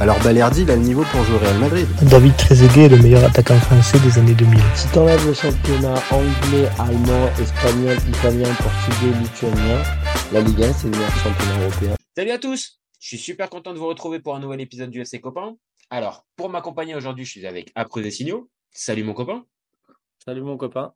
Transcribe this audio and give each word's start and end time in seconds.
alors 0.00 0.16
Balerdi, 0.22 0.62
il 0.62 0.70
a 0.70 0.76
le 0.76 0.82
niveau 0.82 1.02
pour 1.10 1.24
jouer 1.24 1.34
au 1.34 1.38
Real 1.38 1.58
Madrid. 1.58 1.86
David 2.02 2.36
Trezeguet 2.36 2.84
est 2.84 2.88
le 2.88 2.98
meilleur 2.98 3.24
attaquant 3.24 3.58
français 3.58 3.98
des 3.98 4.16
années 4.16 4.34
2000. 4.34 4.60
Si 4.76 4.86
t'enlèves 4.92 5.26
le 5.26 5.34
championnat 5.34 5.94
anglais, 6.12 6.68
allemand, 6.78 7.26
espagnol, 7.40 7.96
italien, 8.08 8.48
portugais, 8.54 9.18
lituanien, 9.18 9.82
la 10.32 10.40
Ligue 10.40 10.62
1, 10.62 10.72
c'est 10.72 10.84
le 10.84 10.90
meilleur 10.90 11.10
championnat 11.16 11.60
européen. 11.62 11.94
Salut 12.16 12.30
à 12.30 12.38
tous 12.38 12.80
Je 13.00 13.08
suis 13.08 13.18
super 13.18 13.50
content 13.50 13.72
de 13.72 13.78
vous 13.78 13.88
retrouver 13.88 14.20
pour 14.20 14.36
un 14.36 14.40
nouvel 14.40 14.60
épisode 14.60 14.90
du 14.90 15.00
FC 15.00 15.20
Copain. 15.20 15.56
Alors, 15.90 16.24
pour 16.36 16.48
m'accompagner 16.48 16.94
aujourd'hui, 16.94 17.24
je 17.24 17.30
suis 17.32 17.46
avec 17.46 17.72
Après 17.74 18.00
des 18.00 18.12
signaux. 18.12 18.48
Salut 18.70 19.02
mon 19.02 19.14
copain. 19.14 19.44
Salut 20.24 20.42
mon 20.42 20.56
copain. 20.56 20.92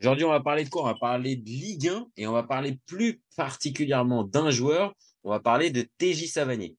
Aujourd'hui, 0.00 0.24
on 0.24 0.30
va 0.30 0.40
parler 0.40 0.64
de 0.64 0.70
quoi? 0.70 0.82
On 0.82 0.86
va 0.86 0.94
parler 0.94 1.36
de 1.36 1.48
Ligue 1.48 1.88
1 1.88 2.06
et 2.16 2.26
on 2.26 2.32
va 2.32 2.44
parler 2.44 2.78
plus 2.86 3.20
particulièrement 3.36 4.24
d'un 4.24 4.50
joueur. 4.50 4.94
On 5.22 5.30
va 5.30 5.40
parler 5.40 5.70
de 5.70 5.86
TJ 5.98 6.28
Savanier. 6.28 6.76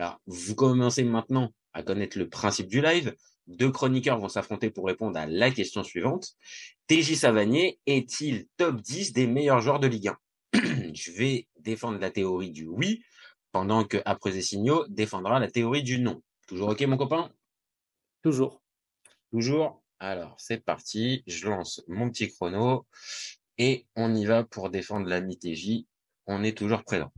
Alors, 0.00 0.18
vous 0.24 0.54
commencez 0.54 1.04
maintenant 1.04 1.52
à 1.74 1.82
connaître 1.82 2.18
le 2.18 2.26
principe 2.26 2.68
du 2.68 2.80
live. 2.80 3.14
Deux 3.48 3.70
chroniqueurs 3.70 4.18
vont 4.18 4.30
s'affronter 4.30 4.70
pour 4.70 4.86
répondre 4.86 5.18
à 5.18 5.26
la 5.26 5.50
question 5.50 5.84
suivante. 5.84 6.36
TJ 6.86 7.16
Savanier 7.16 7.78
est-il 7.84 8.46
top 8.56 8.80
10 8.80 9.12
des 9.12 9.26
meilleurs 9.26 9.60
joueurs 9.60 9.78
de 9.78 9.88
Ligue 9.88 10.08
1 10.54 10.60
Je 10.94 11.12
vais 11.12 11.48
défendre 11.58 11.98
la 11.98 12.10
théorie 12.10 12.50
du 12.50 12.64
oui, 12.64 13.04
pendant 13.52 13.84
que 13.84 13.98
Après 14.06 14.40
signaux 14.40 14.86
défendra 14.88 15.38
la 15.38 15.50
théorie 15.50 15.82
du 15.82 16.00
non. 16.00 16.22
Toujours 16.46 16.70
OK, 16.70 16.80
mon 16.80 16.96
copain? 16.96 17.30
Toujours. 18.22 18.62
Toujours? 19.30 19.82
Alors, 19.98 20.34
c'est 20.38 20.64
parti. 20.64 21.22
Je 21.26 21.46
lance 21.46 21.84
mon 21.88 22.08
petit 22.08 22.28
chrono 22.28 22.86
et 23.58 23.86
on 23.96 24.14
y 24.14 24.24
va 24.24 24.44
pour 24.44 24.70
défendre 24.70 25.06
l'ami 25.08 25.38
TJ 25.38 25.84
on 26.26 26.42
est 26.42 26.56
toujours 26.56 26.84
présent. 26.84 27.12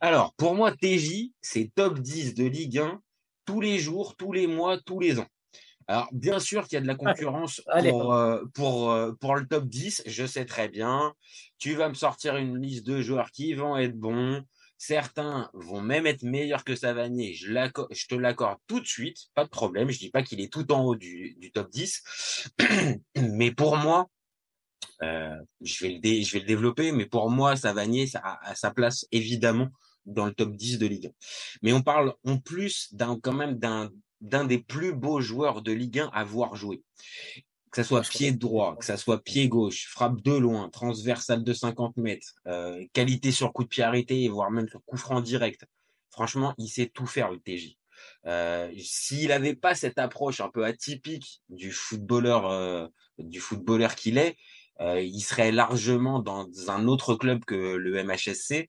Alors, 0.00 0.34
pour 0.34 0.54
moi, 0.54 0.72
TJ, 0.72 1.32
c'est 1.40 1.70
top 1.74 1.98
10 1.98 2.34
de 2.34 2.44
Ligue 2.44 2.78
1 2.78 3.00
tous 3.44 3.60
les 3.60 3.78
jours, 3.78 4.16
tous 4.16 4.32
les 4.32 4.46
mois, 4.46 4.78
tous 4.78 5.00
les 5.00 5.18
ans. 5.18 5.28
Alors, 5.88 6.08
bien 6.12 6.40
sûr 6.40 6.66
qu'il 6.66 6.74
y 6.74 6.78
a 6.78 6.80
de 6.80 6.86
la 6.86 6.96
concurrence 6.96 7.62
pour, 7.88 8.12
euh, 8.12 8.44
pour, 8.54 8.90
euh, 8.90 9.12
pour, 9.20 9.36
le 9.36 9.46
top 9.46 9.66
10, 9.66 10.02
je 10.06 10.26
sais 10.26 10.44
très 10.44 10.68
bien. 10.68 11.14
Tu 11.58 11.74
vas 11.74 11.88
me 11.88 11.94
sortir 11.94 12.36
une 12.36 12.60
liste 12.60 12.84
de 12.84 13.00
joueurs 13.00 13.30
qui 13.30 13.54
vont 13.54 13.76
être 13.76 13.96
bons. 13.96 14.42
Certains 14.78 15.48
vont 15.54 15.80
même 15.80 16.06
être 16.06 16.22
meilleurs 16.22 16.64
que 16.64 16.74
Savanier. 16.74 17.34
Je, 17.34 17.46
je 17.92 18.06
te 18.08 18.14
l'accorde 18.16 18.58
tout 18.66 18.80
de 18.80 18.86
suite, 18.86 19.28
pas 19.34 19.44
de 19.44 19.48
problème. 19.48 19.90
Je 19.90 19.98
dis 19.98 20.10
pas 20.10 20.22
qu'il 20.22 20.40
est 20.40 20.52
tout 20.52 20.70
en 20.72 20.84
haut 20.84 20.96
du, 20.96 21.36
du 21.38 21.52
top 21.52 21.70
10. 21.70 22.50
Mais 23.16 23.52
pour 23.52 23.76
moi, 23.76 24.08
euh, 25.02 25.36
je, 25.60 25.86
vais 25.86 26.00
le 26.02 26.22
je 26.22 26.32
vais 26.32 26.40
le 26.40 26.46
développer, 26.46 26.92
mais 26.92 27.06
pour 27.06 27.30
moi, 27.30 27.56
Savanier 27.56 28.06
ça 28.06 28.38
a, 28.42 28.54
sa 28.54 28.70
place 28.70 29.06
évidemment 29.12 29.68
dans 30.04 30.26
le 30.26 30.32
top 30.32 30.54
10 30.54 30.78
de 30.78 30.86
Ligue 30.86 31.06
1. 31.06 31.10
Mais 31.62 31.72
on 31.72 31.82
parle 31.82 32.14
en 32.24 32.38
plus 32.38 32.94
d'un 32.94 33.18
quand 33.20 33.32
même 33.32 33.58
d'un 33.58 33.90
d'un 34.20 34.44
des 34.44 34.58
plus 34.58 34.94
beaux 34.94 35.20
joueurs 35.20 35.62
de 35.62 35.72
Ligue 35.72 36.00
1 36.00 36.10
à 36.12 36.24
voir 36.24 36.56
jouer. 36.56 36.82
Que 37.70 37.82
ça 37.82 37.84
soit 37.84 38.00
pied 38.02 38.32
droit, 38.32 38.76
que 38.76 38.84
ça 38.84 38.96
soit 38.96 39.22
pied 39.22 39.48
gauche, 39.48 39.86
frappe 39.88 40.22
de 40.22 40.32
loin, 40.32 40.70
transversale 40.70 41.44
de 41.44 41.52
50 41.52 41.98
mètres, 41.98 42.34
euh, 42.46 42.82
qualité 42.94 43.32
sur 43.32 43.52
coup 43.52 43.64
de 43.64 43.68
pied 43.68 43.82
arrêté, 43.82 44.28
voire 44.28 44.50
même 44.50 44.68
sur 44.68 44.82
coup 44.84 44.96
franc 44.96 45.20
direct. 45.20 45.66
Franchement, 46.10 46.54
il 46.56 46.68
sait 46.68 46.86
tout 46.86 47.06
faire 47.06 47.30
le 47.30 47.38
TJ. 47.38 47.76
Euh, 48.26 48.72
S'il 48.78 49.28
n'avait 49.28 49.54
pas 49.54 49.74
cette 49.74 49.98
approche 49.98 50.40
un 50.40 50.48
peu 50.48 50.64
atypique 50.64 51.42
du 51.48 51.72
footballeur, 51.72 52.46
euh, 52.46 52.86
du 53.18 53.40
footballeur 53.40 53.94
qu'il 53.94 54.18
est, 54.18 54.36
euh, 54.80 55.00
il 55.00 55.20
serait 55.20 55.52
largement 55.52 56.20
dans 56.20 56.48
un 56.68 56.86
autre 56.86 57.14
club 57.14 57.44
que 57.44 57.76
le 57.76 58.02
MHSC 58.02 58.68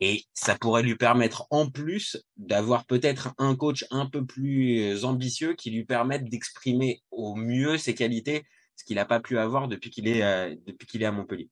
et 0.00 0.24
ça 0.32 0.56
pourrait 0.56 0.82
lui 0.82 0.94
permettre 0.94 1.46
en 1.50 1.68
plus 1.68 2.22
d'avoir 2.36 2.86
peut-être 2.86 3.34
un 3.38 3.56
coach 3.56 3.84
un 3.90 4.06
peu 4.06 4.24
plus 4.24 5.04
ambitieux 5.04 5.54
qui 5.54 5.70
lui 5.70 5.84
permette 5.84 6.28
d'exprimer 6.28 7.02
au 7.10 7.34
mieux 7.34 7.78
ses 7.78 7.94
qualités, 7.94 8.44
ce 8.76 8.84
qu'il 8.84 8.96
n'a 8.96 9.04
pas 9.04 9.20
pu 9.20 9.38
avoir 9.38 9.68
depuis 9.68 9.90
qu'il 9.90 10.06
est 10.06 10.22
euh, 10.22 10.54
depuis 10.66 11.02
est 11.02 11.04
à 11.04 11.12
Montpellier. 11.12 11.48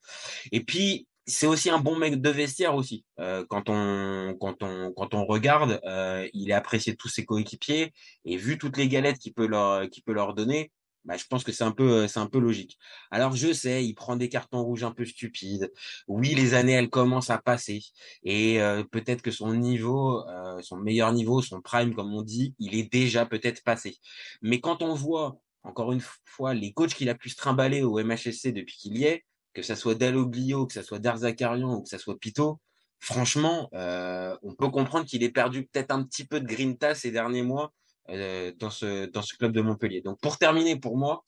Et 0.53 0.63
puis 0.63 1.09
c'est 1.27 1.49
aussi 1.49 1.71
un 1.71 1.79
bon 1.79 1.97
mec 1.97 2.21
de 2.21 2.31
vestiaire 2.31 2.77
aussi. 2.77 3.05
Euh, 3.19 3.45
quand 3.49 3.69
on 3.69 4.37
quand 4.41 4.63
on 4.63 4.93
quand 4.93 5.15
on 5.15 5.25
regarde, 5.25 5.81
euh, 5.85 6.29
il 6.33 6.51
est 6.51 6.55
apprécié 6.55 6.95
tous 6.95 7.09
ses 7.09 7.25
coéquipiers 7.25 7.93
et 8.25 8.37
vu 8.37 8.59
toutes 8.59 8.77
les 8.77 8.87
galettes 8.87 9.19
qu'il 9.19 9.35
peut 9.35 9.47
leur 9.47 9.89
qu'il 9.91 10.05
peut 10.05 10.13
leur 10.13 10.35
donner, 10.35 10.71
bah, 11.07 11.17
je 11.17 11.25
pense 11.25 11.45
que 11.45 11.53
c'est 11.53 11.65
un 11.65 11.71
peu 11.71 11.89
euh, 12.03 12.09
c'est 12.09 12.19
un 12.19 12.27
peu 12.27 12.41
logique. 12.41 12.79
Alors 13.13 13.35
je 13.37 13.53
sais, 13.53 13.85
il 13.85 13.95
prend 13.95 14.17
des 14.17 14.29
cartons 14.29 14.63
rouges 14.63 14.83
un 14.83 14.91
peu 14.91 15.05
stupides. 15.05 15.73
Oui, 16.09 16.35
les 16.35 16.55
années 16.55 16.73
elles 16.73 16.91
commencent 16.91 17.31
à 17.31 17.39
passer 17.39 17.85
et 18.25 18.61
euh, 18.61 18.83
peut-être 18.83 19.23
que 19.23 19.31
son 19.31 19.55
niveau, 19.55 20.29
euh, 20.29 20.61
son 20.63 20.77
meilleur 20.77 21.13
niveau, 21.13 21.43
son 21.43 21.61
prime 21.61 21.95
comme 21.95 22.13
on 22.13 22.23
dit, 22.23 22.55
il 22.59 22.75
est 22.75 22.93
déjà 22.93 23.25
peut-être 23.25 23.63
passé. 23.63 23.99
Mais 24.43 24.61
quand 24.61 24.83
on 24.83 24.95
voit 24.95 25.39
encore 25.63 25.93
une 25.93 26.03
fois 26.25 26.55
les 26.55 26.73
coachs 26.73 26.95
qu'il 26.95 27.09
a 27.09 27.15
pu 27.15 27.31
se 27.31 27.37
trimballer 27.37 27.83
au 27.83 28.01
MHSC 28.03 28.53
depuis 28.53 28.77
qu'il 28.77 28.99
y 28.99 29.05
est, 29.05 29.25
que 29.55 29.63
ça 29.63 29.77
soit 29.77 29.95
Dalloglio, 29.95 30.67
que 30.67 30.73
ça 30.73 30.83
soit 30.83 30.99
Darzakarian 30.99 31.73
ou 31.75 31.83
que 31.83 31.89
ça 31.89 31.99
soit 31.99 32.19
Pito, 32.19 32.61
franchement, 33.01 33.69
on 33.73 34.55
peut 34.57 34.69
comprendre 34.71 35.07
qu'il 35.07 35.23
ait 35.23 35.31
perdu 35.31 35.67
peut-être 35.67 35.91
un 35.93 36.05
petit 36.05 36.27
peu 36.27 36.41
de 36.41 36.47
grinta 36.47 36.95
ces 36.95 37.11
derniers 37.11 37.43
mois 37.43 37.73
euh, 38.11 38.53
dans, 38.57 38.71
ce, 38.71 39.07
dans 39.07 39.23
ce 39.23 39.35
club 39.37 39.53
de 39.53 39.61
Montpellier. 39.61 40.01
Donc 40.01 40.21
pour 40.21 40.39
terminer, 40.39 40.77
pour 40.77 40.97
moi, 40.97 41.25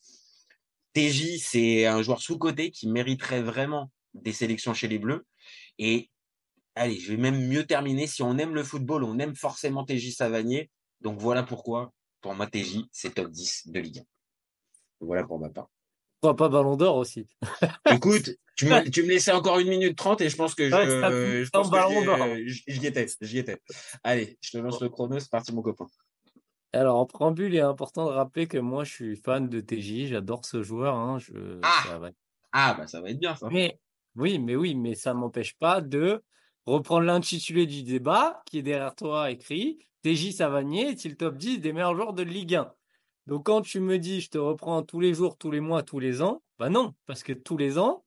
TJ, 0.94 1.38
c'est 1.38 1.86
un 1.86 2.02
joueur 2.02 2.20
sous-côté 2.20 2.70
qui 2.70 2.88
mériterait 2.88 3.42
vraiment 3.42 3.90
des 4.14 4.32
sélections 4.32 4.74
chez 4.74 4.88
les 4.88 4.98
Bleus. 4.98 5.26
Et 5.78 6.10
allez, 6.74 6.98
je 6.98 7.10
vais 7.10 7.16
même 7.16 7.46
mieux 7.46 7.66
terminer. 7.66 8.06
Si 8.06 8.22
on 8.22 8.38
aime 8.38 8.54
le 8.54 8.62
football, 8.62 9.04
on 9.04 9.18
aime 9.18 9.34
forcément 9.34 9.84
TJ 9.84 10.14
Savanier. 10.14 10.70
Donc 11.00 11.20
voilà 11.20 11.42
pourquoi, 11.42 11.92
pour 12.20 12.34
moi, 12.34 12.46
TJ, 12.46 12.84
c'est 12.92 13.14
top 13.14 13.30
10 13.30 13.68
de 13.68 13.80
Ligue 13.80 13.98
1. 13.98 14.02
Voilà 15.00 15.24
pour 15.24 15.38
ma 15.38 15.50
part. 15.50 15.68
Pourquoi 16.20 16.36
pas 16.36 16.48
Ballon 16.48 16.76
d'Or 16.76 16.96
aussi 16.96 17.28
Écoute, 17.92 18.30
tu 18.56 18.66
me, 18.66 18.90
tu 18.90 19.04
me 19.04 19.08
laissais 19.08 19.30
encore 19.30 19.60
une 19.60 19.68
minute 19.68 19.96
trente 19.96 20.20
et 20.20 20.28
je 20.28 20.36
pense 20.36 20.56
que 20.56 20.68
je, 20.68 20.70
je, 20.70 21.48
pense 21.50 21.70
que 21.70 22.46
j'y 22.66 22.86
étais, 22.86 23.06
j'y 23.20 23.38
étais. 23.38 23.62
Allez, 24.02 24.36
je 24.40 24.50
te 24.50 24.58
lance 24.58 24.80
le 24.80 24.88
chrono, 24.88 25.20
c'est 25.20 25.30
parti 25.30 25.52
mon 25.52 25.62
copain. 25.62 25.86
Alors, 26.72 26.98
en 26.98 27.06
préambule, 27.06 27.54
il 27.54 27.56
est 27.56 27.60
important 27.60 28.06
de 28.06 28.10
rappeler 28.10 28.46
que 28.46 28.58
moi, 28.58 28.84
je 28.84 28.92
suis 28.92 29.16
fan 29.16 29.48
de 29.48 29.60
TJ, 29.60 30.08
j'adore 30.08 30.44
ce 30.44 30.62
joueur. 30.62 30.96
Hein, 30.96 31.18
je, 31.18 31.60
ah! 31.62 32.10
ah, 32.52 32.74
bah 32.78 32.86
ça 32.86 33.00
va 33.00 33.10
être 33.10 33.18
bien 33.18 33.34
ça. 33.34 33.48
Mais 33.50 33.80
oui, 34.16 34.38
mais 34.38 34.54
oui, 34.54 34.74
mais 34.74 34.94
ça 34.94 35.14
ne 35.14 35.18
m'empêche 35.20 35.56
pas 35.56 35.80
de 35.80 36.22
reprendre 36.66 37.06
l'intitulé 37.06 37.66
du 37.66 37.82
débat 37.82 38.42
qui 38.44 38.58
est 38.58 38.62
derrière 38.62 38.94
toi 38.94 39.30
écrit 39.30 39.78
TJ 40.02 40.32
Savanier 40.32 40.90
est-il 40.90 41.16
top 41.16 41.36
10 41.36 41.60
des 41.60 41.72
meilleurs 41.72 41.94
joueurs 41.94 42.12
de 42.12 42.22
Ligue 42.22 42.56
1 42.56 42.72
Donc, 43.26 43.46
quand 43.46 43.62
tu 43.62 43.80
me 43.80 43.98
dis 43.98 44.20
je 44.20 44.30
te 44.30 44.38
reprends 44.38 44.82
tous 44.82 45.00
les 45.00 45.14
jours, 45.14 45.38
tous 45.38 45.50
les 45.50 45.60
mois, 45.60 45.82
tous 45.82 45.98
les 45.98 46.20
ans, 46.20 46.42
bah 46.58 46.68
non, 46.68 46.94
parce 47.06 47.22
que 47.22 47.32
tous 47.32 47.56
les 47.56 47.78
ans, 47.78 48.04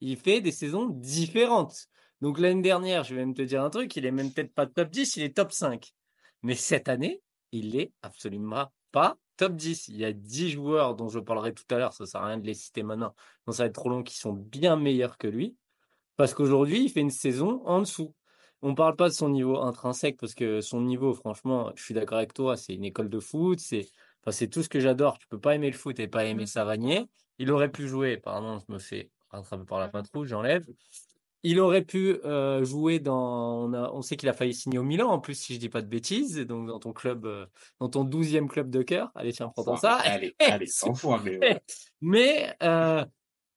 il 0.00 0.16
fait 0.16 0.40
des 0.40 0.52
saisons 0.52 0.86
différentes. 0.86 1.88
Donc, 2.20 2.38
l'année 2.38 2.62
dernière, 2.62 3.04
je 3.04 3.14
vais 3.14 3.20
même 3.20 3.34
te 3.34 3.42
dire 3.42 3.62
un 3.62 3.70
truc, 3.70 3.94
il 3.96 4.06
est 4.06 4.12
même 4.12 4.32
peut-être 4.32 4.54
pas 4.54 4.66
top 4.66 4.90
10, 4.90 5.16
il 5.16 5.24
est 5.24 5.36
top 5.36 5.52
5. 5.52 5.92
Mais 6.42 6.54
cette 6.54 6.88
année, 6.88 7.22
il 7.58 7.76
est 7.76 7.92
absolument 8.02 8.72
pas 8.92 9.16
top 9.36 9.54
10. 9.54 9.88
Il 9.88 9.96
y 9.96 10.04
a 10.04 10.12
10 10.12 10.50
joueurs 10.50 10.94
dont 10.94 11.08
je 11.08 11.18
parlerai 11.18 11.52
tout 11.52 11.64
à 11.70 11.78
l'heure, 11.78 11.92
ça 11.92 12.06
sert 12.06 12.22
à 12.22 12.26
rien 12.26 12.38
de 12.38 12.46
les 12.46 12.54
citer 12.54 12.82
maintenant, 12.82 13.14
donc 13.46 13.54
ça 13.54 13.64
va 13.64 13.68
être 13.68 13.74
trop 13.74 13.88
long, 13.88 14.02
qui 14.02 14.16
sont 14.16 14.32
bien 14.32 14.76
meilleurs 14.76 15.18
que 15.18 15.28
lui. 15.28 15.56
Parce 16.16 16.32
qu'aujourd'hui, 16.34 16.84
il 16.84 16.88
fait 16.88 17.00
une 17.00 17.10
saison 17.10 17.62
en 17.66 17.80
dessous. 17.80 18.14
On 18.62 18.70
ne 18.70 18.74
parle 18.74 18.96
pas 18.96 19.08
de 19.08 19.14
son 19.14 19.28
niveau 19.28 19.58
intrinsèque, 19.58 20.16
parce 20.18 20.34
que 20.34 20.60
son 20.60 20.80
niveau, 20.80 21.12
franchement, 21.12 21.72
je 21.76 21.84
suis 21.84 21.94
d'accord 21.94 22.18
avec 22.18 22.32
toi, 22.32 22.56
c'est 22.56 22.74
une 22.74 22.84
école 22.84 23.10
de 23.10 23.20
foot, 23.20 23.60
c'est 23.60 23.90
enfin, 24.22 24.32
c'est 24.32 24.48
tout 24.48 24.62
ce 24.62 24.68
que 24.68 24.80
j'adore. 24.80 25.18
Tu 25.18 25.28
peux 25.28 25.38
pas 25.38 25.54
aimer 25.54 25.70
le 25.70 25.76
foot 25.76 26.00
et 26.00 26.08
pas 26.08 26.24
aimer 26.24 26.44
mmh. 26.44 26.46
Savanier. 26.46 27.06
Il 27.38 27.50
aurait 27.52 27.70
pu 27.70 27.86
jouer, 27.86 28.16
pardon, 28.16 28.58
je 28.66 28.72
me 28.72 28.78
fais 28.78 29.10
rattraper 29.30 29.66
par 29.66 29.78
la 29.78 29.88
patrouille, 29.88 30.26
j'enlève. 30.26 30.66
Il 31.48 31.60
aurait 31.60 31.84
pu 31.84 32.18
euh, 32.24 32.64
jouer 32.64 32.98
dans. 32.98 33.72
On, 33.72 34.02
sait 34.02 34.16
qu'il 34.16 34.28
a 34.28 34.32
failli 34.32 34.52
signer 34.52 34.78
au 34.78 34.82
Milan, 34.82 35.10
en 35.10 35.20
plus, 35.20 35.36
si 35.36 35.54
je 35.54 35.60
dis 35.60 35.68
pas 35.68 35.80
de 35.80 35.86
bêtises, 35.86 36.40
donc 36.40 36.66
dans 36.66 36.80
ton 36.80 36.92
club, 36.92 37.24
euh, 37.24 37.46
dans 37.78 37.88
ton 37.88 38.02
douzième 38.02 38.48
club 38.48 38.68
de 38.68 38.82
cœur. 38.82 39.12
Allez, 39.14 39.32
tiens, 39.32 39.52
prends 39.54 39.76
ça. 39.76 39.94
Allez, 39.94 40.34
allez, 40.40 40.66
sans 40.66 40.92
fois, 40.96 41.22
mais. 41.22 41.62
mais 42.00 42.52
euh, 42.64 43.04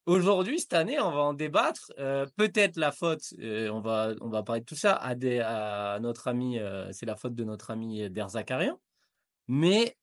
aujourd'hui, 0.06 0.60
cette 0.60 0.74
année, 0.74 1.00
on 1.00 1.10
va 1.10 1.22
en 1.22 1.34
débattre. 1.34 1.92
Peut-être 2.36 2.78
la 2.78 2.92
faute, 2.92 3.24
on 3.42 3.80
va, 3.80 4.14
on 4.22 4.30
va 4.30 4.44
parler 4.44 4.62
de 4.62 4.66
tout 4.66 4.76
ça 4.76 4.94
à, 4.94 5.16
des, 5.16 5.40
à 5.40 5.98
notre 6.00 6.28
ami, 6.28 6.60
c'est 6.92 7.08
la 7.08 7.16
faute 7.16 7.34
de 7.34 7.44
notre 7.44 7.72
ami 7.72 8.08
Derzakarian. 8.08 8.80
Mais 9.48 9.98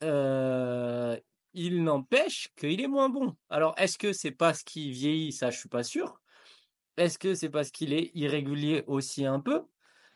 il 1.54 1.84
n'empêche 1.84 2.48
qu'il 2.56 2.80
est 2.80 2.88
moins 2.88 3.10
bon. 3.10 3.36
Alors, 3.48 3.76
est-ce 3.78 3.96
que 3.96 4.12
c'est 4.12 4.32
parce 4.32 4.64
qu'il 4.64 4.90
vieillit? 4.90 5.30
Ça, 5.30 5.50
je 5.50 5.58
suis 5.60 5.68
pas 5.68 5.84
sûr. 5.84 6.20
Est-ce 6.96 7.18
que 7.18 7.34
c'est 7.34 7.50
parce 7.50 7.70
qu'il 7.70 7.92
est 7.92 8.10
irrégulier 8.14 8.84
aussi 8.86 9.24
un 9.26 9.40
peu? 9.40 9.62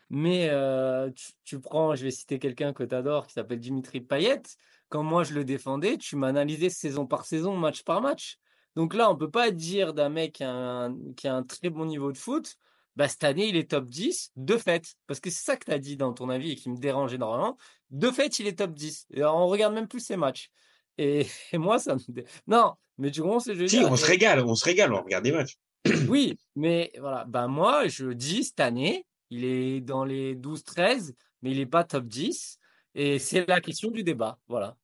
Mais 0.09 0.49
heu, 0.51 1.11
tu 1.15 1.31
tu 1.45 1.59
prends 1.61 1.95
je 1.95 2.03
vais 2.03 2.11
citer 2.11 2.39
quelqu'un 2.39 2.73
que 2.73 2.83
tu 2.83 2.93
adores 2.95 3.27
qui 3.27 3.33
s'appelle 3.33 3.59
Dimitri 3.59 4.01
Payet. 4.01 4.41
Quand 4.89 5.03
moi 5.03 5.23
je 5.23 5.33
le 5.33 5.45
défendais, 5.45 5.97
tu 5.97 6.15
m'analysais 6.17 6.69
saison 6.69 7.07
par 7.07 7.25
saison, 7.25 7.55
match 7.55 7.83
par 7.83 8.01
match. 8.01 8.37
Donc 8.75 8.93
là, 8.93 9.09
on 9.09 9.15
peut 9.17 9.31
pas 9.31 9.51
dire 9.51 9.93
d'un 9.93 10.09
mec 10.09 10.33
qui 10.33 10.43
a 10.43 10.51
un 10.51 10.97
qui 11.15 11.27
a 11.27 11.35
un 11.35 11.43
très 11.43 11.69
bon 11.69 11.85
niveau 11.85 12.11
de 12.11 12.17
foot, 12.17 12.57
bah, 12.95 13.07
cette 13.07 13.23
année, 13.23 13.47
il 13.47 13.55
est 13.55 13.71
top 13.71 13.85
10 13.85 14.31
de 14.35 14.57
fait. 14.57 14.95
Parce 15.07 15.19
que 15.19 15.29
c'est 15.29 15.43
ça 15.45 15.55
que 15.57 15.65
tu 15.65 15.71
as 15.71 15.79
dit 15.79 15.95
dans 15.97 16.13
ton 16.13 16.29
avis 16.29 16.51
et 16.51 16.55
qui 16.55 16.69
me 16.69 16.77
dérange 16.77 17.13
énormément. 17.13 17.57
De 17.89 18.11
fait, 18.11 18.39
il 18.39 18.47
est 18.47 18.57
top 18.59 18.73
10. 18.73 19.07
Et 19.13 19.23
on 19.23 19.47
regarde 19.47 19.73
même 19.73 19.87
plus 19.87 20.01
ses 20.01 20.17
matchs. 20.17 20.49
Et, 20.97 21.25
et 21.53 21.57
moi, 21.57 21.79
ça 21.79 21.95
me 21.95 22.01
dé... 22.11 22.25
Non, 22.47 22.73
mais 22.97 23.09
veux 23.53 23.67
Si, 23.67 23.77
dire? 23.77 23.89
on 23.91 23.95
se 23.95 24.05
régale, 24.05 24.43
on 24.45 24.55
se 24.55 24.65
régale, 24.65 24.93
on 24.93 25.01
regarde 25.01 25.23
des 25.23 25.31
matchs. 25.31 25.57
Oui, 26.07 26.37
mais 26.55 26.91
voilà, 26.99 27.25
ben 27.25 27.47
moi, 27.47 27.87
je 27.87 28.11
dis 28.11 28.43
cette 28.43 28.59
année, 28.59 29.05
il 29.29 29.45
est 29.45 29.81
dans 29.81 30.03
les 30.03 30.35
12-13, 30.35 31.13
mais 31.41 31.51
il 31.51 31.57
n'est 31.57 31.65
pas 31.65 31.83
top 31.83 32.05
10. 32.05 32.59
Et 32.95 33.19
c'est 33.19 33.47
la 33.47 33.61
question 33.61 33.89
du 33.89 34.03
débat. 34.03 34.37
Voilà. 34.47 34.75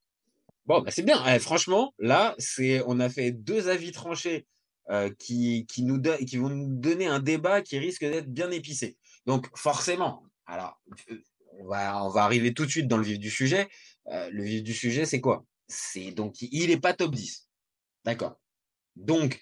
Bon, 0.65 0.81
bah 0.81 0.91
c'est 0.91 1.03
bien. 1.03 1.21
Eh, 1.27 1.39
franchement, 1.39 1.94
là, 1.99 2.35
c'est, 2.38 2.81
on 2.88 2.99
a 2.99 3.09
fait 3.09 3.31
deux 3.31 3.69
avis 3.69 3.91
tranchés 3.91 4.45
euh, 4.89 5.09
qui, 5.19 5.65
qui, 5.67 5.83
nous 5.83 6.01
qui 6.01 6.38
vont 6.38 6.49
nous 6.49 6.67
donner 6.67 7.07
un 7.07 7.19
débat 7.19 7.61
qui 7.61 7.77
risque 7.77 8.01
d'être 8.01 8.31
bien 8.31 8.51
épicé. 8.51 8.97
Donc, 9.25 9.47
forcément, 9.57 10.23
alors, 10.45 10.81
euh, 11.11 11.17
on 11.59 11.67
va, 11.67 12.03
on 12.05 12.09
va 12.09 12.23
arriver 12.23 12.53
tout 12.53 12.65
de 12.65 12.71
suite 12.71 12.88
dans 12.88 12.97
le 12.97 13.03
vif 13.03 13.19
du 13.19 13.29
sujet. 13.29 13.67
Euh, 14.07 14.29
le 14.31 14.43
vif 14.43 14.63
du 14.63 14.73
sujet, 14.73 15.05
c'est 15.05 15.19
quoi? 15.19 15.45
C'est 15.67 16.11
donc, 16.11 16.41
il 16.41 16.69
n'est 16.69 16.79
pas 16.79 16.93
top 16.93 17.13
10. 17.13 17.50
D'accord? 18.05 18.39
Donc, 18.95 19.41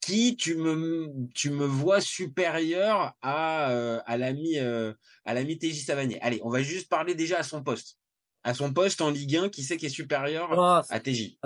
qui 0.00 0.36
tu 0.36 0.56
me, 0.56 1.12
tu 1.34 1.50
me 1.50 1.64
vois 1.64 2.00
supérieur 2.00 3.14
à, 3.20 3.70
euh, 3.72 4.00
à 4.06 4.16
l'ami 4.16 4.58
euh, 4.58 4.92
à 5.24 5.34
l'ami 5.34 5.58
TJ 5.58 5.84
Savanier 5.84 6.20
Allez, 6.20 6.40
on 6.44 6.50
va 6.50 6.62
juste 6.62 6.88
parler 6.88 7.14
déjà 7.14 7.38
à 7.38 7.42
son 7.42 7.62
poste. 7.62 7.98
À 8.44 8.54
son 8.54 8.72
poste 8.72 9.00
en 9.00 9.10
Ligue 9.10 9.36
1, 9.36 9.48
qui 9.48 9.62
c'est 9.62 9.76
qui 9.76 9.86
est 9.86 9.90
supérieur 9.90 10.58
Ah, 10.58 10.84
à 10.88 11.00
TJ 11.00 11.38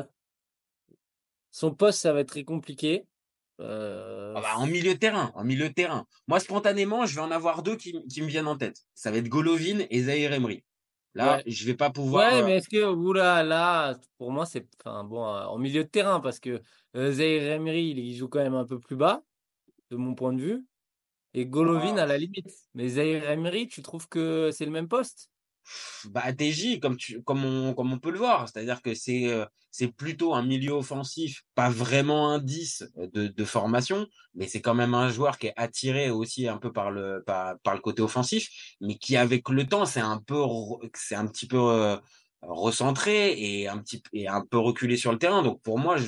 son 1.54 1.75
poste, 1.75 2.00
ça 2.00 2.12
va 2.12 2.20
être 2.20 2.28
très 2.28 2.44
compliqué. 2.44 3.06
Euh, 3.60 4.32
Ah 4.34 4.40
bah, 4.40 4.56
En 4.56 4.66
milieu 4.66 4.94
de 4.94 4.98
terrain, 4.98 5.31
en 5.34 5.44
milieu 5.44 5.69
de 5.69 5.75
terrain. 5.75 6.06
Moi, 6.26 6.40
spontanément, 6.40 7.05
je 7.06 7.14
vais 7.14 7.20
en 7.20 7.31
avoir 7.31 7.62
deux 7.62 7.76
qui, 7.76 7.94
qui 8.08 8.22
me 8.22 8.26
viennent 8.26 8.48
en 8.48 8.56
tête. 8.56 8.78
Ça 8.94 9.10
va 9.10 9.19
être 9.19 9.28
Golovin 9.28 9.84
et 9.90 10.05
Zahir 10.05 10.32
Emery. 10.32 10.64
Là, 11.14 11.37
Ouais. 11.37 11.43
je 11.47 11.67
vais 11.67 11.75
pas 11.75 11.91
pouvoir. 11.91 12.32
Ouais, 12.32 12.41
euh, 12.41 12.47
mais 12.47 12.56
est-ce 12.56 12.69
que, 12.69 12.85
oula, 12.85 13.43
là, 13.43 13.99
pour 14.19 14.32
moi, 14.32 14.47
c'est 14.47 14.67
enfin, 14.85 15.05
bon, 15.05 15.25
euh, 15.25 15.44
en 15.44 15.59
milieu 15.59 15.85
de 15.85 15.88
terrain, 15.88 16.20
parce 16.20 16.41
que 16.41 16.62
euh, 16.97 17.12
Zaïre 17.12 17.53
Emery, 17.53 17.91
il, 17.91 18.14
joue 18.14 18.29
quand 18.29 18.43
même 18.43 18.55
un 18.55 18.64
peu 18.64 18.79
plus 18.79 18.97
bas, 18.97 19.23
de 19.91 19.97
mon 19.97 20.14
point 20.14 20.32
de 20.32 20.41
vue. 20.41 20.67
Et 21.35 21.47
Golovin, 21.47 21.97
Ah. 21.99 22.03
à 22.03 22.06
la 22.06 22.19
limite. 22.19 22.49
Mais 22.75 22.88
Zaïre 22.88 23.29
Emery, 23.31 23.69
tu 23.69 23.82
trouves 23.82 24.09
que 24.09 24.50
c'est 24.53 24.64
le 24.64 24.70
même 24.70 24.88
poste? 24.88 25.31
Bah, 26.06 26.32
TJ, 26.32 26.81
comme, 26.81 26.97
tu, 26.97 27.23
comme, 27.23 27.44
on, 27.44 27.75
comme 27.75 27.93
on 27.93 27.99
peut 27.99 28.11
le 28.11 28.19
voir, 28.19 28.49
c'est-à-dire 28.49 28.82
que 28.82 28.94
c'est 28.94 29.26
euh, 29.29 29.44
c'est 29.73 29.88
plutôt 29.88 30.35
un 30.35 30.43
milieu 30.43 30.73
offensif, 30.73 31.44
pas 31.55 31.70
vraiment 31.70 32.31
un 32.31 32.38
10 32.38 32.93
de, 33.14 33.29
de 33.29 33.44
formation, 33.44 34.06
mais 34.35 34.47
c'est 34.47 34.61
quand 34.61 34.75
même 34.75 34.93
un 34.94 35.09
joueur 35.09 35.38
qui 35.38 35.47
est 35.47 35.55
attiré 35.56 36.11
aussi 36.11 36.47
un 36.47 36.59
peu 36.59 36.70
par 36.73 36.91
le, 36.91 37.25
par, 37.25 37.56
le 37.75 37.81
côté 37.81 38.03
offensif, 38.03 38.75
mais 38.82 38.97
qui 38.97 39.17
avec 39.17 39.49
le 39.49 39.67
temps, 39.67 39.87
c'est 39.87 40.00
un 40.00 40.19
peu, 40.19 40.43
un 40.43 41.26
petit 41.26 41.47
peu 41.47 41.56
euh, 41.59 41.97
recentré 42.43 43.32
et 43.38 43.69
un, 43.69 43.79
petit, 43.79 44.03
et 44.12 44.29
un 44.29 44.44
peu 44.44 44.58
reculé 44.58 44.99
sur 44.99 45.11
le 45.11 45.19
terrain. 45.19 45.43
Donc 45.43 45.62
pour 45.62 45.79
moi, 45.79 45.97
je, 45.97 46.06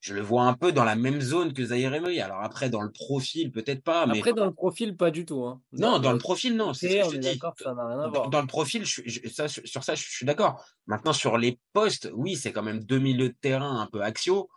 je 0.00 0.14
le 0.14 0.22
vois 0.22 0.44
un 0.44 0.54
peu 0.54 0.72
dans 0.72 0.84
la 0.84 0.96
même 0.96 1.20
zone 1.20 1.52
que 1.52 1.64
Zaire 1.64 1.92
Emery. 1.94 2.20
Alors 2.20 2.40
après, 2.42 2.70
dans 2.70 2.80
le 2.80 2.90
profil, 2.90 3.52
peut-être 3.52 3.82
pas, 3.82 4.06
mais 4.06 4.18
Après, 4.18 4.32
dans 4.32 4.46
le 4.46 4.54
profil, 4.54 4.96
pas 4.96 5.10
du 5.10 5.24
tout. 5.26 5.44
Hein. 5.44 5.60
non, 5.72 5.98
dans 5.98 6.10
le 6.10 6.14
le 6.16 6.18
profil, 6.18 6.56
non, 6.56 6.72
c'est 6.74 6.88
ce 6.88 7.08
que 7.08 7.14
je 7.14 7.18
dis. 7.20 7.28
d'accord, 7.28 7.54
ça 7.58 7.74
n'a 7.74 7.86
rien 7.86 8.00
à 8.00 8.04
Dans, 8.04 8.10
voir. 8.10 8.30
dans 8.30 8.40
le 8.40 8.46
profil, 8.46 8.84
je, 8.84 8.90
suis- 8.90 9.08
je- 9.10 9.28
ça, 9.28 9.46
sur 9.48 9.84
ça, 9.84 9.94
je 9.94 10.02
suis 10.08 10.24
d'accord. 10.26 10.64
Maintenant, 10.86 11.12
sur 11.12 11.36
les 11.36 11.58
postes, 11.72 12.10
oui, 12.14 12.36
c'est 12.36 12.52
quand 12.52 12.62
même 12.62 12.82
deux 12.82 12.98
milieux 12.98 13.28
de 13.28 13.36
terrain 13.40 13.80
un 13.80 13.86
peu 13.86 14.02
axiaux. 14.02 14.48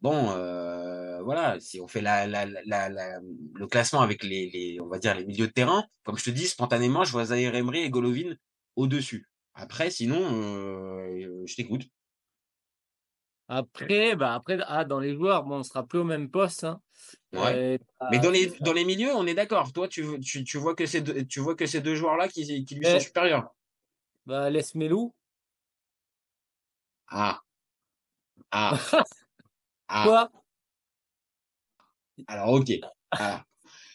Bon, 0.00 0.30
euh, 0.32 1.22
voilà, 1.22 1.58
si 1.60 1.80
on 1.80 1.86
fait 1.88 2.02
la, 2.02 2.26
la, 2.26 2.44
la, 2.44 2.88
la- 2.90 3.20
le 3.54 3.66
classement 3.66 4.00
avec 4.02 4.22
les, 4.22 4.50
les, 4.50 4.78
on 4.80 4.88
va 4.88 4.98
dire, 4.98 5.14
les 5.14 5.24
milieux 5.24 5.46
de 5.46 5.52
terrain, 5.52 5.84
comme 6.04 6.18
je 6.18 6.24
te 6.24 6.30
dis, 6.30 6.46
spontanément, 6.46 7.04
je 7.04 7.12
vois 7.12 7.24
Zaire 7.26 7.54
Emery 7.54 7.80
et 7.80 7.90
Golovin 7.90 8.34
au-dessus. 8.76 9.26
Après, 9.54 9.90
sinon, 9.90 10.18
euh, 10.20 11.42
je 11.46 11.54
t'écoute. 11.54 11.82
Après, 13.48 14.16
bah 14.16 14.34
après, 14.34 14.58
ah, 14.66 14.84
dans 14.84 14.98
les 15.00 15.14
joueurs, 15.14 15.44
bon, 15.44 15.58
on 15.58 15.62
sera 15.62 15.86
plus 15.86 15.98
au 15.98 16.04
même 16.04 16.30
poste. 16.30 16.64
Hein. 16.64 16.80
Ouais. 17.32 17.54
Euh, 17.54 17.78
Mais 18.10 18.18
dans 18.18 18.30
les, 18.30 18.48
c'est- 18.48 18.62
dans 18.62 18.72
les 18.72 18.84
milieux, 18.84 19.12
on 19.14 19.26
est 19.26 19.34
d'accord. 19.34 19.72
Toi, 19.72 19.86
tu, 19.88 20.18
tu, 20.20 20.44
tu 20.44 20.56
vois 20.58 20.74
que 20.74 20.86
ces 20.86 21.00
deux, 21.02 21.24
tu 21.26 21.40
vois 21.40 21.54
que 21.54 21.66
ces 21.66 21.80
deux 21.82 21.94
joueurs-là 21.94 22.28
qui, 22.28 22.64
qui 22.64 22.74
lui 22.74 22.86
Eh. 22.86 22.90
sont 22.92 23.00
supérieurs. 23.00 23.54
bah, 24.26 24.48
laisse 24.50 24.74
Melou. 24.74 25.14
Ah. 27.08 27.40
Ah. 28.50 28.78
Ah. 29.86 30.04
Quoi? 30.06 30.30
Alors, 32.26 32.48
ok. 32.54 32.70
Ah. 33.10 33.44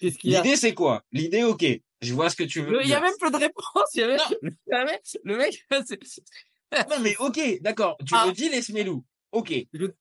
L'idée, 0.01 0.55
c'est 0.55 0.75
quoi? 0.75 1.03
L'idée, 1.11 1.43
ok. 1.43 1.65
Je 2.01 2.13
vois 2.13 2.29
ce 2.29 2.35
que 2.35 2.43
tu 2.43 2.61
veux 2.61 2.81
Il 2.83 2.87
y 2.87 2.93
a 2.93 3.01
même 3.01 3.13
plus 3.19 3.31
de 3.31 3.37
réponse. 3.37 3.65
Il 3.95 4.01
y 4.01 4.03
a 4.03 4.07
même, 4.07 4.19
le 5.23 5.35
mec, 5.37 5.65
Non, 6.89 6.99
mais 7.01 7.17
ok, 7.17 7.39
d'accord. 7.61 7.97
Tu 8.05 8.13
Ah. 8.15 8.27
me 8.27 8.31
dis 8.31 8.49
les 8.49 8.61
Smelou. 8.61 9.03
Ok. 9.31 9.53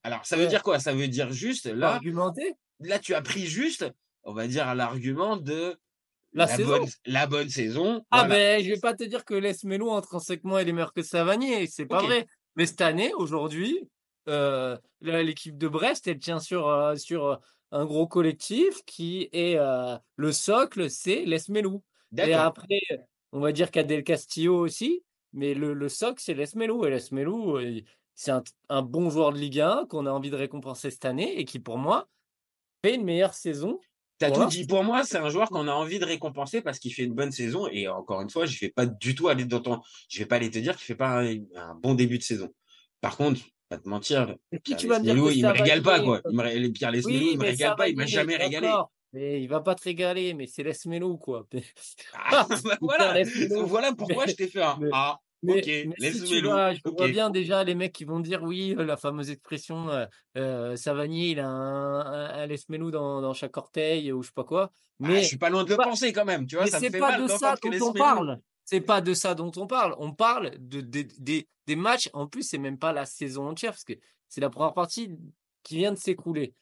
Alors, 0.02 0.24
ça 0.24 0.36
veut 0.36 0.46
dire 0.46 0.62
quoi? 0.62 0.78
Ça 0.78 0.92
veut 0.92 1.08
dire 1.08 1.32
juste, 1.32 1.66
là, 1.66 1.94
argumenté. 1.94 2.54
là, 2.80 2.98
tu 2.98 3.14
as 3.14 3.22
pris 3.22 3.46
juste, 3.46 3.86
on 4.24 4.32
va 4.32 4.46
dire, 4.46 4.74
l'argument 4.74 5.36
de 5.36 5.76
La 6.32 6.46
saison. 6.46 6.78
bonne, 6.78 6.88
la 7.06 7.26
bonne 7.26 7.48
saison. 7.48 8.04
Ah 8.10 8.24
Voilà. 8.26 8.34
ben, 8.34 8.64
je 8.64 8.70
vais 8.70 8.80
pas 8.80 8.94
te 8.94 9.04
dire 9.04 9.24
que 9.24 9.34
Les 9.34 9.54
Melou 9.64 9.92
intrinsèquement 9.92 10.58
il 10.58 10.68
est 10.68 10.72
meilleur 10.72 10.92
que 10.92 11.02
Savanier, 11.02 11.66
c'est 11.66 11.86
pas 11.86 12.02
vrai. 12.02 12.26
Mais 12.56 12.66
cette 12.66 12.80
année, 12.80 13.12
aujourd'hui, 13.14 13.88
euh, 14.28 14.76
l'équipe 15.00 15.56
de 15.56 15.68
Brest, 15.68 16.06
elle 16.08 16.18
tient 16.18 16.40
sur 16.40 16.68
euh, 16.68 16.96
sur 16.96 17.26
euh, 17.26 17.36
un 17.70 17.84
gros 17.84 18.06
collectif 18.06 18.82
qui 18.86 19.28
est 19.32 19.56
euh, 19.58 19.96
le 20.16 20.32
socle, 20.32 20.90
c'est 20.90 21.24
Les 21.24 21.38
Melou. 21.48 21.82
Et 22.16 22.32
après, 22.34 22.80
on 23.32 23.40
va 23.40 23.52
dire 23.52 23.70
qu'Adel 23.70 24.04
Castillo 24.04 24.58
aussi, 24.58 25.04
mais 25.34 25.52
le, 25.54 25.74
le 25.74 25.88
socle, 25.90 26.20
c'est 26.22 26.34
Les 26.34 26.46
Melou. 26.56 26.84
Et 26.86 26.90
Les 26.90 27.04
Melou, 27.12 27.56
euh, 27.58 27.80
c'est 28.18 28.32
un, 28.32 28.42
un 28.68 28.82
bon 28.82 29.10
joueur 29.10 29.32
de 29.32 29.38
Ligue 29.38 29.60
1 29.60 29.86
qu'on 29.88 30.04
a 30.04 30.10
envie 30.10 30.30
de 30.30 30.34
récompenser 30.34 30.90
cette 30.90 31.04
année 31.04 31.38
et 31.38 31.44
qui, 31.44 31.60
pour 31.60 31.78
moi, 31.78 32.08
fait 32.84 32.96
une 32.96 33.04
meilleure 33.04 33.32
saison. 33.32 33.78
T'as 34.18 34.32
tout 34.32 34.44
dit. 34.46 34.66
Pour 34.66 34.82
moi, 34.82 35.04
c'est 35.04 35.18
un 35.18 35.28
joueur 35.28 35.48
qu'on 35.48 35.68
a 35.68 35.72
envie 35.72 36.00
de 36.00 36.04
récompenser 36.04 36.60
parce 36.60 36.80
qu'il 36.80 36.92
fait 36.92 37.04
une 37.04 37.14
bonne 37.14 37.30
saison. 37.30 37.68
Et 37.68 37.86
encore 37.86 38.20
une 38.20 38.28
fois, 38.28 38.44
je 38.44 38.58
vais 38.58 38.70
pas 38.70 38.86
du 38.86 39.14
tout 39.14 39.28
aller 39.28 39.44
dans 39.44 39.60
ton, 39.60 39.80
je 40.08 40.18
vais 40.18 40.26
pas 40.26 40.34
aller 40.34 40.50
te 40.50 40.58
dire 40.58 40.74
qu'il 40.76 40.84
fait 40.84 40.96
pas 40.96 41.20
un, 41.20 41.36
un 41.54 41.76
bon 41.76 41.94
début 41.94 42.18
de 42.18 42.24
saison. 42.24 42.52
Par 43.00 43.16
contre, 43.16 43.40
pas 43.68 43.78
te 43.78 43.88
mentir, 43.88 44.34
Et 44.50 44.58
puis 44.58 44.74
tu 44.74 44.88
vas 44.88 44.98
dire 44.98 45.14
il 45.14 45.46
me 45.46 45.52
régale 45.52 45.82
pas, 45.82 46.00
quoi. 46.00 46.20
Il 46.28 46.36
me, 46.36 46.68
Pierre 46.70 46.90
Lesmelou, 46.90 47.18
Oui, 47.18 47.30
il 47.34 47.38
me 47.38 47.44
régale 47.44 47.76
pas, 47.76 47.88
il 47.88 47.94
m'a 47.96 48.04
Savanier, 48.04 48.32
jamais 48.32 48.36
régalé. 48.36 48.74
Mais 49.12 49.40
il 49.40 49.46
va 49.46 49.60
pas 49.60 49.76
te 49.76 49.84
régaler, 49.84 50.34
mais 50.34 50.48
c'est 50.48 50.64
Lesmelo, 50.64 51.18
quoi. 51.18 51.46
Ah, 52.14 52.48
bah 52.64 52.78
voilà, 52.80 53.92
pourquoi 53.92 54.24
Mais- 54.26 54.32
je 54.32 54.36
t'ai 54.36 54.48
fait 54.48 54.62
un 54.62 54.76
mais- 54.80 54.90
Mais, 55.42 55.62
si 55.98 56.22
tu 56.24 56.42
vois, 56.42 56.74
je 56.74 56.80
vois 56.84 57.08
bien 57.08 57.30
déjà 57.30 57.62
les 57.64 57.74
mecs 57.74 57.92
qui 57.92 58.04
vont 58.04 58.20
dire 58.20 58.42
oui, 58.42 58.74
la 58.76 58.96
fameuse 58.96 59.30
expression 59.30 59.88
euh, 59.88 60.06
euh, 60.36 60.76
Savanier, 60.76 61.30
il 61.30 61.40
a 61.40 61.46
un, 61.48 62.00
un, 62.00 62.42
un 62.42 62.46
Lesmelou 62.46 62.90
dans, 62.90 63.20
dans 63.20 63.34
chaque 63.34 63.56
orteil 63.56 64.12
ou 64.12 64.22
je 64.22 64.28
sais 64.28 64.32
pas 64.34 64.44
quoi. 64.44 64.72
Ah, 65.02 65.08
Mais, 65.08 65.22
je 65.22 65.28
suis 65.28 65.38
pas 65.38 65.48
loin 65.50 65.64
de 65.64 65.70
le 65.70 65.76
penser 65.76 66.12
quand 66.12 66.24
même, 66.24 66.46
tu 66.46 66.56
vois, 66.56 66.64
mais 66.64 66.70
ça 66.70 66.80
me 66.80 66.84
c'est 66.84 66.90
fait 66.90 66.98
pas 66.98 67.10
mal 67.12 67.22
de 67.22 67.28
ça 67.28 67.56
dont 67.62 67.88
on 67.88 67.92
parle. 67.92 68.40
C'est 68.64 68.80
pas 68.80 69.00
de 69.00 69.14
ça 69.14 69.34
dont 69.34 69.52
on 69.56 69.66
parle. 69.66 69.94
On 69.98 70.12
parle 70.12 70.50
de, 70.58 70.80
de- 70.80 71.06
des- 71.18 71.48
des 71.66 71.76
matchs. 71.76 72.10
En 72.12 72.26
plus, 72.26 72.42
c'est 72.42 72.58
même 72.58 72.78
pas 72.78 72.92
la 72.92 73.06
saison 73.06 73.48
entière 73.48 73.72
parce 73.72 73.84
que 73.84 73.94
c'est 74.28 74.40
la 74.40 74.50
première 74.50 74.74
partie 74.74 75.16
qui 75.62 75.76
vient 75.76 75.92
de 75.92 75.98
s'écouler. 75.98 76.54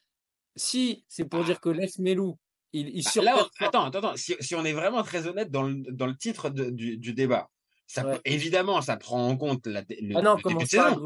Si 0.54 1.04
c'est 1.09 1.25
pour 1.25 1.45
dire 1.45 1.61
que 1.61 1.68
Lesmelou, 1.68 2.38
il, 2.73 2.88
il 2.90 3.04
Bah, 3.04 3.23
là, 3.23 3.47
attends, 3.61 3.85
attends, 3.85 3.99
attends. 3.99 4.16
Si, 4.16 4.37
si 4.40 4.54
on 4.54 4.64
est 4.64 4.73
vraiment 4.73 5.02
très 5.02 5.26
honnête 5.26 5.50
dans 5.50 5.62
le, 5.64 5.83
dans 5.92 6.06
le 6.06 6.16
titre 6.16 6.50
de- 6.50 6.71
du, 6.71 6.97
du 6.99 7.12
débat, 7.12 7.49
ça, 7.87 8.02
peut- 8.02 8.09
Ouais. 8.11 8.21
évidemment, 8.25 8.83
ça 8.83 8.97
prend 8.97 9.28
en 9.28 9.37
compte 9.37 9.66
la, 9.66 9.83
le, 9.88 10.16
Ah 10.16 10.23
non, 10.23 10.37
le 10.37 10.49
début 10.49 10.64
de 10.64 10.69
saison. 10.69 10.97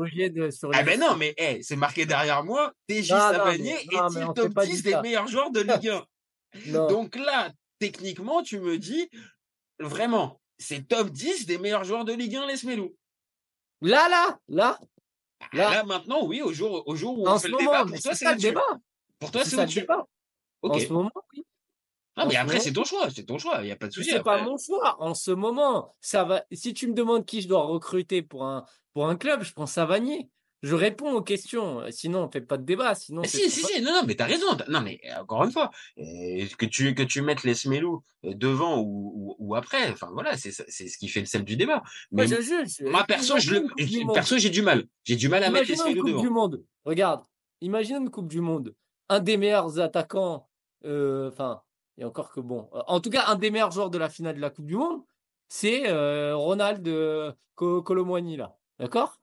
de, 0.44 0.50
sur 0.50 0.70
Ah 0.72 0.82
ben 0.82 0.98
non, 0.98 1.16
mais 1.16 1.34
hey, 1.36 1.62
c'est 1.62 1.76
marqué 1.76 2.06
derrière 2.06 2.42
moi. 2.44 2.72
TJ 2.88 3.08
Savanier 3.08 3.72
est-il 3.74 4.24
top 4.34 4.38
s'est 4.48 4.50
pas 4.50 4.64
10 4.66 4.76
dit 4.76 4.82
des 4.90 5.00
meilleurs 5.02 5.28
joueurs 5.28 5.50
de 5.50 5.60
Ligue 5.60 5.88
1 5.88 6.04
Non. 6.66 6.88
Donc 6.88 7.16
là, 7.16 7.52
techniquement, 7.78 8.42
tu 8.42 8.58
me 8.60 8.78
dis, 8.78 9.08
vraiment, 9.78 10.40
c'est 10.58 10.86
top 10.88 11.10
10 11.10 11.46
des 11.46 11.58
meilleurs 11.58 11.84
joueurs 11.84 12.04
de 12.04 12.12
Ligue 12.12 12.36
1, 12.36 12.46
les 12.46 12.56
Smelou. 12.56 12.94
Là, 13.82 14.08
là, 14.08 14.38
là, 14.48 14.78
Là, 15.54 15.70
là, 15.70 15.84
maintenant, 15.84 16.26
oui, 16.26 16.42
au 16.42 16.52
jour, 16.52 16.82
au 16.86 16.94
jour 16.96 17.18
où 17.18 17.26
en 17.26 17.34
on 17.34 17.38
ce 17.38 17.42
fait 17.42 17.48
le 17.48 17.54
moment, 17.54 17.70
débat, 17.70 17.84
mais 17.86 17.92
pour 17.92 18.02
toi, 18.02 18.14
c'est 18.14 18.24
le 18.26 18.30
au-dessus. 18.32 18.46
débat. 18.48 18.78
Pour 19.18 19.30
toi, 19.30 19.44
C'est 19.44 19.56
le 19.56 19.62
au-dessus. 19.62 19.80
débat. 19.80 20.06
Ok. 20.62 20.74
En 20.76 20.78
ce 20.80 20.92
moment, 20.92 21.10
oui. 21.34 21.44
Ah, 22.20 22.26
mais 22.26 22.36
après, 22.36 22.60
c'est 22.60 22.72
ton 22.72 22.84
choix, 22.84 23.08
c'est 23.10 23.24
ton 23.24 23.38
choix, 23.38 23.58
il 23.60 23.64
n'y 23.66 23.72
a 23.72 23.76
pas 23.76 23.88
de 23.88 23.92
souci. 23.92 24.10
C'est 24.10 24.22
pas 24.22 24.42
mon 24.42 24.56
choix. 24.56 24.96
En 25.02 25.14
ce 25.14 25.30
moment, 25.30 25.94
ça 26.00 26.24
va. 26.24 26.44
Si 26.52 26.74
tu 26.74 26.86
me 26.88 26.94
demandes 26.94 27.26
qui 27.26 27.40
je 27.42 27.48
dois 27.48 27.62
recruter 27.64 28.22
pour 28.22 28.44
un, 28.44 28.64
pour 28.92 29.06
un 29.08 29.16
club, 29.16 29.42
je 29.42 29.52
prends 29.52 29.66
Savanier. 29.66 30.28
je 30.62 30.74
réponds 30.74 31.12
aux 31.12 31.22
questions. 31.22 31.80
Sinon, 31.90 32.24
on 32.24 32.30
fait 32.30 32.42
pas 32.42 32.58
de 32.58 32.64
débat. 32.64 32.94
Sinon, 32.94 33.22
si, 33.24 33.48
si, 33.48 33.62
pas- 33.62 33.68
si, 33.68 33.80
non, 33.82 33.92
non, 33.92 34.02
mais 34.06 34.14
t'as 34.14 34.26
raison. 34.26 34.46
Non, 34.68 34.82
mais 34.82 35.00
euh, 35.06 35.22
encore 35.22 35.44
une 35.44 35.52
fois, 35.52 35.70
euh, 35.98 36.44
que 36.58 36.66
tu, 36.66 36.94
que 36.94 37.02
tu 37.02 37.22
mettes 37.22 37.44
les 37.44 37.54
Smelou 37.54 38.02
euh, 38.26 38.34
devant 38.34 38.78
ou, 38.78 39.12
ou, 39.14 39.36
ou 39.38 39.54
après, 39.54 39.90
enfin 39.90 40.10
voilà, 40.12 40.36
c'est 40.36 40.50
ce 40.52 40.98
qui 40.98 41.08
fait 41.08 41.20
le 41.20 41.26
sel 41.26 41.44
du 41.44 41.56
débat. 41.56 41.82
Moi, 42.12 42.26
je 42.26 42.40
juge. 42.42 42.82
moi, 42.82 43.04
perso, 43.04 43.38
je 43.38 43.54
le, 43.54 44.12
perso, 44.12 44.36
j'ai 44.36 44.50
du 44.50 44.60
mal. 44.62 44.84
J'ai 45.04 45.16
du 45.16 45.28
mal 45.30 45.42
à 45.44 45.50
mettre 45.50 45.68
les 45.68 45.76
Smelou 45.76 46.02
Coupe 46.02 46.10
devant. 46.10 46.20
du 46.22 46.28
Monde. 46.30 46.64
Regarde, 46.84 47.22
imagine 47.62 47.96
une 47.96 48.10
Coupe 48.10 48.28
du 48.28 48.40
Monde. 48.42 48.74
Un 49.08 49.20
des 49.20 49.36
meilleurs 49.38 49.80
attaquants, 49.80 50.46
euh, 50.84 51.28
enfin, 51.30 51.62
et 51.98 52.04
encore 52.04 52.30
que 52.32 52.40
bon, 52.40 52.68
euh, 52.74 52.82
en 52.86 53.00
tout 53.00 53.10
cas, 53.10 53.24
un 53.28 53.36
des 53.36 53.50
meilleurs 53.50 53.70
joueurs 53.72 53.90
de 53.90 53.98
la 53.98 54.08
finale 54.08 54.36
de 54.36 54.40
la 54.40 54.50
Coupe 54.50 54.66
du 54.66 54.76
Monde, 54.76 55.02
c'est 55.48 55.88
euh, 55.88 56.36
Ronald 56.36 56.86
euh, 56.88 57.32
là. 57.60 58.56
D'accord? 58.78 59.20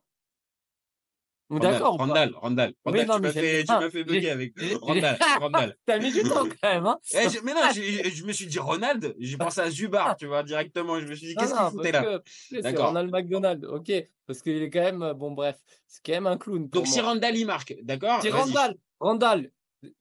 D'accord 1.49 1.95
Randall, 1.97 2.33
Randall, 2.35 2.73
Randall, 2.83 3.05
non, 3.07 3.15
tu 3.15 3.21
mais 3.21 3.27
m'as 3.29 3.33
fait, 3.33 3.63
tu 3.63 3.71
ah, 3.71 3.79
m'as 3.79 3.89
fait 3.89 3.99
j'ai- 3.99 4.03
bugger 4.03 4.29
avec 4.31 4.53
Randall, 4.81 5.17
Randall. 5.39 5.77
T'as 5.85 5.97
mis 5.99 6.11
du 6.11 6.21
temps 6.23 6.43
quand 6.43 6.73
même, 6.73 6.85
hein 6.85 6.99
Eh, 7.13 7.29
je- 7.29 7.39
mais 7.41 7.53
non, 7.53 7.61
je 7.71 8.25
me 8.25 8.33
suis 8.33 8.47
dit 8.47 8.59
Ronald, 8.59 9.15
j'ai 9.17 9.37
pensé 9.37 9.61
à 9.61 9.69
Zubar, 9.69 10.17
tu 10.17 10.25
vois, 10.27 10.43
directement. 10.43 10.99
Je 10.99 11.07
me 11.07 11.15
suis 11.15 11.27
dit, 11.27 11.35
qu'est-ce 11.35 11.53
qu'il 11.53 11.71
foutait 11.71 11.93
là? 11.93 12.19
c'est. 12.25 12.77
Ronald 12.77 13.11
McDonald, 13.11 13.63
ok, 13.63 13.91
parce 14.25 14.41
qu'il 14.41 14.61
est 14.61 14.69
quand 14.69 14.81
même, 14.81 15.01
euh, 15.03 15.13
bon 15.13 15.31
bref, 15.31 15.57
c'est 15.87 16.05
quand 16.05 16.11
même 16.13 16.27
un 16.27 16.37
clown. 16.37 16.67
Donc, 16.67 16.85
si 16.85 16.99
moi. 16.99 17.11
Randall, 17.11 17.37
il 17.37 17.45
marque, 17.45 17.75
d'accord 17.81 18.19
C'est 18.21 18.29
Vas-y. 18.29 18.41
Randall. 18.41 18.75
Randall. 18.99 19.51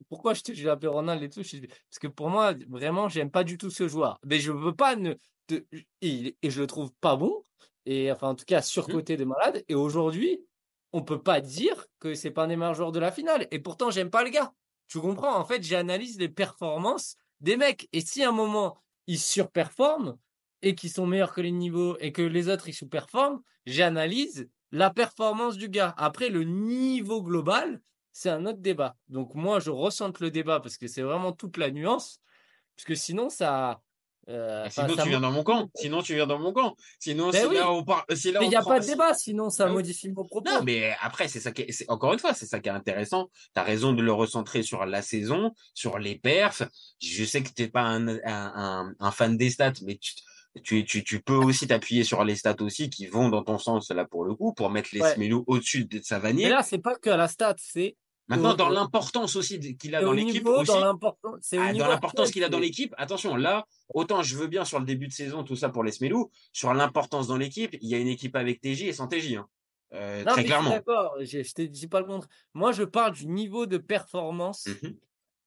Pourquoi 0.09 0.33
je 0.33 0.41
j'ai 0.53 0.69
appelé 0.69 0.87
Randall 0.87 1.23
et 1.23 1.29
tout 1.29 1.43
je 1.43 1.59
Parce 1.59 1.99
que 1.99 2.07
pour 2.07 2.29
moi, 2.29 2.53
vraiment, 2.69 3.09
j'aime 3.09 3.31
pas 3.31 3.43
du 3.43 3.57
tout 3.57 3.69
ce 3.69 3.87
joueur. 3.87 4.19
Mais 4.25 4.39
je 4.39 4.51
veux 4.51 4.75
pas 4.75 4.95
ne. 4.95 5.15
de- 5.49 5.67
Et, 6.01 6.37
et 6.41 6.49
je 6.49 6.61
le 6.61 6.67
trouve 6.67 6.91
pas 7.01 7.15
bon. 7.15 7.43
Et 7.85 8.11
enfin, 8.11 8.29
en 8.29 8.35
tout 8.35 8.45
cas, 8.45 8.61
surcoté 8.61 9.17
de 9.17 9.23
malade. 9.25 9.63
Et 9.67 9.75
aujourd'hui, 9.75 10.41
on 10.93 11.03
peut 11.03 11.21
pas 11.21 11.41
dire 11.41 11.87
que 11.99 12.13
c'est 12.13 12.31
pas 12.31 12.43
un 12.43 12.47
des 12.47 12.55
meilleurs 12.55 12.73
joueurs 12.73 12.91
de 12.91 12.99
la 12.99 13.11
finale. 13.11 13.47
Et 13.51 13.59
pourtant, 13.59 13.91
j'aime 13.91 14.09
pas 14.09 14.23
le 14.23 14.29
gars. 14.29 14.53
Tu 14.87 14.99
comprends? 14.99 15.35
En 15.37 15.45
fait, 15.45 15.63
j'analyse 15.63 16.17
les 16.19 16.29
performances 16.29 17.15
des 17.41 17.57
mecs. 17.57 17.87
Et 17.93 18.01
si 18.01 18.23
à 18.23 18.29
un 18.29 18.31
moment, 18.31 18.77
ils 19.05 19.19
surperforment 19.19 20.17
et 20.61 20.75
qu'ils 20.75 20.89
sont 20.91 21.05
meilleurs 21.05 21.33
que 21.33 21.41
les 21.41 21.51
niveaux 21.51 21.97
et 21.99 22.11
que 22.11 22.21
les 22.21 22.49
autres, 22.49 22.67
ils 22.69 22.73
sous-performent, 22.73 23.41
j'analyse 23.65 24.49
la 24.71 24.89
performance 24.89 25.57
du 25.57 25.69
gars. 25.69 25.93
Après, 25.97 26.29
le 26.29 26.43
niveau 26.43 27.21
global, 27.21 27.81
c'est 28.19 28.31
un 28.31 28.43
autre 28.47 28.57
débat. 28.59 28.95
Donc 29.09 29.35
moi, 29.35 29.59
je 29.59 29.69
ressente 29.69 30.19
le 30.19 30.31
débat 30.31 30.59
parce 30.59 30.77
que 30.77 30.87
c'est 30.87 31.03
vraiment 31.03 31.33
toute 31.33 31.57
la 31.57 31.69
nuance. 31.69 32.19
Parce 32.75 32.85
que 32.85 32.95
sinon, 32.95 33.29
ça... 33.29 33.79
euh, 34.27 34.63
Ah, 34.63 34.67
enfin, 34.67 34.83
Sinon, 34.83 34.95
ça 34.97 35.03
tu 35.03 35.09
viens 35.09 35.19
dans 35.19 35.31
mon 35.31 35.43
camp. 35.43 35.69
Sinon, 35.75 36.01
tu 36.01 36.15
viens 36.15 36.25
dans 36.25 36.39
mon 36.39 36.51
camp. 36.51 36.75
Sinon, 36.99 37.29
Ben 37.29 37.45
oui. 37.47 37.55
là, 37.55 37.71
on 37.71 37.83
part, 37.83 38.05
si 38.15 38.31
là, 38.31 38.39
Mais 38.39 38.45
on 38.45 38.49
il 38.49 38.49
n'y 38.49 38.55
a 38.55 38.61
prend- 38.61 38.71
pas 38.71 38.79
de 38.79 38.85
débat, 38.87 39.13
sinon 39.13 39.51
ça 39.51 39.67
oui. 39.67 39.73
modifie 39.73 40.09
mon 40.09 40.25
propos. 40.25 40.49
Non, 40.49 40.63
mais 40.63 40.95
après, 41.01 41.27
c'est 41.27 41.39
ça 41.39 41.51
qui 41.51 41.61
est, 41.61 41.71
c'est- 41.71 41.87
encore 41.91 42.11
une 42.13 42.17
fois, 42.19 42.33
c'est 42.33 42.47
ça 42.47 42.59
qui 42.59 42.69
est 42.69 42.71
intéressant. 42.71 43.29
Tu 43.53 43.59
as 43.61 43.63
raison 43.63 43.93
de 43.93 44.01
le 44.01 44.11
recentrer 44.13 44.63
sur 44.63 44.83
la 44.87 45.03
saison, 45.03 45.53
sur 45.75 45.99
les 45.99 46.17
perfs. 46.17 46.63
Je 46.99 47.23
sais 47.23 47.43
que 47.43 47.49
t'es 47.49 47.67
pas 47.67 47.81
un, 47.83 48.07
un, 48.07 48.19
un, 48.25 48.93
un 48.99 49.11
fan 49.11 49.37
des 49.37 49.51
stats, 49.51 49.73
mais 49.83 49.97
tu, 49.97 50.13
tu, 50.63 50.85
tu, 50.85 51.03
tu 51.03 51.19
peux 51.21 51.35
aussi 51.35 51.67
t'appuyer 51.67 52.03
sur 52.03 52.23
les 52.23 52.35
stats 52.35 52.61
aussi 52.61 52.89
qui 52.89 53.05
vont 53.05 53.29
dans 53.29 53.43
ton 53.43 53.59
sens, 53.59 53.91
là, 53.91 54.05
pour 54.05 54.23
le 54.25 54.33
coup, 54.33 54.53
pour 54.53 54.71
mettre 54.71 54.89
les 54.93 55.01
Ouais. 55.01 55.31
Au-dessus 55.45 55.85
de 55.85 56.01
Savanier. 56.01 56.45
Mais 56.45 56.49
là, 56.49 56.63
c'est 56.63 56.79
pas 56.79 56.95
que 56.95 57.11
la 57.11 57.27
stat, 57.27 57.55
c'est 57.59 57.95
Maintenant, 58.27 58.55
dans 58.55 58.69
l'importance 58.69 59.35
aussi 59.35 59.59
qu'il 59.77 59.95
a 59.95 60.01
dans 60.01 60.11
l'équipe 60.11 60.43
dans 60.43 60.79
l'importance. 60.79 62.31
Qu'il 62.31 62.43
a 62.43 62.49
dans 62.49 62.59
l'équipe, 62.59 62.93
attention, 62.97 63.35
là, 63.35 63.65
autant 63.93 64.21
je 64.21 64.35
veux 64.35 64.47
bien 64.47 64.65
sur 64.65 64.79
le 64.79 64.85
début 64.85 65.07
de 65.07 65.13
saison, 65.13 65.43
tout 65.43 65.55
ça 65.55 65.69
pour 65.69 65.83
les 65.83 65.91
Smelou, 65.91 66.29
sur 66.51 66.73
l'importance 66.73 67.27
dans 67.27 67.37
l'équipe, 67.37 67.75
il 67.81 67.87
y 67.87 67.95
a 67.95 67.97
une 67.97 68.07
équipe 68.07 68.35
avec 68.35 68.59
TJ 68.61 68.83
et 68.83 68.93
sans 68.93 69.07
TJ, 69.07 69.35
hein. 69.35 69.47
Euh, 69.93 70.25
Non, 70.25 70.33
très 70.33 70.43
clairement. 70.43 70.71
D'accord, 70.71 71.15
je, 71.21 71.53
te 71.53 71.61
dis 71.61 71.87
pas 71.87 72.01
le 72.01 72.05
contre. 72.05 72.27
Moi, 72.53 72.73
je 72.73 72.83
parle 72.83 73.13
du 73.13 73.25
niveau 73.27 73.65
de 73.65 73.77
performance 73.77 74.67
Mhm. 74.67 74.97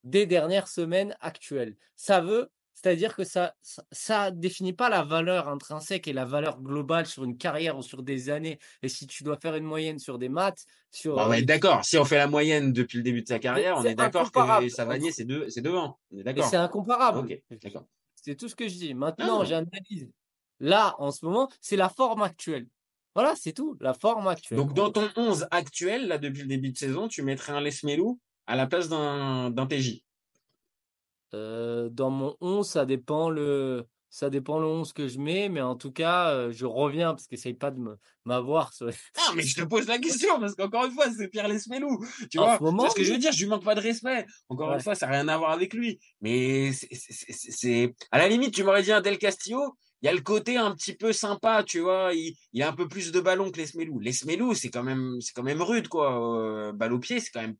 des 0.05 0.25
dernières 0.25 0.69
semaines 0.69 1.15
actuelles. 1.21 1.77
Ça 1.97 2.23
veut, 2.23 2.51
c'est-à-dire 2.83 3.15
que 3.15 3.25
ça, 3.25 3.55
ça, 3.63 3.83
ça 3.93 4.31
définit 4.31 4.73
pas 4.73 4.89
la 4.89 5.03
valeur 5.03 5.49
intrinsèque 5.49 6.09
et 6.09 6.13
la 6.13 6.25
valeur 6.25 6.61
globale 6.63 7.07
sur 7.07 7.25
une 7.25 7.37
carrière 7.37 7.77
ou 7.77 7.83
sur 7.83 8.03
des 8.03 8.31
années. 8.31 8.59
Et 8.83 8.89
si 8.89 9.07
tu 9.07 9.23
dois 9.23 9.37
faire 9.37 9.55
une 9.55 9.65
moyenne 9.65 9.99
sur 9.99 10.19
des 10.19 10.29
maths, 10.31 10.65
sur 10.91 11.17
Bon, 11.17 11.23
euh, 11.27 11.29
ouais, 11.29 11.43
d'accord. 11.43 11.85
Si 11.85 11.99
on 11.99 12.05
fait 12.05 12.17
la 12.17 12.27
moyenne 12.27 12.73
depuis 12.73 12.97
le 12.97 13.03
début 13.03 13.23
de 13.23 13.29
sa 13.29 13.39
carrière, 13.39 13.77
on 13.77 13.85
est 13.85 13.95
d'accord 13.95 14.33
que 14.33 14.69
Savanier, 14.69 15.13
c'est 15.13 15.25
deux, 15.25 15.49
c'est 15.51 15.61
devant. 15.61 15.99
On 16.11 16.15
est 16.15 16.19
mais 16.19 16.23
d'accord. 16.25 16.45
c'est 16.49 16.57
incomparable. 16.57 17.29
D'accord. 17.63 17.85
C'est 18.15 18.35
tout 18.35 18.49
ce 18.49 18.55
que 18.57 18.69
je 18.69 18.75
dis. 18.75 18.95
Maintenant, 18.95 19.41
Ah. 19.43 19.45
j'analyse. 19.45 20.11
Là, 20.59 20.95
en 20.99 21.11
ce 21.11 21.25
moment, 21.25 21.49
c'est 21.61 21.77
la 21.77 21.89
forme 21.89 22.23
actuelle. 22.23 22.67
Voilà, 23.15 23.35
c'est 23.37 23.53
tout. 23.53 23.77
La 23.81 23.93
forme 23.95 24.29
actuelle. 24.29 24.59
Donc, 24.59 24.73
dans 24.75 24.91
ton 24.91 25.09
11 25.17 25.47
actuel, 25.51 26.07
là, 26.09 26.19
depuis 26.19 26.43
le 26.43 26.49
début 26.49 26.71
de 26.71 26.79
saison, 26.79 27.09
tu 27.09 27.23
mettrais 27.23 27.53
un 27.53 27.61
Lesmelou 27.61 28.21
à 28.47 28.57
la 28.57 28.67
place 28.67 28.89
d'un, 28.89 29.51
d'un 29.51 29.67
TJ. 29.67 30.03
Euh, 31.35 31.89
dans 31.91 32.11
mon 32.11 32.37
11, 32.41 32.69
ça 32.69 32.85
dépend 32.87 33.31
le, 33.31 33.85
ça 34.09 34.31
dépend 34.31 34.59
le 34.59 34.67
11 34.67 34.93
que 34.93 35.07
je 35.07 35.19
mets, 35.21 35.49
mais 35.49 35.61
en 35.61 35.77
tout 35.77 35.93
cas, 35.93 36.31
euh, 36.31 36.51
je 36.53 36.67
reviens 36.67 37.11
parce 37.15 37.27
qu'essaye 37.29 37.55
pas 37.55 37.71
de 37.71 37.79
m'avoir 38.25 38.73
sur 38.73 38.89
Ah, 39.17 39.33
mais 39.37 39.43
je 39.43 39.55
te 39.61 39.65
pose 39.67 39.87
la 39.87 39.99
question, 39.99 40.41
parce 40.41 40.55
qu'encore 40.57 40.87
une 40.87 40.93
fois, 40.93 41.07
c'est 41.17 41.29
Pierre 41.29 41.47
Lesmelou. 41.49 42.05
Tu 42.31 42.39
En 42.39 42.45
vois, 42.45 42.59
ce 42.59 42.63
moment, 42.65 42.91
ce 42.91 42.95
que 42.97 43.05
je 43.05 43.13
veux 43.13 43.19
dire, 43.19 43.31
je 43.33 43.39
lui 43.43 43.47
manque 43.49 43.65
pas 43.65 43.75
de 43.77 43.81
respect. 43.81 44.27
Encore 44.49 44.69
Ouais. 44.71 44.75
une 44.75 44.81
fois, 44.81 44.95
ça 44.97 45.07
n'a 45.07 45.13
rien 45.13 45.29
à 45.29 45.39
voir 45.39 45.53
avec 45.53 45.73
lui. 45.75 46.01
Mais 46.21 46.73
c'est, 46.73 47.95
à 48.11 48.19
la 48.19 48.29
limite, 48.29 48.53
tu 48.55 48.65
m'aurais 48.65 48.83
dit 48.83 48.91
un 48.93 49.01
Del 49.01 49.19
Castillo, 49.19 49.77
il 50.03 50.07
y 50.07 50.09
a 50.09 50.15
le 50.15 50.23
côté 50.23 50.57
un 50.57 50.75
petit 50.75 50.95
peu 50.95 51.13
sympa, 51.13 51.63
tu 51.63 51.79
vois, 51.81 52.13
il, 52.15 52.35
il 52.53 52.63
a 52.63 52.71
un 52.71 52.73
peu 52.73 52.89
plus 52.89 53.13
de 53.13 53.21
ballon 53.21 53.51
que 53.53 53.59
Lesmelou. 53.59 54.01
Lesmelou, 54.01 54.55
c'est 54.55 54.71
quand 54.71 54.83
même, 54.83 55.21
c'est 55.21 55.33
quand 55.35 55.43
même 55.43 55.61
rude, 55.63 55.89
quoi. 55.89 56.39
Euh, 56.41 56.73
balle 56.73 56.95
au 56.95 56.99
pied, 56.99 57.21
c'est 57.21 57.31
quand 57.31 57.43
même, 57.43 57.55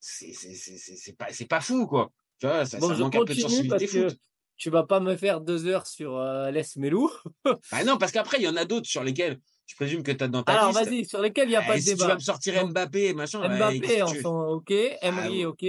c'est 0.00 1.16
pas, 1.16 1.26
c'est 1.32 1.46
pas 1.46 1.60
fou, 1.60 1.86
quoi. 1.86 2.10
Tu 2.38 2.46
vois, 2.46 2.64
ça, 2.66 2.80
Bon, 2.80 2.88
ça 2.88 2.94
je 2.94 3.02
manque 3.02 3.14
un 3.14 3.18
peu 3.24 3.34
de 3.34 3.40
continue 3.40 3.68
parce 3.68 3.82
sensibilité 3.82 3.86
que 3.86 4.08
foot. 4.10 4.20
tu 4.56 4.70
vas 4.70 4.84
pas 4.84 5.00
me 5.00 5.16
faire 5.16 5.40
deux 5.40 5.66
heures 5.66 5.86
sur 5.86 6.16
euh, 6.16 6.50
Les 6.50 6.62
Melou. 6.76 7.10
Bah 7.72 7.84
non, 7.84 7.96
parce 7.98 8.12
qu'après, 8.12 8.38
il 8.38 8.44
y 8.44 8.48
en 8.48 8.56
a 8.56 8.64
d'autres 8.64 8.88
sur 8.88 9.02
lesquels 9.02 9.40
je 9.66 9.74
présume 9.74 10.02
que 10.02 10.12
tu 10.12 10.22
as 10.22 10.28
dans 10.28 10.42
ta 10.42 10.52
Alors, 10.52 10.68
liste. 10.68 10.84
vas-y, 10.86 11.04
sur 11.04 11.20
lesquels 11.20 11.48
il 11.48 11.50
n'y 11.50 11.56
a 11.56 11.62
Eh, 11.64 11.66
pas 11.66 11.74
de 11.76 11.80
si 11.80 11.86
tu 11.90 11.94
débat. 11.94 12.06
vas 12.08 12.14
me 12.14 12.20
sortir 12.20 12.66
Mbappé, 12.66 13.14
machin. 13.14 13.40
ouais, 13.40 13.56
Mbappé, 13.56 14.02
on 14.02 14.06
tu 14.06 14.22
s'en, 14.22 14.48
ok. 14.50 14.70
Emery, 15.02 15.44
Ah, 15.44 15.48
ok. 15.48 15.66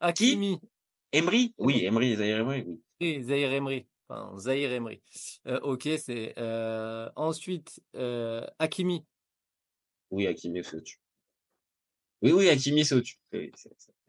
Hakimi, 0.00 0.60
Emery? 1.12 1.54
Oui, 1.58 1.84
Emery, 1.84 2.16
Zaire 2.16 2.38
Emery, 2.40 2.64
oui. 2.66 2.80
et 3.00 3.22
Zahir 3.22 3.52
Emery. 3.52 3.86
Enfin, 4.08 4.36
Zahir 4.38 4.72
Emery. 4.72 5.02
Euh, 5.46 5.58
ok, 5.60 5.88
c'est, 5.98 6.34
euh, 6.38 7.08
ensuite, 7.16 7.80
euh, 7.96 8.44
Hakimi. 8.58 9.04
Oui, 10.10 10.26
Hakimi, 10.26 10.62
c'est 10.64 10.76
au-dessus. 10.76 10.98
Oui, 12.22 12.32
oui, 12.32 12.48
Hakimi, 12.48 12.84
c'est 12.84 12.94
au-dessus. 12.94 13.18
Oui, 13.32 13.50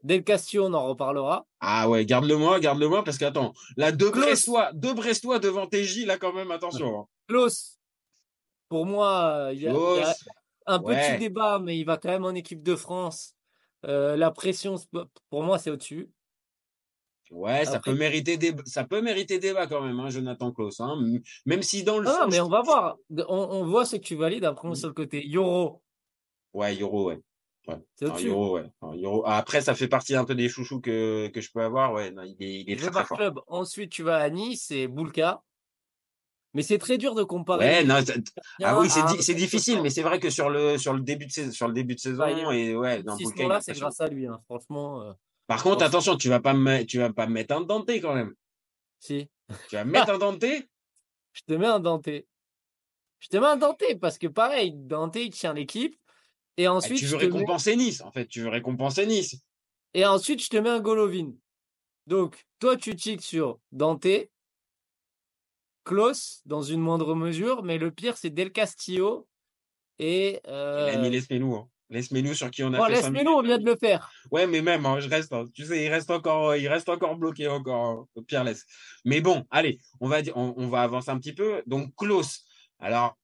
Del 0.03 0.23
Castillo, 0.23 0.65
on 0.65 0.73
en 0.73 0.87
reparlera. 0.87 1.45
Ah 1.59 1.87
ouais, 1.89 2.05
garde-le 2.05 2.35
moi, 2.37 2.59
garde-le 2.59 2.87
moi, 2.87 3.03
parce 3.03 3.17
qu'attends, 3.17 3.53
là, 3.77 3.91
deux 3.91 4.09
Klaus. 4.11 4.25
Brestois, 4.25 4.71
deux 4.73 4.93
Brestois 4.93 5.39
devant 5.39 5.67
TJ, 5.67 6.05
là, 6.05 6.17
quand 6.17 6.33
même, 6.33 6.49
attention. 6.51 7.01
hein. 7.01 7.05
Klaus, 7.27 7.77
pour 8.67 8.85
moi, 8.85 9.49
il 9.53 9.59
y 9.61 9.67
a, 9.67 9.71
il 9.71 9.75
y 9.99 10.03
a 10.03 10.15
un 10.67 10.81
ouais. 10.81 10.95
petit 11.13 11.19
débat, 11.19 11.59
mais 11.59 11.77
il 11.77 11.83
va 11.83 11.97
quand 11.97 12.09
même 12.09 12.25
en 12.25 12.33
équipe 12.33 12.63
de 12.63 12.75
France. 12.75 13.35
Euh, 13.85 14.15
la 14.15 14.31
pression, 14.31 14.75
pour 15.29 15.43
moi, 15.43 15.57
c'est 15.59 15.69
au-dessus. 15.71 16.09
Ouais, 17.29 17.63
ça 17.63 17.79
peut 17.79 17.93
mériter 17.95 18.35
des, 18.37 18.53
ça 18.65 18.83
peut 18.83 19.01
mériter 19.01 19.39
débat 19.39 19.65
quand 19.65 19.81
même, 19.81 19.99
hein, 20.01 20.09
Jonathan 20.09 20.51
Klaus, 20.51 20.81
hein. 20.81 20.97
Même 21.45 21.61
si 21.61 21.83
dans 21.83 21.97
le 21.97 22.09
Ah, 22.09 22.11
fond, 22.23 22.27
mais 22.27 22.35
je- 22.37 22.41
on 22.41 22.49
va 22.49 22.61
voir. 22.61 22.97
On, 23.29 23.37
on 23.51 23.65
voit 23.65 23.85
ce 23.85 23.95
que 23.95 24.01
tu 24.01 24.15
valides 24.15 24.43
après 24.43 24.67
Mm. 24.69 24.75
sur 24.75 24.87
le 24.89 24.93
côté. 24.93 25.25
Yoro, 25.25 25.81
Ouais, 26.53 26.75
Euro, 26.75 27.05
ouais. 27.07 27.19
Ouais. 27.67 27.77
Euro, 28.01 28.55
ouais. 28.57 28.71
Euro. 28.81 29.23
Ah, 29.25 29.37
Après, 29.37 29.61
ça 29.61 29.75
fait 29.75 29.87
partie 29.87 30.15
un 30.15 30.25
peu 30.25 30.33
des 30.35 30.49
chouchous 30.49 30.81
que, 30.81 31.27
que 31.27 31.41
je 31.41 31.51
peux 31.51 31.61
avoir, 31.61 31.93
ouais. 31.93 32.11
Non, 32.11 32.23
il 32.23 32.35
est, 32.43 32.61
il 32.61 32.71
est 32.71 32.77
Je 32.77 32.89
très, 32.89 33.05
fort. 33.05 33.17
club. 33.17 33.39
Ensuite, 33.47 33.91
tu 33.91 34.03
vas 34.03 34.17
à 34.17 34.29
Nice, 34.29 34.65
c'est 34.67 34.87
Boulka. 34.87 35.43
Mais 36.53 36.63
c'est 36.63 36.79
très 36.79 36.97
dur 36.97 37.15
de 37.15 37.23
comparer. 37.23 37.65
Ouais, 37.65 37.83
non, 37.85 37.95
ah 38.63 38.77
oui, 38.79 38.89
c'est 38.89 39.05
di- 39.05 39.23
c'est 39.23 39.35
difficile, 39.35 39.81
mais 39.81 39.89
c'est 39.89 40.01
vrai 40.01 40.19
que 40.19 40.29
sur 40.29 40.49
le, 40.49 40.77
sur 40.77 40.93
le 40.93 40.99
début 40.99 41.25
de 41.27 41.31
saison, 41.31 41.51
sur 41.51 41.67
le 41.67 41.73
début 41.73 41.95
de 41.95 41.99
saison, 41.99 42.17
Bah, 42.17 42.31
il- 42.31 42.39
et 42.59 42.75
ouais, 42.75 43.03
dans 43.03 43.15
ce 43.17 43.47
là 43.47 43.61
c'est 43.61 43.71
grâce 43.73 44.01
à 44.01 44.07
lui. 44.07 44.27
hein. 44.27 44.41
Franchement, 44.45 45.01
euh, 45.01 45.13
Par 45.47 45.63
contre, 45.63 45.85
attention, 45.85 46.17
tu 46.17 46.27
vas 46.27 46.41
pas 46.41 46.53
me, 46.53 46.83
tu 46.83 46.97
vas 46.97 47.13
pas 47.13 47.25
me 47.27 47.33
mettre 47.33 47.55
un 47.55 47.61
Dante 47.61 47.89
quand 47.89 48.13
même. 48.15 48.33
si. 48.99 49.29
Tu 49.69 49.75
vas 49.75 49.85
me 49.85 49.91
mettre 50.09 50.09
un 50.09 50.17
Dante. 50.17 50.43
Je 50.43 51.41
te 51.47 51.53
mets 51.53 51.67
un 51.67 51.79
Danté. 51.79 52.27
Je 53.19 53.29
te 53.29 53.37
mets 53.37 53.47
un 53.47 53.55
Danté 53.55 53.95
parce 53.95 54.17
que 54.17 54.27
pareil, 54.27 54.73
Danté, 54.75 55.23
il 55.25 55.29
tient 55.29 55.53
l'équipe. 55.53 55.95
Et 56.57 56.65
Ah, 56.65 56.73
ensuite, 56.73 56.99
tu 56.99 57.05
veux 57.05 57.17
mets... 57.17 57.23
récompenser 57.25 57.75
Nice, 57.75 58.01
en 58.01 58.11
fait. 58.11 58.27
Tu 58.27 58.41
veux 58.41 58.49
récompenser 58.49 59.05
Nice. 59.05 59.35
et 59.93 60.05
ensuite, 60.05 60.43
je 60.43 60.49
te 60.49 60.57
mets 60.57 60.69
un 60.69 60.79
Golovin. 60.79 61.33
Donc, 62.07 62.45
toi, 62.59 62.75
tu 62.77 62.95
tiques 62.95 63.21
sur 63.21 63.59
Danté, 63.71 64.31
Klaus, 65.83 66.41
dans 66.45 66.61
une 66.61 66.79
moindre 66.79 67.15
mesure, 67.15 67.63
mais 67.63 67.77
le 67.77 67.91
pire, 67.91 68.17
c'est 68.17 68.29
Del 68.29 68.51
Castillo 68.51 69.27
et. 69.99 70.39
Il 70.45 70.49
a 70.49 70.53
Euh... 70.53 71.01
mis 71.01 71.09
Lesmelou, 71.09 71.55
hein. 71.55 71.67
Lesmelou 71.89 72.33
sur 72.33 72.49
qui 72.51 72.63
on 72.63 72.73
a 72.73 72.77
Bon, 72.77 72.85
fait 72.85 72.91
laisse 72.93 73.01
5 73.01 73.23
nous 73.23 73.31
on 73.31 73.41
vient 73.41 73.57
de 73.57 73.65
le 73.65 73.75
faire. 73.75 74.09
Ouais, 74.31 74.47
mais 74.47 74.61
même, 74.61 74.85
hein, 74.85 74.99
je 75.01 75.09
reste, 75.09 75.33
hein. 75.33 75.45
tu 75.53 75.65
sais, 75.65 75.83
il 75.83 75.89
reste 75.89 76.09
encore, 76.09 76.55
il 76.55 76.67
reste 76.69 76.87
encore 76.87 77.17
bloqué 77.17 77.47
encore, 77.49 78.07
hein, 78.15 78.21
Pierre 78.27 78.45
laisse. 78.45 78.65
Mais 79.03 79.19
bon, 79.19 79.45
allez, 79.49 79.77
on 79.99 80.07
va 80.07 80.19
on, 80.35 80.53
on 80.55 80.67
va 80.69 80.83
avancer 80.83 81.09
un 81.09 81.17
petit 81.19 81.33
peu. 81.33 81.61
Donc, 81.65 81.93
Klaus. 81.97 82.45
Alors, 82.79 83.17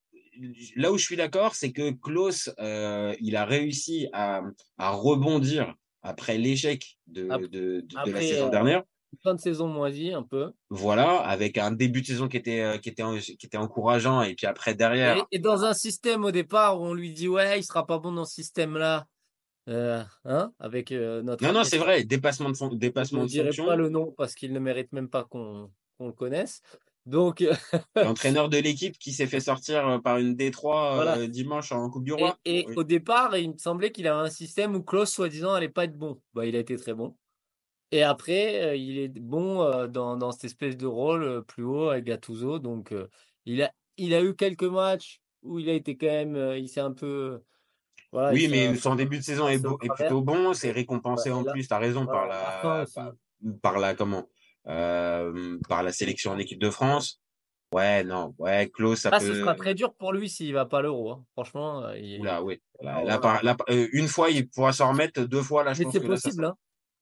là 0.75 0.91
où 0.91 0.97
je 0.97 1.03
suis 1.05 1.15
d'accord, 1.15 1.55
c'est 1.55 1.71
que 1.71 1.91
Klaus, 1.91 2.49
euh, 2.59 3.15
il 3.19 3.35
a 3.35 3.45
réussi 3.45 4.07
à, 4.13 4.41
à 4.77 4.91
rebondir 4.91 5.75
après 6.01 6.37
l'échec 6.37 6.97
de, 7.07 7.29
Ap- 7.29 7.41
de, 7.41 7.47
de, 7.47 7.81
de 8.05 8.11
la 8.11 8.21
saison 8.21 8.47
euh, 8.47 8.49
dernière. 8.49 8.83
Fin 9.23 9.35
de 9.35 9.39
saison 9.39 9.67
moisie, 9.67 10.11
un 10.11 10.23
peu. 10.23 10.51
Voilà, 10.69 11.19
avec 11.21 11.57
un 11.57 11.71
début 11.71 12.01
de 12.01 12.07
saison 12.07 12.27
qui 12.27 12.37
était, 12.37 12.61
euh, 12.61 12.77
qui 12.77 12.89
était, 12.89 13.03
en- 13.03 13.17
qui 13.17 13.37
était 13.41 13.57
encourageant, 13.57 14.21
et 14.21 14.35
puis 14.35 14.45
après 14.47 14.75
derrière, 14.75 15.25
Et, 15.31 15.37
et 15.37 15.39
dans 15.39 15.63
un 15.63 15.73
système 15.73 16.23
au 16.25 16.31
départ 16.31 16.79
où 16.79 16.85
on 16.85 16.93
lui 16.93 17.13
dit 17.13 17.27
ouais, 17.27 17.57
il 17.59 17.63
sera 17.63 17.85
pas 17.87 17.99
bon 17.99 18.11
dans 18.11 18.25
ce 18.25 18.35
système-là, 18.35 19.07
euh, 19.69 20.03
hein, 20.25 20.51
avec 20.59 20.91
euh, 20.91 21.21
notre. 21.23 21.43
non, 21.43 21.51
non, 21.53 21.63
c'est 21.63 21.77
vrai, 21.77 22.03
dépassement 22.03 22.49
de, 22.49 22.55
Je 22.75 22.75
dépassement 22.75 23.19
ne 23.21 23.25
de 23.25 23.29
dirai 23.29 23.45
fonction. 23.47 23.65
pas 23.65 23.75
le 23.75 23.89
nom 23.89 24.13
parce 24.17 24.35
qu'il 24.35 24.53
ne 24.53 24.59
mérite 24.59 24.91
même 24.91 25.09
pas 25.09 25.23
qu'on 25.23 25.71
qu'on 25.97 26.07
le 26.07 26.13
connaisse. 26.13 26.61
Donc, 27.07 27.41
L'entraîneur 27.95 28.49
de 28.49 28.57
l'équipe 28.57 28.97
qui 28.99 29.13
s'est 29.13 29.27
fait 29.27 29.39
sortir 29.39 29.87
euh, 29.87 29.99
par 29.99 30.17
une 30.17 30.35
D3 30.35 30.91
euh, 30.91 30.95
Voilà. 30.95 31.27
dimanche 31.27 31.71
en 31.71 31.89
Coupe 31.89 32.03
du 32.03 32.11
et, 32.11 32.15
Roi. 32.15 32.37
et 32.43 32.65
Oui. 32.67 32.73
au 32.75 32.83
départ, 32.83 33.35
il 33.37 33.53
me 33.53 33.57
semblait 33.57 33.91
qu'il 33.93 34.07
avait 34.07 34.27
un 34.27 34.29
système 34.29 34.75
où 34.75 34.83
Klaus, 34.83 35.09
soi-disant, 35.09 35.53
allait 35.53 35.69
pas 35.69 35.85
être 35.85 35.97
bon. 35.97 36.21
Bah, 36.33 36.45
il 36.45 36.55
a 36.55 36.59
été 36.59 36.75
très 36.75 36.93
bon. 36.93 37.15
Et 37.91 38.03
après, 38.03 38.61
euh, 38.61 38.75
il 38.75 38.97
est 38.97 39.07
bon 39.07 39.61
euh, 39.63 39.87
dans, 39.87 40.17
dans 40.17 40.33
cette 40.33 40.43
espèce 40.43 40.75
de 40.75 40.85
rôle 40.85 41.23
euh, 41.23 41.41
plus 41.41 41.63
haut 41.63 41.87
avec 41.89 42.03
Gattuso. 42.03 42.59
Donc, 42.59 42.91
euh, 42.91 43.07
il 43.45 43.63
a, 43.63 43.71
il 43.95 44.13
a 44.13 44.21
eu 44.21 44.35
quelques 44.35 44.63
matchs 44.63 45.21
où 45.43 45.59
il 45.59 45.69
a 45.69 45.73
été 45.73 45.95
quand 45.95 46.07
même, 46.07 46.35
euh, 46.35 46.57
il 46.57 46.67
s'est 46.67 46.81
un 46.81 46.91
peu, 46.91 47.39
voilà, 48.11 48.33
Oui, 48.33 48.49
mais 48.49 48.75
son 48.75 48.95
début 48.95 49.19
de 49.19 49.23
saison 49.23 49.47
est, 49.47 49.59
beau- 49.59 49.79
est 49.81 49.87
plutôt 49.93 50.19
bon, 50.21 50.53
c'est 50.53 50.71
récompensé 50.71 51.29
Ouais, 51.29 51.35
et 51.37 51.39
en 51.39 51.43
là- 51.43 51.53
plus, 51.53 51.69
t'as 51.69 51.79
raison, 51.79 52.05
par 52.05 52.27
la 52.27 52.85
par 53.61 53.77
la, 53.79 53.93
comment, 53.93 54.27
euh, 54.67 55.57
par 55.67 55.83
la 55.83 55.91
sélection 55.91 56.31
en 56.31 56.37
équipe 56.37 56.59
de 56.59 56.69
France. 56.69 57.21
Ouais, 57.73 58.03
non, 58.05 58.33
ouais, 58.37 58.69
Klaus, 58.73 59.01
ça 59.01 59.09
Là, 59.09 59.19
peut. 59.19 59.25
ce 59.25 59.33
sera 59.41 59.53
très 59.53 59.75
dur 59.75 59.93
pour 59.93 60.13
lui 60.13 60.29
s'il 60.29 60.53
va 60.53 60.65
pas 60.65 60.79
à 60.79 60.81
l'euro. 60.83 61.11
hein. 61.11 61.25
Franchement, 61.33 61.83
euh, 61.83 61.97
il... 61.97 62.21
Oula, 62.21 62.41
oui. 62.41 62.61
Là, 62.81 62.91
Ah, 62.91 62.95
là, 62.95 63.01
voilà. 63.03 63.19
par- 63.19 63.43
là, 63.43 63.57
euh, 63.69 63.87
une 63.91 64.07
fois, 64.07 64.29
il 64.29 64.47
pourra 64.49 64.71
s'en 64.71 64.89
remettre, 64.89 65.21
deux 65.25 65.41
fois, 65.41 65.63
là, 65.65 65.73
je 65.73 65.79
Mais 65.79 65.83
pense 65.85 65.93
c'est 65.93 65.99
là, 65.99 66.05
ça 66.05 66.09
possible, 66.29 66.45
hein. 66.45 66.55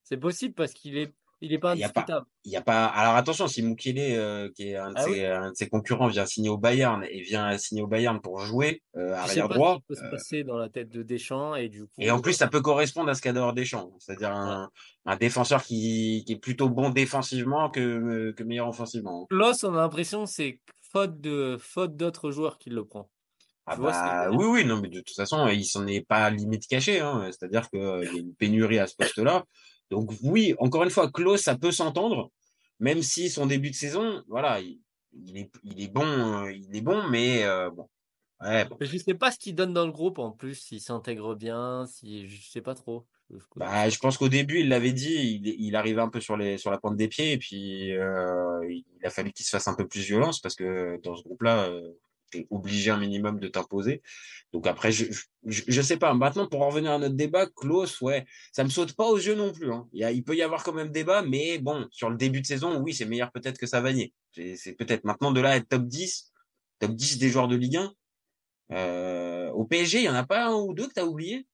C'est 0.03 0.17
possible 0.17 0.53
parce 0.55 0.73
qu'il 0.73 0.97
est, 0.97 1.13
il 1.41 1.53
est 1.53 1.59
pas 1.59 1.75
Il 1.75 1.79
y 1.79 1.83
a 1.83 1.89
pas- 1.89 2.01
indiscutable. 2.01 2.25
Il 2.45 2.51
y 2.51 2.55
a 2.57 2.61
pas. 2.61 2.85
Alors 2.85 3.15
attention, 3.15 3.47
si 3.47 3.61
Mukele, 3.63 3.97
euh, 3.99 4.49
qui 4.55 4.69
est 4.69 4.75
un 4.75 4.89
de, 4.89 4.93
Ah 4.97 5.03
ses, 5.03 5.11
oui. 5.11 5.25
un 5.25 5.49
de 5.51 5.55
ses 5.55 5.67
concurrents, 5.67 6.07
vient 6.07 6.25
signer 6.25 6.49
au 6.49 6.57
Bayern 6.57 7.03
et 7.09 7.21
vient 7.21 7.57
signer 7.57 7.81
au 7.81 7.87
Bayern 7.87 8.19
pour 8.21 8.39
jouer 8.39 8.81
euh, 8.95 9.13
arrière 9.13 9.49
droit. 9.49 9.73
ce 9.73 9.77
qui 9.79 9.83
peut 9.87 9.95
se 10.05 10.11
passer 10.11 10.43
dans 10.43 10.57
la 10.57 10.69
tête 10.69 10.89
de 10.89 11.03
Deschamps 11.03 11.55
et 11.55 11.69
du 11.69 11.83
coup. 11.85 11.91
Et 11.99 12.11
en 12.11 12.19
plus, 12.21 12.33
ça 12.33 12.47
peut 12.47 12.61
correspondre 12.61 13.09
à 13.09 13.15
ce 13.15 13.21
qu'adore 13.21 13.53
Deschamps, 13.53 13.91
c'est-à-dire 13.99 14.31
un, 14.31 14.69
un 15.05 15.15
défenseur 15.17 15.63
qui, 15.63 16.23
qui 16.25 16.33
est 16.33 16.39
plutôt 16.39 16.69
bon 16.69 16.89
défensivement 16.89 17.69
que, 17.69 18.31
que 18.31 18.43
meilleur 18.43 18.67
offensivement. 18.67 19.25
Klaus, 19.29 19.63
on 19.63 19.73
a 19.73 19.77
l'impression 19.77 20.25
c'est 20.25 20.59
faute 20.91 21.19
de 21.19 21.57
faute 21.59 21.95
d'autres 21.97 22.31
joueurs 22.31 22.57
qui 22.57 22.69
le 22.69 22.85
prend. 22.85 23.09
Ah 23.67 23.75
vois 23.75 23.91
bah 23.91 24.29
oui, 24.31 24.45
oui, 24.45 24.63
non, 24.65 24.79
mais 24.79 24.89
de 24.89 24.99
toute 25.01 25.15
façon, 25.15 25.47
il 25.47 25.65
s'en 25.65 25.87
est 25.87 26.01
pas 26.07 26.29
limite 26.29 26.67
caché, 26.67 26.99
hein, 26.99 27.27
c'est-à-dire 27.31 27.67
qu'il 27.71 27.79
y 27.81 28.17
a 28.17 28.19
une 28.19 28.35
pénurie 28.35 28.77
à 28.77 28.85
ce 28.85 28.95
poste-là. 28.95 29.43
Donc 29.91 30.11
oui, 30.23 30.55
encore 30.59 30.83
une 30.83 30.89
fois, 30.89 31.11
Klaus, 31.11 31.41
ça 31.41 31.57
peut 31.57 31.71
s'entendre, 31.71 32.31
même 32.79 33.01
si 33.01 33.29
son 33.29 33.45
début 33.45 33.69
de 33.69 33.75
saison, 33.75 34.23
voilà, 34.27 34.59
il, 34.59 34.79
il 35.13 35.37
est, 35.37 35.51
il 35.63 35.81
est 35.81 35.91
bon, 35.91 36.05
euh, 36.05 36.51
il 36.51 36.75
est 36.75 36.81
bon, 36.81 37.07
mais 37.09 37.43
euh, 37.43 37.69
bon, 37.69 37.87
ouais, 38.41 38.65
bon. 38.65 38.77
Mais 38.79 38.87
je 38.87 38.97
sais 38.97 39.13
pas 39.13 39.31
ce 39.31 39.39
qu'il 39.39 39.55
donne 39.55 39.73
dans 39.73 39.85
le 39.85 39.91
groupe 39.91 40.19
en 40.19 40.31
plus, 40.31 40.55
s'il 40.55 40.81
s'intègre 40.81 41.35
bien, 41.35 41.85
si 41.87 42.27
je 42.27 42.49
sais 42.49 42.61
pas 42.61 42.75
trop. 42.75 43.05
Bah, 43.55 43.89
je 43.89 43.97
pense 43.97 44.17
qu'au 44.17 44.29
début, 44.29 44.59
il 44.59 44.69
l'avait 44.69 44.93
dit, 44.93 45.41
il, 45.43 45.47
il 45.47 45.75
arrivait 45.75 46.01
un 46.01 46.09
peu 46.09 46.21
sur 46.21 46.37
les 46.37 46.57
sur 46.59 46.69
la 46.69 46.77
pointe 46.77 46.95
des 46.95 47.07
pieds 47.07 47.31
et 47.31 47.37
puis 47.37 47.91
euh, 47.93 48.61
il 48.69 49.05
a 49.05 49.09
fallu 49.09 49.31
qu'il 49.31 49.45
se 49.45 49.49
fasse 49.49 49.67
un 49.67 49.73
peu 49.73 49.87
plus 49.87 50.01
violence 50.01 50.39
parce 50.39 50.55
que 50.55 50.99
dans 51.03 51.15
ce 51.15 51.23
groupe-là, 51.23 51.69
euh, 51.69 51.91
t'es 52.31 52.47
obligé 52.49 52.91
un 52.91 52.97
minimum 52.97 53.39
de 53.39 53.47
t'imposer. 53.47 54.01
Donc 54.53 54.67
après, 54.67 54.91
je, 54.91 55.05
je 55.45 55.63
je 55.67 55.81
sais 55.81 55.97
pas. 55.97 56.13
Maintenant, 56.13 56.47
pour 56.47 56.61
en 56.61 56.69
revenir 56.69 56.91
à 56.91 56.97
notre 56.97 57.15
débat, 57.15 57.47
Klaus, 57.47 58.01
ouais, 58.01 58.25
ça 58.51 58.63
me 58.63 58.69
saute 58.69 58.93
pas 58.93 59.05
aux 59.05 59.17
yeux 59.17 59.35
non 59.35 59.51
plus. 59.51 59.71
Hein. 59.71 59.87
Il, 59.93 60.01
y 60.01 60.03
a, 60.03 60.11
il 60.11 60.23
peut 60.23 60.35
y 60.35 60.41
avoir 60.41 60.63
quand 60.63 60.73
même 60.73 60.91
débat, 60.91 61.21
mais 61.21 61.59
bon, 61.59 61.87
sur 61.91 62.09
le 62.09 62.17
début 62.17 62.41
de 62.41 62.45
saison, 62.45 62.79
oui, 62.79 62.93
c'est 62.93 63.05
meilleur 63.05 63.31
peut-être 63.31 63.57
que 63.57 63.67
Savanier. 63.67 64.13
C'est 64.31 64.55
c'est 64.55 64.73
peut-être 64.73 65.03
maintenant 65.03 65.31
de 65.31 65.41
là 65.41 65.51
à 65.51 65.55
être 65.57 65.69
top 65.69 65.85
10, 65.85 66.31
top 66.79 66.91
10 66.91 67.17
des 67.17 67.29
joueurs 67.29 67.47
de 67.47 67.55
Ligue 67.55 67.77
1. 67.77 67.93
Euh, 68.71 69.51
au 69.51 69.65
PSG, 69.65 69.99
il 69.99 70.05
y 70.05 70.09
en 70.09 70.15
a 70.15 70.25
pas 70.25 70.47
un 70.47 70.53
ou 70.53 70.73
deux 70.73 70.87
que 70.87 70.93
t'as 70.93 71.05
oublié? 71.05 71.45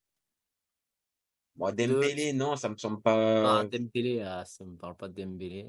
Moi, 1.55 1.71
Dembélé, 1.73 2.33
non, 2.33 2.55
ça 2.55 2.69
me 2.69 2.77
semble 2.77 3.01
pas. 3.01 3.59
Ah, 3.59 3.65
Dembélé, 3.65 4.21
ah, 4.21 4.43
ça 4.45 4.63
me 4.63 4.75
parle 4.77 4.95
pas 4.95 5.07
de 5.07 5.21
Dembélé. 5.21 5.67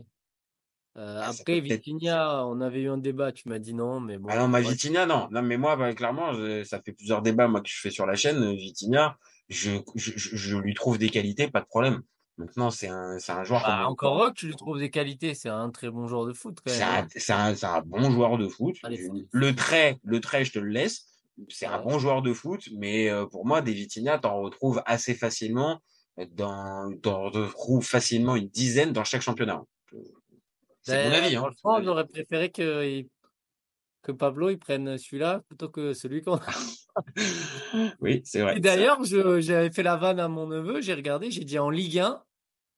Euh, 0.99 1.21
Ah, 1.25 1.31
après, 1.31 1.61
Vitinha, 1.61 2.47
on 2.47 2.61
avait 2.61 2.83
eu 2.83 2.91
un 2.91 2.99
débat, 2.99 3.33
tu 3.33 3.49
m'as 3.49 3.59
dit 3.59 3.73
non, 3.73 3.99
mais 4.01 4.19
bon. 4.19 4.29
Ah 4.31 4.39
non, 4.39 4.49
ma 4.49 4.61
ouais. 4.61 4.69
Vitinha, 4.69 5.07
non. 5.07 5.29
Non, 5.31 5.43
mais 5.43 5.57
moi, 5.57 5.77
bah, 5.77 5.95
clairement, 5.95 6.35
je- 6.35 6.65
ça 6.65 6.81
fait 6.83 6.93
plusieurs 6.93 7.23
débats 7.23 7.49
moi 7.49 7.61
que 7.63 7.69
je 7.69 7.81
fais 7.81 7.91
sur 7.91 8.07
la 8.07 8.15
chaîne. 8.15 8.43
euh, 8.43 8.53
Vitinha, 8.53 9.17
je, 9.49 9.71
je, 9.95 10.13
je- 10.17 10.57
lui 10.59 10.75
trouve 10.75 10.99
des 10.99 11.09
qualités, 11.09 11.49
pas 11.49 11.61
de 11.61 11.67
problème. 11.67 12.03
Maintenant, 12.39 12.71
c'est 12.71 12.89
un, 12.89 13.19
c'est 13.19 13.33
un 13.33 13.45
joueur 13.45 13.63
Bah, 13.63 13.79
comme 13.79 13.87
encore 13.93 14.29
que 14.29 14.35
tu 14.35 14.47
lui 14.47 14.57
trouves 14.57 14.79
des 14.79 14.91
qualités, 14.91 15.35
c'est 15.35 15.49
un 15.51 15.71
très 15.71 15.91
bon 15.91 16.07
joueur 16.09 16.27
de 16.27 16.33
foot 16.33 16.59
quand 16.65 16.73
C'est 16.73 16.81
même. 16.81 16.89
un, 16.89 17.03
hein. 17.03 17.07
c'est 17.17 17.33
un, 17.33 17.55
c'est 17.55 17.67
un 17.67 17.83
bon 17.83 18.11
joueur 18.11 18.39
de 18.39 18.49
foot. 18.49 18.77
Allez, 18.83 19.09
le 19.31 19.55
trait, 19.55 19.99
le 20.05 20.21
trait, 20.21 20.45
je 20.45 20.53
te 20.53 20.59
le 20.59 20.69
laisse. 20.69 21.07
C'est 21.49 21.67
un 21.67 21.83
bon 21.83 21.99
joueur 21.99 22.21
de 22.23 22.33
foot, 22.35 22.69
mais 22.77 23.09
euh, 23.11 23.27
pour 23.27 23.47
moi, 23.47 23.63
des 23.63 23.73
Vitinha, 23.73 24.19
t'en 24.19 24.41
retrouves 24.41 24.83
assez 24.87 25.15
facilement 25.15 25.81
dans, 26.33 26.93
t'en 27.03 27.31
retrouves 27.31 27.85
facilement 27.85 28.37
une 28.37 28.49
dizaine 28.49 28.93
dans 28.93 29.05
chaque 29.05 29.23
championnat. 29.23 29.63
C'est 30.83 31.05
mon 31.05 31.11
Ben, 31.11 31.25
avis, 31.25 31.37
hein. 31.37 31.41
Franchement, 31.43 31.83
j'aurais 31.83 32.07
préféré 32.07 32.51
que, 32.51 33.05
Pablo 34.19 34.51
il 34.51 34.59
prenne 34.59 34.99
celui-là 34.99 35.41
plutôt 35.49 35.69
que 35.69 35.95
celui 35.95 36.23
qu'on 36.23 36.39
Oui, 38.01 38.21
c'est 38.25 38.41
vrai. 38.43 38.57
Et 38.57 38.61
d'ailleurs, 38.61 39.05
je- 39.05 39.41
j'avais 39.41 39.71
fait 39.71 39.83
la 39.83 39.97
vanne 39.97 40.21
à 40.21 40.29
mon 40.29 40.47
neveu, 40.47 40.81
j'ai 40.81 40.95
regardé, 40.95 41.31
j'ai 41.31 41.45
dit 41.45 41.59
en 41.59 41.71
Ligue 41.71 41.99
1, 42.01 42.23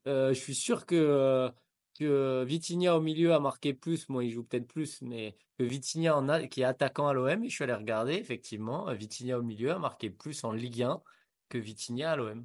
euh, 0.07 0.29
je 0.35 0.39
suis 0.39 0.55
sûr 0.55 0.87
que, 0.87 0.95
euh, 0.95 1.51
que 1.99 2.45
Vitinha 2.45 2.97
au 2.97 3.01
milieu 3.01 3.33
a 3.33 3.41
marqué 3.41 3.73
plus, 3.75 4.09
moi 4.09 4.25
il 4.25 4.31
joue 4.31 4.45
peut-être 4.45 4.67
plus, 4.67 5.01
mais 5.03 5.37
que 5.59 5.65
Vitinha 5.65 6.17
en 6.17 6.29
a, 6.29 6.47
qui 6.47 6.61
est 6.61 6.65
attaquant 6.65 7.09
à 7.09 7.15
l'OM, 7.15 7.43
et 7.45 7.49
je 7.49 7.55
suis 7.55 7.65
allé 7.65 7.73
regarder, 7.75 8.15
effectivement, 8.15 8.93
Vitinha 8.93 9.39
au 9.39 9.43
milieu 9.43 9.73
a 9.73 9.79
marqué 9.79 10.11
plus 10.11 10.45
en 10.45 10.53
Ligue 10.53 10.83
1 10.83 11.03
que 11.49 11.59
Vitinha 11.59 12.13
à 12.13 12.17
l'OM. 12.17 12.45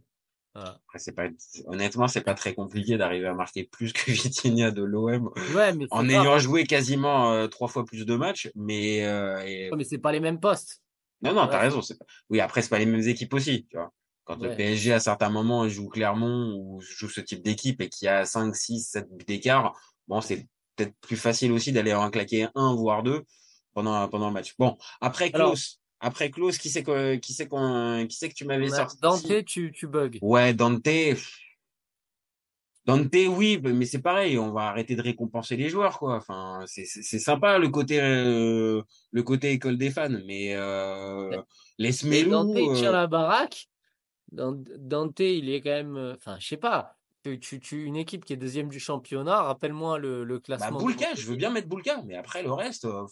C'est 0.95 1.13
pas, 1.13 1.27
honnêtement, 1.67 2.07
c'est 2.07 2.21
pas 2.21 2.33
très 2.33 2.53
compliqué 2.53 2.97
d'arriver 2.97 3.27
à 3.27 3.33
marquer 3.33 3.63
plus 3.63 3.93
que 3.93 4.11
Vitinha 4.11 4.71
de 4.71 4.83
l'OM 4.83 5.31
Ouais, 5.53 5.71
en 5.91 6.09
ayant 6.09 6.39
joué 6.39 6.65
quasiment 6.65 7.31
euh, 7.31 7.47
trois 7.47 7.67
fois 7.67 7.85
plus 7.85 8.05
de 8.05 8.15
matchs. 8.15 8.51
Mais, 8.55 9.05
euh, 9.05 9.39
et- 9.45 9.69
Ouais, 9.71 9.77
mais 9.77 9.83
c'est 9.83 9.97
pas 9.99 10.11
les 10.11 10.19
mêmes 10.19 10.39
postes. 10.39 10.81
non, 11.21 11.33
non, 11.33 11.47
t'as 11.47 11.59
raison. 11.59 11.79
pas- 11.81 12.05
Oui, 12.29 12.39
après, 12.39 12.61
c'est 12.61 12.69
pas 12.69 12.79
les 12.79 12.85
mêmes 12.85 13.07
équipes 13.07 13.33
aussi, 13.33 13.65
tu 13.69 13.77
vois. 13.77 13.93
Quand 14.25 14.41
le. 14.41 14.55
PSG, 14.55 14.93
à 14.93 14.99
certains 14.99 15.29
moments, 15.29 15.67
joue 15.69 15.87
Clermont 15.89 16.55
ou 16.57 16.81
joue 16.81 17.09
ce 17.09 17.21
type 17.21 17.41
d'équipe 17.43 17.81
et 17.81 17.89
qu'il 17.89 18.05
y 18.05 18.09
a 18.09 18.25
5, 18.25 18.55
6, 18.55 18.81
7 18.89 19.07
buts 19.11 19.25
d'écart, 19.25 19.73
bon, 20.07 20.21
c'est 20.21 20.47
peut-être 20.75 20.93
plus 21.01 21.17
facile 21.17 21.51
aussi 21.51 21.71
d'aller 21.71 21.93
en 21.93 22.09
claquer 22.11 22.47
un, 22.55 22.75
voire 22.75 23.01
deux 23.03 23.23
pendant, 23.73 24.07
pendant 24.07 24.27
un 24.27 24.31
match. 24.31 24.55
Bon, 24.59 24.77
après 25.01 25.31
Klaus, 25.31 25.79
après 25.99 26.31
Klaus, 26.31 26.57
qui 26.57 26.69
c'est 26.69 26.83
que, 26.83 27.15
qui 27.15 27.33
c'est 27.33 27.47
qu'on, 27.47 28.05
qui 28.07 28.15
c'est 28.17 28.29
que 28.29 28.33
tu 28.33 28.45
m'avais 28.45 28.71
a 28.73 28.87
sorti? 28.87 28.97
Dante, 29.01 29.45
tu, 29.45 29.71
tu 29.71 29.87
bugs. 29.87 30.11
Ouais, 30.21 30.53
Dante. 30.53 30.87
Dante, 32.85 33.13
oui, 33.13 33.61
mais 33.61 33.85
c'est 33.85 34.01
pareil, 34.01 34.39
on 34.39 34.51
va 34.51 34.69
arrêter 34.69 34.95
de 34.95 35.01
récompenser 35.01 35.55
les 35.55 35.69
joueurs, 35.69 35.99
quoi. 35.99 36.15
Enfin, 36.15 36.63
c'est 36.65 36.85
sympa 37.19 37.59
le 37.59 37.69
côté 37.69 38.01
euh, 38.01 38.81
le 39.11 39.23
côté 39.23 39.51
école 39.51 39.77
des 39.77 39.91
fans, 39.91 40.09
mais 40.25 40.55
euh, 40.55 41.29
les 41.77 41.89
Mais 41.89 41.91
Smelou, 41.91 42.31
Dante, 42.31 42.49
il 42.55 42.79
tient 42.79 42.89
euh, 42.89 42.93
la 42.93 43.07
baraque. 43.07 43.67
Dan- 44.31 44.63
Dante, 44.77 45.19
il 45.19 45.49
est 45.49 45.61
quand 45.61 45.69
même. 45.69 45.97
euh, 45.97 46.15
Enfin, 46.15 46.37
je 46.39 46.47
sais 46.47 46.57
pas. 46.57 46.95
Tu, 47.23 47.59
tu, 47.59 47.83
une 47.83 47.97
équipe 47.97 48.25
qui 48.25 48.33
est 48.33 48.37
deuxième 48.37 48.69
du 48.69 48.79
championnat, 48.79 49.41
rappelle-moi 49.43 49.99
le, 49.99 50.23
le 50.23 50.35
bah, 50.39 50.41
classement. 50.45 50.79
de 50.79 50.83
Boulka, 50.83 51.13
je 51.15 51.27
veux 51.27 51.35
bien 51.35 51.49
mettre 51.51 51.67
Boulka, 51.67 52.01
mais 52.05 52.15
après 52.15 52.41
le 52.41 52.51
reste, 52.51 52.85
euh, 52.85 53.05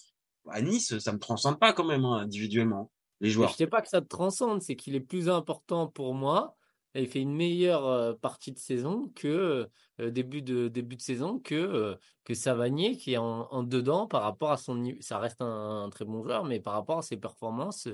à 0.51 0.62
Nice, 0.62 0.97
ça 0.99 1.13
me 1.13 1.19
transcende 1.19 1.60
pas 1.60 1.73
quand 1.73 1.86
même 1.86 2.05
hein, 2.05 2.17
individuellement 2.19 2.91
les 3.21 3.29
Mais 3.39 3.47
joueurs. 3.47 3.47
je 3.47 3.55
sais 3.55 3.67
pas 3.67 3.81
que 3.81 3.88
ça 3.89 4.01
te 4.01 4.07
transcende, 4.07 4.62
c'est 4.62 4.75
qu'il 4.75 4.95
est 4.95 4.99
plus 4.99 5.29
important 5.29 5.88
pour 5.88 6.13
moi. 6.13 6.55
Et 6.95 7.01
il 7.03 7.07
fait 7.07 7.21
une 7.21 7.36
meilleure 7.36 7.86
euh, 7.86 8.13
partie 8.13 8.51
de 8.51 8.57
saison 8.57 9.10
que 9.15 9.69
euh, 9.99 10.10
début 10.10 10.41
de 10.41 10.67
début 10.67 10.95
de 10.95 11.01
saison 11.01 11.38
que 11.39 11.53
euh, 11.55 11.95
que 12.23 12.33
Savanier 12.33 12.97
qui 12.97 13.13
est 13.13 13.17
en, 13.17 13.47
en 13.51 13.62
dedans 13.63 14.07
par 14.07 14.23
rapport 14.23 14.51
à 14.51 14.57
son 14.57 14.75
niveau. 14.75 14.97
Ça 15.01 15.19
reste 15.19 15.41
un, 15.41 15.83
un 15.86 15.89
très 15.89 16.05
bon 16.05 16.23
joueur, 16.23 16.45
mais 16.45 16.60
par 16.60 16.73
rapport 16.73 16.97
à 16.99 17.01
ses 17.03 17.17
performances 17.17 17.88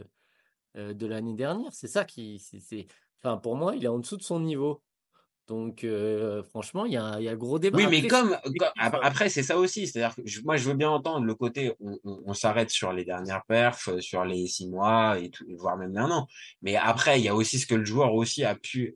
euh, 0.78 0.94
de 0.94 1.08
l'année 1.08 1.36
dernière, 1.36 1.74
c'est 1.74 1.88
ça 1.88 2.06
qui 2.06 2.40
c'est- 2.40 2.88
Enfin, 3.24 3.38
pour 3.38 3.56
moi, 3.56 3.76
il 3.76 3.86
est 3.86 3.88
en 3.88 4.00
dessous 4.00 4.18
de 4.18 4.24
son 4.24 4.40
niveau. 4.42 4.82
Donc, 5.48 5.84
euh, 5.84 6.42
franchement, 6.44 6.86
il 6.86 6.94
y 6.94 6.98
a, 6.98 7.20
y 7.20 7.28
a 7.28 7.36
gros 7.36 7.60
débat. 7.60 7.78
Oui, 7.78 7.88
mais 7.90 7.98
Après, 7.98 8.08
comme 8.08 8.34
hein. 8.34 8.92
après 9.02 9.28
c'est 9.30 9.44
ça 9.44 9.58
aussi, 9.58 9.88
c'est-à-dire 9.88 10.16
que 10.16 10.22
je- 10.26 10.42
moi 10.42 10.56
je 10.56 10.70
veux 10.70 10.74
bien 10.76 10.90
entendre 10.90 11.26
le 11.26 11.36
côté 11.36 11.74
on, 11.82 11.98
on, 12.06 12.24
on 12.28 12.34
s'arrête 12.34 12.70
sur 12.70 12.94
les 12.94 13.04
dernières 13.04 13.44
perfs, 13.46 13.90
euh, 13.90 14.00
sur 14.00 14.24
les 14.24 14.48
six 14.48 14.70
mois 14.70 15.20
et 15.20 15.30
tout, 15.30 15.46
voire 15.58 15.76
même 15.78 15.98
un 15.98 16.10
an. 16.12 16.28
Mais 16.62 16.78
après 16.78 17.20
il 17.20 17.26
y 17.26 17.28
a 17.28 17.36
aussi 17.36 17.60
ce 17.60 17.68
que 17.68 17.76
le 17.76 17.84
joueur 17.84 18.14
aussi 18.14 18.46
a 18.46 18.56
pu, 18.56 18.96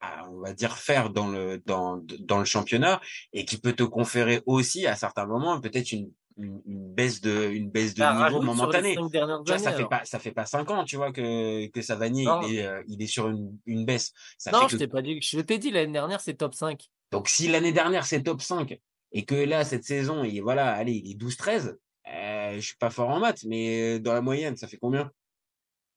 à, 0.00 0.28
on 0.30 0.38
va 0.40 0.52
dire 0.52 0.76
faire 0.76 1.10
dans 1.10 1.28
le 1.28 1.58
dans 1.66 2.00
dans 2.20 2.38
le 2.38 2.44
championnat 2.44 3.00
et 3.32 3.44
qui 3.44 3.58
peut 3.58 3.72
te 3.72 3.82
conférer 3.82 4.42
aussi 4.46 4.86
à 4.86 4.94
certains 4.96 5.26
moments 5.26 5.60
peut-être 5.60 5.90
une 5.92 6.12
une, 6.42 6.62
une 6.66 6.94
baisse 6.94 7.20
de, 7.20 7.50
une 7.50 7.70
baisse 7.70 7.94
de 7.94 8.00
Bah, 8.00 8.28
niveau 8.30 8.42
momentanée. 8.42 8.94
vois, 8.96 9.58
ça 9.58 9.72
fait 9.72 9.86
pas, 9.86 10.04
ça 10.04 10.18
fait 10.18 10.32
pas 10.32 10.46
cinq 10.46 10.70
ans, 10.70 10.84
tu 10.84 10.96
vois, 10.96 11.12
que, 11.12 11.66
que 11.68 11.82
Savanier, 11.82 12.24
il 12.48 12.56
est, 12.56 12.66
euh, 12.66 12.82
il 12.88 13.02
est 13.02 13.06
sur 13.06 13.28
une, 13.28 13.58
une 13.66 13.84
baisse. 13.84 14.12
Ça 14.38 14.50
Non, 14.50 14.60
fait 14.60 14.68
je 14.68 14.72
que 14.74 14.78
t'ai 14.78 14.88
pas 14.88 15.02
dit, 15.02 15.20
je 15.22 15.40
t'ai 15.40 15.58
dit 15.58 15.70
l'année 15.70 15.92
dernière, 15.92 16.20
c'est 16.20 16.34
top 16.34 16.54
5. 16.54 16.88
Donc, 17.12 17.28
si 17.28 17.48
l'année 17.48 17.72
dernière, 17.72 18.06
c'est 18.06 18.22
top 18.22 18.40
5 18.42 18.78
et 19.12 19.24
que 19.24 19.34
là, 19.34 19.64
cette 19.64 19.84
saison, 19.84 20.22
il, 20.24 20.40
voilà, 20.40 20.72
allez, 20.72 20.92
il 21.04 21.10
est 21.12 21.14
12-13, 21.14 21.76
euh, 22.08 22.54
je 22.54 22.60
suis 22.60 22.76
pas 22.76 22.90
fort 22.90 23.08
en 23.10 23.18
maths, 23.20 23.44
mais 23.44 23.98
dans 24.00 24.12
la 24.12 24.20
moyenne, 24.20 24.56
ça 24.56 24.68
fait 24.68 24.78
combien? 24.78 25.10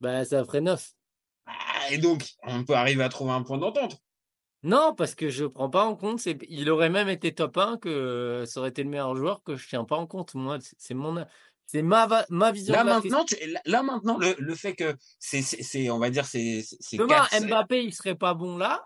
Bah, 0.01 0.25
ça 0.25 0.43
ferait 0.43 0.61
9. 0.61 0.91
Ah, 1.45 1.91
Et 1.91 1.97
donc, 1.97 2.23
on 2.43 2.63
peut 2.63 2.73
arriver 2.73 3.03
à 3.03 3.09
trouver 3.09 3.31
un 3.31 3.43
point 3.43 3.57
d'entente. 3.57 3.97
Non, 4.63 4.93
parce 4.95 5.13
que 5.13 5.29
je 5.29 5.45
prends 5.45 5.69
pas 5.69 5.85
en 5.85 5.95
compte, 5.95 6.19
c'est, 6.19 6.37
il 6.49 6.69
aurait 6.69 6.89
même 6.89 7.09
été 7.09 7.33
top 7.33 7.57
1 7.57 7.77
que 7.77 7.89
euh, 7.89 8.45
ça 8.45 8.61
aurait 8.61 8.69
été 8.69 8.83
le 8.83 8.89
meilleur 8.89 9.15
joueur 9.15 9.43
que 9.43 9.55
je 9.57 9.67
tiens 9.67 9.83
pas 9.83 9.97
en 9.97 10.07
compte. 10.07 10.33
Moi, 10.35 10.57
c'est 10.77 10.93
mon, 10.93 11.25
c'est 11.65 11.81
ma, 11.81 12.07
va- 12.07 12.25
ma 12.29 12.51
vision 12.51 12.73
Là 12.73 12.83
de 12.83 12.87
la 12.89 12.93
maintenant, 12.95 13.25
tu, 13.25 13.35
là, 13.45 13.61
là, 13.65 13.83
maintenant, 13.83 14.17
le, 14.17 14.35
le 14.39 14.55
fait 14.55 14.73
que 14.73 14.95
c'est, 15.19 15.41
c'est, 15.41 15.63
c'est- 15.63 15.89
on 15.89 15.99
va 15.99 16.09
dire, 16.09 16.25
c'est, 16.25 16.63
Demain, 16.93 17.07
quatre- 17.07 17.45
Mbappé, 17.45 17.83
il 17.83 17.93
serait 17.93 18.15
pas 18.15 18.33
bon 18.33 18.57
là. 18.57 18.81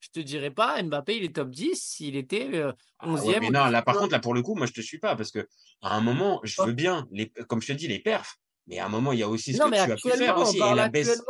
Je 0.00 0.08
te 0.08 0.18
dirais 0.18 0.50
pas, 0.50 0.82
Mbappé, 0.82 1.18
il 1.18 1.24
est 1.24 1.36
top 1.36 1.50
10 1.50 1.76
s'il 1.80 2.16
était 2.16 2.48
euh, 2.54 2.72
Ah 2.98 3.08
ouais, 3.08 3.18
11e. 3.18 3.40
mais 3.42 3.50
non, 3.50 3.66
là, 3.66 3.82
par 3.82 3.96
contre, 3.96 4.10
là, 4.10 4.18
pour 4.18 4.34
le 4.34 4.42
coup, 4.42 4.56
moi, 4.56 4.66
je 4.66 4.72
te 4.72 4.80
suis 4.80 4.98
pas 4.98 5.14
parce 5.14 5.30
que 5.30 5.46
à 5.82 5.94
un 5.96 6.00
moment, 6.00 6.40
je 6.42 6.60
veux 6.62 6.72
bien, 6.72 7.06
les, 7.12 7.28
comme 7.48 7.62
je 7.62 7.68
te 7.68 7.72
dis, 7.72 7.86
les 7.86 8.00
perfs, 8.00 8.38
mais 8.66 8.80
à 8.80 8.86
un 8.86 8.88
moment, 8.88 9.12
il 9.12 9.20
y 9.20 9.22
a 9.22 9.28
aussi 9.28 9.52
ce 9.52 9.58
Non, 9.58 9.66
que 9.66 9.70
mais 9.70 9.84
tu 9.84 9.92
as 9.92 9.96
pu 9.96 10.10
faire 10.10 10.36
aussi 10.38 10.58
et 10.58 10.74
la 10.74 10.88
baisse. 10.88 11.22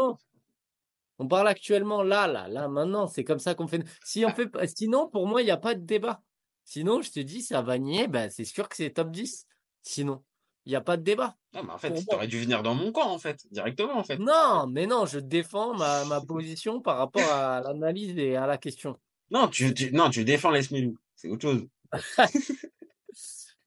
On 1.22 1.28
parle 1.28 1.46
actuellement 1.46 2.02
là, 2.02 2.26
là, 2.26 2.48
là, 2.48 2.66
maintenant. 2.68 3.06
C'est 3.06 3.22
comme 3.22 3.38
ça 3.38 3.54
qu'on 3.54 3.68
fait. 3.68 3.85
Si 4.04 4.24
on 4.24 4.30
fait, 4.30 4.48
sinon, 4.76 5.08
pour 5.08 5.28
moi, 5.28 5.40
il 5.40 5.44
n'y 5.44 5.52
a 5.52 5.56
pas 5.56 5.74
de 5.76 5.80
débat. 5.80 6.20
Sinon, 6.64 7.00
je 7.00 7.12
te 7.12 7.20
dis, 7.20 7.42
ça 7.42 7.62
va 7.62 7.78
nier, 7.78 8.08
ben, 8.08 8.28
c'est 8.28 8.44
sûr 8.44 8.68
que 8.68 8.74
c'est 8.74 8.90
top 8.90 9.12
10. 9.12 9.46
Sinon, 9.82 10.24
il 10.66 10.70
n'y 10.70 10.76
a 10.76 10.80
pas 10.80 10.96
de 10.96 11.02
débat. 11.02 11.37
Non, 11.54 11.62
mais 11.62 11.72
en 11.72 11.78
fait, 11.78 11.92
tu 11.94 12.12
aurais 12.14 12.26
dû 12.26 12.40
venir 12.40 12.62
dans 12.64 12.74
mon 12.74 12.90
camp, 12.90 13.08
en 13.08 13.18
fait, 13.18 13.38
directement, 13.52 13.96
en 13.98 14.04
fait. 14.04 14.18
Non, 14.18 14.66
mais 14.68 14.87
non, 14.87 15.06
je 15.06 15.20
défends 15.20 15.74
ma, 15.74 16.04
ma 16.06 16.20
position 16.20 16.80
par 16.80 16.98
rapport 16.98 17.30
à 17.30 17.61
l'analyse 17.61 18.18
et 18.18 18.35
à 18.37 18.46
la 18.48 18.58
question. 18.58 18.98
Non, 19.30 19.46
tu, 19.46 19.72
tu- 19.74 19.92
non, 19.92 20.11
tu 20.11 20.24
défends 20.24 20.50
les 20.50 20.62
Smilou. 20.62 20.96
C'est 21.14 21.28
autre 21.28 21.42
chose. 21.42 21.66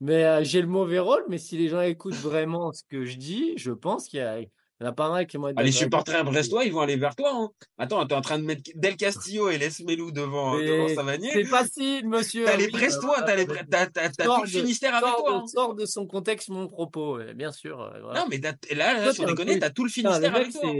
Mais 0.01 0.25
euh, 0.25 0.43
j'ai 0.43 0.61
le 0.61 0.67
mauvais 0.67 0.99
rôle, 0.99 1.23
mais 1.29 1.37
si 1.37 1.57
les 1.57 1.69
gens 1.69 1.79
écoutent 1.79 2.15
vraiment 2.15 2.73
ce 2.73 2.83
que 2.89 3.05
je 3.05 3.15
dis, 3.17 3.53
je 3.55 3.71
pense 3.71 4.07
qu'il 4.09 4.19
y, 4.19 4.23
a- 4.23 4.41
il 4.79 4.83
y 4.83 4.87
en 4.87 4.89
a 4.89 4.93
pas 4.93 5.09
mal 5.09 5.25
qui 5.25 5.37
vont 5.37 5.47
être 5.47 5.55
Ah, 5.57 5.63
les 5.63 5.71
supporters 5.71 6.23
brestois, 6.25 6.65
ils 6.65 6.73
vont 6.73 6.81
aller 6.81 6.97
vers 6.97 7.15
toi. 7.15 7.31
Hein. 7.33 7.49
Attends, 7.77 8.05
t'es 8.05 8.13
en 8.15 8.21
train 8.21 8.37
de 8.39 8.43
mettre 8.43 8.63
Del 8.75 8.97
Castillo 8.97 9.49
et 9.49 9.57
Les 9.57 9.69
Melou 9.85 10.11
devant, 10.11 10.57
Mais 10.57 10.65
devant 10.67 10.87
Savanier. 10.93 11.29
C'est 11.31 11.43
facile, 11.45 12.07
monsieur. 12.09 12.43
T'as 12.45 12.57
les 12.57 12.67
Brestois, 12.67 13.17
bah, 13.19 13.23
t'as 13.25 13.35
les 13.35 13.45
voilà. 13.45 13.63
Bre- 13.63 13.67
t'as, 13.69 13.85
t'as, 13.87 14.09
t'as 14.09 14.23
Sors 14.25 14.35
tout 14.39 14.41
le 14.43 14.47
de- 14.51 14.57
Finistère 14.59 14.95
avec 14.95 15.15
toi. 15.15 15.31
de- 15.31 15.35
hein. 15.37 15.47
sors 15.47 15.75
de 15.75 15.85
son 15.85 16.05
contexte 16.07 16.49
mon 16.49 16.67
propos, 16.67 17.19
euh, 17.19 17.33
bien 17.33 17.51
sûr. 17.53 17.79
euh, 17.81 18.01
voilà. 18.01 18.19
Non, 18.21 18.27
mais 18.29 18.37
là, 18.39 18.53
là, 18.75 19.09
un 19.09 19.25
déconner, 19.25 19.59
t'as 19.59 19.69
tout 19.69 19.83
le 19.85 19.89
Finistère 19.89 20.35
avec 20.35 20.47
mec, 20.47 20.61
toi. 20.61 20.71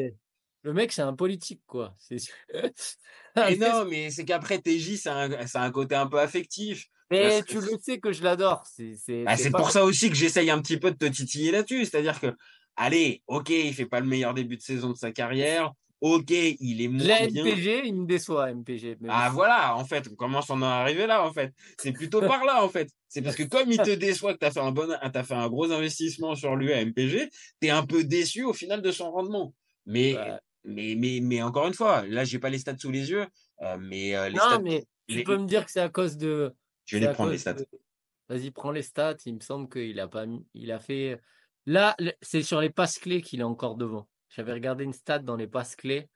le 0.63 0.73
mec, 0.73 0.91
c'est 0.91 1.01
un 1.01 1.13
politique, 1.15 1.61
quoi. 1.65 1.95
C'est 2.09 3.57
non, 3.57 3.85
mais 3.85 4.09
c'est 4.11 4.23
qu'après, 4.25 4.59
TJ, 4.59 4.97
c'est 4.97 5.09
un, 5.09 5.29
un 5.55 5.71
côté 5.71 5.95
un 5.95 6.07
peu 6.07 6.19
affectif. 6.19 6.85
Mais 7.11 7.43
tu 7.43 7.59
le 7.61 7.67
sais 7.81 7.99
que 7.99 8.11
je 8.11 8.23
l'adore. 8.23 8.63
C'est 8.65 9.23
Bah, 9.25 9.35
pour 9.57 9.71
ça 9.71 9.83
aussi 9.85 10.09
que 10.09 10.15
j'essaye 10.15 10.49
un 10.49 10.59
petit 10.61 10.77
peu 10.77 10.91
de 10.91 10.97
te 10.97 11.05
titiller 11.05 11.51
là-dessus. 11.51 11.85
C'est-à-dire 11.85 12.19
que, 12.19 12.27
allez, 12.75 13.21
ok, 13.27 13.49
il 13.49 13.73
fait 13.73 13.85
pas 13.85 13.99
le 13.99 14.05
meilleur 14.07 14.33
début 14.33 14.57
de 14.57 14.61
saison 14.61 14.89
de 14.91 14.97
sa 14.97 15.11
carrière. 15.11 15.71
Ok, 16.01 16.29
il 16.29 16.81
est 16.81 16.87
moins 16.87 17.05
La. 17.07 17.21
MPG, 17.27 17.83
il 17.85 17.95
me 17.95 18.05
déçoit, 18.05 18.51
MPG. 18.53 18.97
Ah 19.07 19.29
voilà, 19.33 19.75
en 19.77 19.85
fait, 19.85 20.07
on 20.11 20.15
commence 20.15 20.49
à 20.49 20.53
en 20.53 20.61
arriver 20.61 21.07
là, 21.07 21.25
en 21.25 21.31
fait. 21.33 21.53
C'est 21.79 21.93
plutôt 21.93 22.19
par 22.19 22.43
là, 22.45 22.63
en 22.63 22.69
fait. 22.69 22.89
C'est 23.07 23.21
parce 23.21 23.35
que 23.35 23.43
comme 23.43 23.71
il 23.71 23.77
te 23.77 23.89
déçoit 23.95 24.33
que 24.33 24.39
tu 24.39 24.45
as 24.45 24.51
fait 24.51 24.59
un 24.59 24.71
bon, 24.71 24.93
t'as 25.11 25.23
fait 25.23 25.33
un 25.33 25.47
gros 25.47 25.71
investissement 25.71 26.35
sur 26.35 26.55
lui 26.57 26.73
à 26.73 26.81
MPG, 26.85 27.29
tu 27.61 27.67
es 27.67 27.69
un 27.71 27.85
peu 27.85 28.03
déçu 28.03 28.43
au 28.43 28.53
final 28.53 28.81
de 28.81 28.91
son 28.91 29.09
rendement. 29.09 29.53
Mais, 29.85 30.15
Ouais. 30.15 30.37
mais, 30.65 30.95
mais, 30.95 31.19
mais 31.23 31.41
encore 31.41 31.65
une 31.67 31.73
fois, 31.73 32.05
là, 32.05 32.23
j'ai 32.25 32.39
pas 32.39 32.49
les 32.49 32.59
stats 32.59 32.77
sous 32.77 32.91
les 32.91 33.09
yeux, 33.09 33.25
euh, 33.61 33.77
mais 33.79 34.15
euh, 34.15 34.27
les 34.29 34.35
Non, 34.35 34.43
stats, 34.43 34.59
mais 34.59 34.83
tu 35.07 35.15
les- 35.17 35.23
peux 35.23 35.37
me 35.37 35.47
dire 35.47 35.65
que 35.65 35.71
c'est 35.71 35.79
à 35.79 35.89
cause 35.89 36.17
de. 36.17 36.53
je 36.85 36.97
vais 36.97 37.07
les 37.07 37.13
prendre 37.13 37.31
les 37.31 37.37
stats. 37.37 37.53
de- 37.53 37.67
Vas-y, 38.27 38.51
prends 38.51 38.71
les 38.71 38.81
stats. 38.83 39.15
Il 39.25 39.35
me 39.35 39.39
semble 39.39 39.69
qu'il 39.69 39.99
a 39.99 40.07
pas. 40.07 40.25
Il 40.53 40.71
a 40.71 40.79
fait. 40.79 41.19
Là, 41.65 41.95
c'est 42.21 42.43
sur 42.43 42.61
les 42.61 42.69
passes 42.69 42.99
clés 42.99 43.21
qu'il 43.21 43.39
est 43.39 43.43
encore 43.43 43.75
devant. 43.75 44.07
J'avais 44.29 44.53
regardé 44.53 44.83
une 44.83 44.93
stat 44.93 45.19
dans 45.19 45.35
les 45.35 45.47
passes 45.47 45.75
clés, 45.75 46.09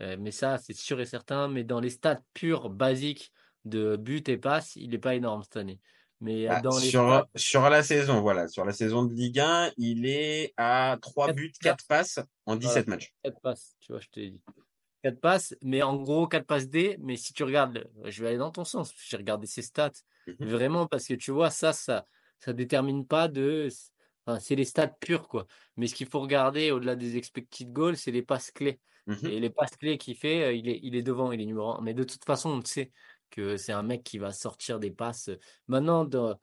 euh, 0.00 0.16
mais 0.18 0.30
ça, 0.30 0.58
c'est 0.58 0.72
sûr 0.74 1.00
et 1.00 1.06
certain. 1.06 1.48
Mais 1.48 1.64
dans 1.64 1.80
les 1.80 1.90
stats 1.90 2.20
pures, 2.34 2.70
basiques 2.70 3.32
de 3.64 3.96
but 3.96 4.28
et 4.28 4.38
passes, 4.38 4.76
il 4.76 4.90
n'est 4.90 4.98
pas 4.98 5.14
énorme 5.14 5.42
cette 5.42 5.56
année. 5.56 5.80
Mais 6.20 6.48
euh, 6.48 6.52
Ah, 6.54 6.60
dans 6.62 6.78
les 6.78 6.88
sur, 6.88 7.02
stats, 7.06 7.28
sur 7.34 7.68
la 7.68 7.82
saison, 7.82 8.20
voilà, 8.22 8.48
sur 8.48 8.64
la 8.64 8.72
saison 8.72 9.04
de 9.04 9.12
Ligue 9.12 9.40
1, 9.40 9.72
il 9.76 10.06
est 10.06 10.54
à 10.56 10.96
3 11.02 11.26
Quatre- 11.26 11.36
buts, 11.36 11.52
4 11.60 11.86
passes 11.86 12.20
en 12.46 12.56
17 12.56 12.86
matchs. 12.86 13.12
4 13.22 13.40
passes, 13.42 13.76
tu 13.80 13.92
vois, 13.92 14.00
je 14.00 14.08
te 14.08 14.20
l'ai 14.20 14.30
dit. 14.30 14.40
4 15.02 15.20
passes, 15.20 15.54
mais 15.62 15.82
en 15.82 15.96
gros, 15.96 16.26
4 16.26 16.46
passes 16.46 16.68
D. 16.70 16.96
Mais 17.00 17.16
si 17.16 17.34
tu 17.34 17.44
regardes, 17.44 17.86
je 18.04 18.22
vais 18.22 18.28
aller 18.28 18.38
dans 18.38 18.50
ton 18.50 18.64
sens. 18.64 18.94
J'ai 18.96 19.18
regardé 19.18 19.46
ses 19.46 19.62
stats. 19.62 19.90
Mhm. 20.26 20.48
Vraiment, 20.48 20.86
parce 20.86 21.06
que 21.06 21.14
tu 21.14 21.32
vois, 21.32 21.50
ça, 21.50 21.72
ça, 21.74 22.06
ça 22.38 22.52
détermine 22.54 23.06
pas 23.06 23.28
de. 23.28 23.68
Enfin, 24.26 24.40
c'est 24.40 24.56
les 24.56 24.64
stats 24.64 24.88
purs, 24.88 25.28
quoi. 25.28 25.46
Mais 25.76 25.86
ce 25.86 25.94
qu'il 25.94 26.06
faut 26.08 26.20
regarder 26.20 26.70
au-delà 26.72 26.96
des 26.96 27.16
expected 27.16 27.72
goals, 27.72 27.96
c'est 27.96 28.10
les 28.10 28.22
passes 28.22 28.50
clés. 28.50 28.80
Mhm. 29.06 29.26
Et 29.28 29.40
les 29.40 29.50
passes 29.50 29.76
clés 29.76 29.98
qu'il 29.98 30.16
fait, 30.16 30.42
euh, 30.44 30.52
il 30.52 30.68
est, 30.68 30.80
il 30.82 30.96
est 30.96 31.02
devant, 31.02 31.30
il 31.32 31.40
est 31.40 31.46
numéro 31.46 31.70
1. 31.70 31.80
Mais 31.82 31.94
de 31.94 32.02
toute 32.02 32.24
façon, 32.24 32.50
on 32.50 32.64
sait 32.64 32.90
que 33.30 33.56
c'est 33.56 33.72
un 33.72 33.82
mec 33.82 34.02
qui 34.02 34.18
va 34.18 34.32
sortir 34.32 34.80
des 34.80 34.90
passes. 34.90 35.30
Maintenant, 35.68 36.04
dans- 36.04 36.38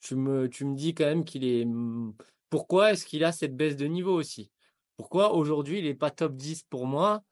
tu 0.00 0.14
me, 0.16 0.48
tu 0.48 0.64
me 0.64 0.74
dis 0.76 0.94
quand 0.94 1.04
même 1.04 1.24
qu'il 1.24 1.44
est. 1.44 1.64
hmm, 1.64 2.14
Pourquoi 2.48 2.92
est-ce 2.92 3.04
qu'il 3.06 3.24
a 3.24 3.32
cette 3.32 3.56
baisse 3.56 3.76
de 3.76 3.86
niveau 3.86 4.14
aussi? 4.14 4.50
Pourquoi 4.96 5.34
aujourd'hui 5.34 5.78
il 5.78 5.84
n'est 5.84 5.94
pas 5.94 6.10
top 6.10 6.36
10 6.36 6.62
pour 6.62 6.86
moi? 6.86 7.22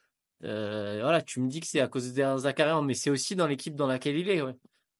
Euh, 0.44 1.00
voilà, 1.02 1.22
tu 1.22 1.40
me 1.40 1.48
dis 1.48 1.60
que 1.60 1.66
c'est 1.66 1.80
à 1.80 1.88
cause 1.88 2.12
de 2.12 2.36
Zakarian, 2.38 2.82
mais 2.82 2.94
c'est 2.94 3.10
aussi 3.10 3.34
dans 3.36 3.46
l'équipe 3.46 3.74
dans 3.74 3.86
laquelle 3.86 4.16
il 4.16 4.28
est, 4.28 4.42
ouais. 4.42 4.54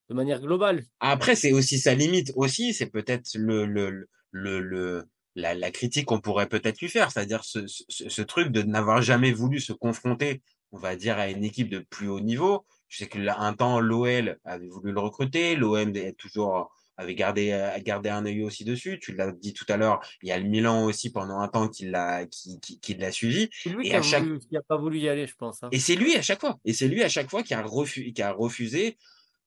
De 0.09 0.15
manière 0.15 0.41
globale. 0.41 0.83
Après, 1.01 1.37
c'est 1.37 1.53
aussi 1.53 1.79
sa 1.79 1.95
limite 1.95 2.33
aussi, 2.35 2.73
c'est 2.73 2.91
peut-être 2.91 3.35
le, 3.35 3.67
le, 3.67 3.91
le, 3.91 4.09
le, 4.31 5.05
la, 5.35 5.55
la 5.55 5.71
critique 5.71 6.07
qu'on 6.07 6.21
pourrait 6.21 6.49
peut-être 6.49 6.81
lui 6.81 6.89
faire, 6.89 7.11
c'est-à-dire 7.11 7.45
ce, 7.45 7.67
ce, 7.67 8.09
ce 8.09 8.23
truc 8.23 8.49
de 8.49 8.63
n'avoir 8.63 9.03
jamais 9.03 9.33
voulu 9.33 9.61
se 9.61 9.73
confronter, 9.73 10.43
on 10.73 10.79
va 10.79 10.97
dire, 10.97 11.19
à 11.19 11.29
une 11.29 11.45
équipe 11.45 11.69
de 11.71 11.79
plus 11.79 12.09
haut 12.09 12.21
niveau. 12.21 12.67
Je 12.89 12.99
sais 12.99 13.07
que 13.07 13.19
là, 13.19 13.39
un 13.41 13.53
temps, 13.55 13.81
l'OL 13.81 14.39
avait 14.45 14.69
voulu 14.69 14.93
le 14.93 15.01
recruter, 15.01 15.55
l'OM 15.57 15.95
est 15.97 16.15
toujours 16.19 16.73
avait 17.01 17.15
gardé, 17.15 17.53
euh, 17.53 17.79
gardé 17.85 18.09
un 18.09 18.27
œil 18.27 18.43
aussi 18.43 18.65
dessus. 18.65 18.99
Tu 19.01 19.15
l'as 19.15 19.31
dit 19.31 19.53
tout 19.53 19.65
à 19.69 19.77
l'heure, 19.77 20.01
il 20.21 20.31
y 20.31 20.33
a 20.33 20.39
le 20.39 20.49
Milan 20.49 20.85
aussi 20.85 21.13
pendant 21.13 21.39
un 21.39 21.47
temps 21.47 21.69
qui 21.69 21.85
l'a, 21.87 22.27
qui, 22.27 22.59
qui, 22.59 22.81
qui 22.81 22.95
l'a 22.95 23.13
suivi. 23.13 23.49
C'est 23.53 23.71
lui 23.71 23.87
Et 23.87 23.91
qui 23.91 23.95
a, 23.95 23.99
à 24.01 24.03
chaque- 24.03 24.25
voulu- 24.25 24.41
qui 24.41 24.57
a 24.57 24.63
pas 24.63 24.77
voulu 24.77 24.99
y 24.99 25.09
aller, 25.09 25.29
je 25.29 25.35
pense. 25.37 25.63
hein. 25.63 25.69
Et 25.71 25.79
c'est 25.79 25.95
lui 25.95 26.17
à 26.17 26.23
chaque 26.23 26.41
fois. 26.41 26.59
Et 26.65 26.73
c'est 26.73 26.89
lui 26.89 27.05
à 27.05 27.09
chaque 27.09 27.31
fois 27.31 27.45
qui 27.45 27.55
a, 27.55 27.63
refu- 27.63 28.13
qui 28.13 28.21
a 28.21 28.33
refusé. 28.33 28.99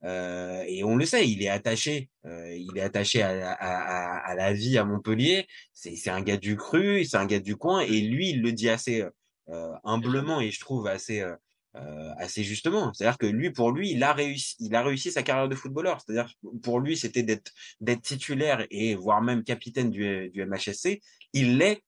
Euh, 0.04 0.64
et 0.68 0.84
on 0.84 0.96
le 0.96 1.06
sait, 1.06 1.28
il 1.30 1.44
est 1.44 1.50
attaché. 1.50 2.10
euh, 2.26 2.56
il 2.56 2.78
est 2.78 2.82
attaché 2.82 3.22
à, 3.22 3.52
à, 3.52 3.54
à, 3.54 4.32
à 4.32 4.36
la 4.36 4.54
vie 4.54 4.78
à 4.78 4.86
Montpellier. 4.86 5.48
C'est 5.74 6.10
un 6.10 6.22
gars 6.22 6.38
du 6.38 6.56
cru, 6.58 7.06
c'est 7.06 7.18
un 7.18 7.26
gars 7.26 7.40
du 7.40 7.56
coin. 7.56 7.82
Et 7.82 8.02
lui, 8.02 8.30
il 8.32 8.42
le 8.42 8.52
dit 8.52 8.70
assez 8.70 9.04
euh, 9.50 9.72
humblement 9.84 10.40
et 10.42 10.52
je 10.52 10.60
trouve 10.60 10.88
assez 10.88 11.22
euh, 11.22 11.36
euh, 11.76 12.10
assez 12.18 12.44
justement. 12.44 12.94
C'est-à-dire 12.94 13.18
que 13.18 13.26
lui, 13.28 13.52
pour 13.52 13.72
lui, 13.72 13.92
il 13.92 14.04
a 14.04 14.14
réussi, 14.14 14.56
il 14.60 14.76
a 14.76 14.84
réussi 14.84 15.12
sa 15.12 15.24
carrière 15.24 15.48
de 15.50 15.56
footballeur. 15.56 16.02
C'est-à-dire 16.02 16.34
pour 16.64 16.80
lui, 16.80 16.98
c'était 16.98 17.24
d'être 17.24 17.52
d'être 17.80 18.02
titulaire 18.02 18.66
et 18.72 18.96
voire 18.96 19.22
même 19.22 19.44
capitaine 19.44 19.90
du, 19.90 20.30
du 20.32 20.46
MHSC. 20.46 21.02
Il 21.34 21.58
l'est. 21.58 21.82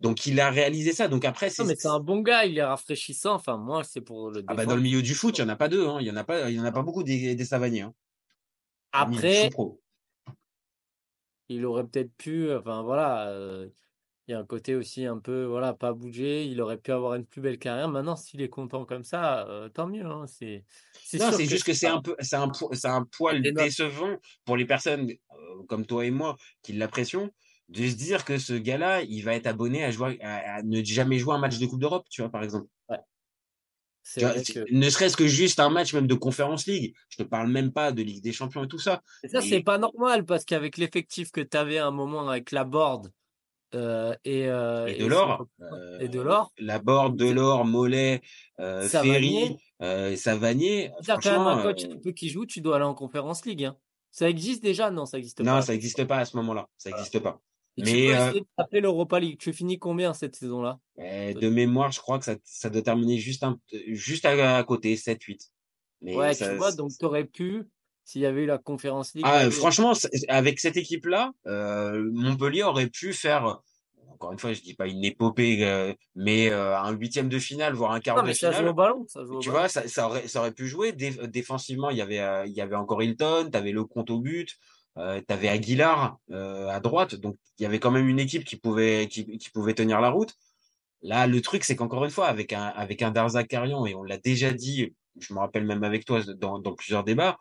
Donc 0.00 0.26
il 0.26 0.40
a 0.40 0.50
réalisé 0.50 0.92
ça. 0.92 1.08
Donc 1.08 1.24
après, 1.24 1.50
c'est 1.50 1.62
Non, 1.62 1.68
mais 1.68 1.76
c'est 1.76 1.88
un 1.88 2.00
bon 2.00 2.20
gars, 2.20 2.44
il 2.44 2.58
est 2.58 2.64
rafraîchissant. 2.64 3.34
Enfin, 3.34 3.56
moi, 3.56 3.84
c'est 3.84 4.00
pour 4.00 4.30
le 4.30 4.44
ah 4.46 4.54
bah 4.54 4.66
dans 4.66 4.76
le 4.76 4.82
milieu 4.82 5.02
du 5.02 5.14
foot, 5.14 5.38
il 5.38 5.40
y 5.42 5.44
en 5.44 5.48
a 5.48 5.56
pas 5.56 5.68
deux, 5.68 5.86
hein. 5.86 5.98
Il 6.00 6.06
y 6.06 6.10
en 6.10 6.16
a 6.16 6.24
pas, 6.24 6.50
il 6.50 6.56
y 6.56 6.60
en 6.60 6.64
a 6.64 6.72
pas 6.72 6.82
beaucoup 6.82 7.02
des, 7.02 7.34
des 7.34 7.44
Savaniers. 7.44 7.82
Hein. 7.82 7.94
Après, 8.92 9.50
il 11.48 11.66
aurait 11.66 11.86
peut-être 11.86 12.12
pu, 12.16 12.52
enfin 12.52 12.82
voilà, 12.82 13.28
euh, 13.28 13.68
il 14.26 14.32
y 14.32 14.34
a 14.34 14.38
un 14.38 14.44
côté 14.46 14.74
aussi 14.74 15.04
un 15.04 15.18
peu, 15.18 15.44
voilà, 15.44 15.74
pas 15.74 15.92
bouger. 15.92 16.46
Il 16.46 16.60
aurait 16.62 16.78
pu 16.78 16.90
avoir 16.92 17.14
une 17.14 17.26
plus 17.26 17.40
belle 17.42 17.58
carrière. 17.58 17.88
Maintenant, 17.88 18.16
s'il 18.16 18.40
est 18.40 18.48
content 18.48 18.84
comme 18.86 19.04
ça, 19.04 19.46
euh, 19.48 19.68
tant 19.68 19.86
mieux. 19.86 20.04
hein. 20.06 20.26
C'est, 20.26 20.64
Non, 21.14 21.30
c'est 21.32 21.46
juste 21.46 21.64
que 21.64 21.74
c'est 21.74 21.86
un 21.86 22.00
peu, 22.00 22.16
c'est 22.20 22.36
un, 22.36 22.48
po- 22.48 22.72
un 22.84 23.04
poil 23.04 23.42
décevant 23.42 24.16
pour 24.46 24.56
les 24.56 24.64
personnes 24.64 25.10
euh, 25.10 25.62
comme 25.68 25.84
toi 25.86 26.06
et 26.06 26.10
moi 26.10 26.36
qui 26.62 26.72
l'apprécions 26.72 27.30
de 27.68 27.88
se 27.88 27.94
dire 27.94 28.24
que 28.24 28.38
ce 28.38 28.52
gars-là, 28.52 29.02
il 29.02 29.22
va 29.22 29.34
être 29.34 29.46
abonné 29.46 29.84
à 29.84 29.90
jouer, 29.90 30.20
à, 30.22 30.56
à 30.56 30.62
ne 30.62 30.82
jamais 30.84 31.18
jouer 31.18 31.34
un 31.34 31.38
match 31.38 31.58
de 31.58 31.66
Coupe 31.66 31.80
d'Europe, 31.80 32.06
tu 32.10 32.20
vois, 32.22 32.30
par 32.30 32.42
exemple. 32.42 32.66
Tu 34.16 34.20
vois, 34.20 34.34
que. 34.34 34.70
Ne 34.70 34.90
serait-ce 34.90 35.16
que 35.16 35.26
juste 35.26 35.58
un 35.60 35.70
match 35.70 35.94
même 35.94 36.06
de 36.06 36.14
Conférence 36.14 36.66
League. 36.66 36.94
Je 37.08 37.16
te 37.16 37.22
parle 37.22 37.48
même 37.48 37.72
pas 37.72 37.90
de 37.90 38.02
Ligue 38.02 38.22
des 38.22 38.32
Champions 38.34 38.64
et 38.64 38.68
tout 38.68 38.78
ça. 38.78 39.00
Et 39.22 39.28
ça, 39.28 39.40
c'est 39.40 39.62
pas 39.62 39.78
normal 39.78 40.26
parce 40.26 40.44
qu'avec 40.44 40.76
l'effectif 40.76 41.30
que 41.30 41.40
tu 41.40 41.56
avais 41.56 41.78
à 41.78 41.86
un 41.86 41.90
moment 41.90 42.28
avec 42.28 42.50
la 42.52 42.64
board 42.64 43.10
euh, 43.74 44.14
et, 44.24 44.46
euh, 44.46 44.86
Et 44.88 44.96
et 44.96 44.98
Delors. 44.98 45.46
son- 45.58 45.64
euh, 45.64 45.98
et 46.00 46.08
Delors, 46.08 46.52
Laborde, 46.58 47.16
Delors, 47.16 47.64
Mollet, 47.64 48.20
euh, 48.60 48.86
Savanier. 48.88 49.56
Ferry, 49.80 50.16
Savanier. 50.18 50.92
t'as 51.06 51.16
quand 51.18 51.30
même 51.32 51.40
un 51.58 51.62
coach 51.62 51.84
un 51.84 51.98
peu 51.98 52.12
qui 52.12 52.28
joue, 52.28 52.44
tu 52.44 52.60
dois 52.60 52.76
aller 52.76 52.84
en 52.84 52.94
conférence 52.94 53.46
league. 53.46 53.64
hein. 53.64 53.76
Ça 54.10 54.28
existe 54.28 54.62
déjà? 54.62 54.90
Non, 54.90 55.06
ça 55.06 55.18
existe 55.18 55.38
pas. 55.38 55.44
Non, 55.44 55.62
ça 55.62 55.72
n'existe 55.72 56.04
pas 56.04 56.18
à 56.18 56.24
ce 56.26 56.36
moment-là. 56.36 56.68
Ça 56.76 56.90
n'existe 56.90 57.18
pas. 57.20 57.40
Et 57.76 57.82
tu 57.82 57.92
Mais 57.92 58.06
peux 58.08 58.76
euh, 58.76 58.80
l'Europa 58.80 59.18
League. 59.18 59.38
Tu 59.38 59.52
finis 59.52 59.78
combien 59.78 60.14
cette 60.14 60.36
saison-là? 60.36 60.78
Euh, 61.00 61.32
de 61.34 61.48
mémoire, 61.48 61.90
je 61.90 62.00
crois 62.00 62.18
que 62.18 62.24
ça, 62.24 62.36
ça 62.44 62.70
doit 62.70 62.82
terminer 62.82 63.18
juste, 63.18 63.42
un, 63.42 63.58
juste 63.88 64.24
à, 64.24 64.56
à 64.56 64.62
côté, 64.64 64.94
7-8. 64.96 65.50
Mais 66.00 66.14
Ouais, 66.14 66.34
ça- 66.34 66.50
tu 66.50 66.56
vois, 66.56 66.70
donc 66.72 66.92
tu 66.98 67.04
aurais 67.04 67.24
pu, 67.24 67.64
s'il 68.04 68.20
y 68.22 68.26
avait 68.26 68.42
eu 68.42 68.46
la 68.46 68.58
conférence 68.58 69.14
League. 69.14 69.24
Ah, 69.26 69.38
aller- 69.38 69.50
franchement, 69.50 69.92
avec 70.28 70.60
cette 70.60 70.76
équipe-là, 70.76 71.32
euh, 71.46 72.08
Montpellier 72.12 72.62
aurait 72.62 72.88
pu 72.88 73.12
faire, 73.12 73.60
encore 74.08 74.30
une 74.32 74.38
fois, 74.38 74.52
je 74.52 74.60
dis 74.60 74.74
pas 74.74 74.86
une 74.86 75.04
épopée, 75.04 75.64
euh, 75.64 75.92
mais 76.14 76.50
euh, 76.52 76.78
un 76.78 76.92
huitième 76.92 77.28
de 77.28 77.38
finale, 77.40 77.74
voire 77.74 77.90
un 77.92 78.00
quart 78.00 78.16
Non, 78.16 78.22
de 78.22 78.28
mais 78.28 78.34
ça 78.34 78.50
joue 78.52 78.58
finale. 78.58 78.70
au 78.70 78.74
ballon. 78.74 79.04
Ça 79.08 79.24
joue 79.24 79.34
au 79.36 79.38
Tu 79.40 79.48
ballon. 79.48 79.60
vois, 79.60 79.68
ça, 79.68 79.88
ça 79.88 80.06
aurait, 80.06 80.28
ça 80.28 80.38
aurait 80.40 80.52
pu 80.52 80.68
jouer. 80.68 80.92
Dé- 80.92 81.26
défensivement, 81.26 81.90
il 81.90 81.96
y 81.96 82.02
avait, 82.02 82.20
euh, 82.20 82.46
il 82.46 82.52
y 82.52 82.60
avait 82.60 82.76
encore 82.76 83.02
Hilton, 83.02 83.48
tu 83.50 83.58
avais 83.58 83.72
le 83.72 83.84
compte 83.84 84.10
au 84.10 84.20
but, 84.20 84.50
euh, 84.98 85.20
tu 85.26 85.32
avais 85.32 85.48
Aguilar 85.48 86.18
euh, 86.30 86.68
à 86.68 86.80
droite, 86.80 87.14
donc 87.14 87.36
il 87.58 87.62
y 87.62 87.66
avait 87.66 87.78
quand 87.80 87.90
même 87.90 88.08
une 88.08 88.20
équipe 88.20 88.44
qui 88.44 88.56
pouvait, 88.56 89.08
qui, 89.08 89.50
pouvait 89.52 89.74
tenir 89.74 90.00
la 90.00 90.10
route. 90.10 90.34
Là, 91.02 91.26
le 91.26 91.40
truc, 91.42 91.64
c'est 91.64 91.76
qu'encore 91.76 92.04
une 92.04 92.10
fois, 92.10 92.28
avec 92.28 92.52
un, 92.52 92.64
avec 92.64 93.02
un 93.02 93.12
et 93.12 93.94
on 93.94 94.02
l'a 94.02 94.18
déjà 94.18 94.52
dit, 94.52 94.94
je 95.20 95.34
me 95.34 95.38
rappelle 95.38 95.66
même 95.66 95.84
avec 95.84 96.04
toi 96.04 96.22
dans, 96.36 96.58
dans 96.58 96.74
plusieurs 96.74 97.04
débats, 97.04 97.36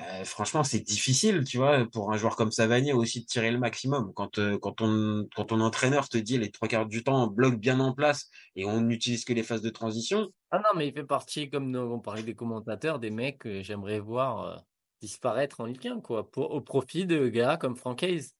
euh, 0.00 0.24
franchement, 0.24 0.62
c'est 0.62 0.80
difficile, 0.80 1.42
tu 1.44 1.56
vois, 1.58 1.84
pour 1.90 2.12
un 2.12 2.16
joueur 2.16 2.36
comme 2.36 2.52
Savanier 2.52 2.92
aussi 2.92 3.22
de 3.22 3.26
tirer 3.26 3.50
le 3.50 3.58
maximum. 3.58 4.12
Quand, 4.14 4.38
euh, 4.38 4.56
quand, 4.58 4.80
on, 4.80 5.26
quand 5.34 5.46
ton 5.46 5.60
entraîneur 5.60 6.08
te 6.08 6.18
dit 6.18 6.38
les 6.38 6.50
trois 6.52 6.68
quarts 6.68 6.86
du 6.86 7.02
temps, 7.02 7.26
bloc 7.26 7.56
bien 7.56 7.80
en 7.80 7.92
place 7.92 8.30
et 8.54 8.64
on 8.64 8.80
n'utilise 8.80 9.24
que 9.24 9.32
les 9.32 9.42
phases 9.42 9.62
de 9.62 9.70
transition, 9.70 10.28
Ah 10.52 10.58
non, 10.58 10.78
mais 10.78 10.86
il 10.86 10.94
fait 10.94 11.04
partie, 11.04 11.50
comme 11.50 11.70
nous, 11.70 11.80
on 11.80 11.98
parlait 11.98 12.22
des 12.22 12.34
commentateurs, 12.34 13.00
des 13.00 13.10
mecs 13.10 13.38
que 13.38 13.62
j'aimerais 13.62 13.98
voir 13.98 14.62
disparaître 15.00 15.60
en 15.60 15.66
Ligue 15.66 15.88
1, 15.88 16.00
quoi, 16.00 16.30
pour, 16.30 16.50
au 16.52 16.60
profit 16.60 17.06
de 17.06 17.28
gars 17.28 17.56
comme 17.56 17.76
Franck 17.76 18.02
Hayes. 18.02 18.32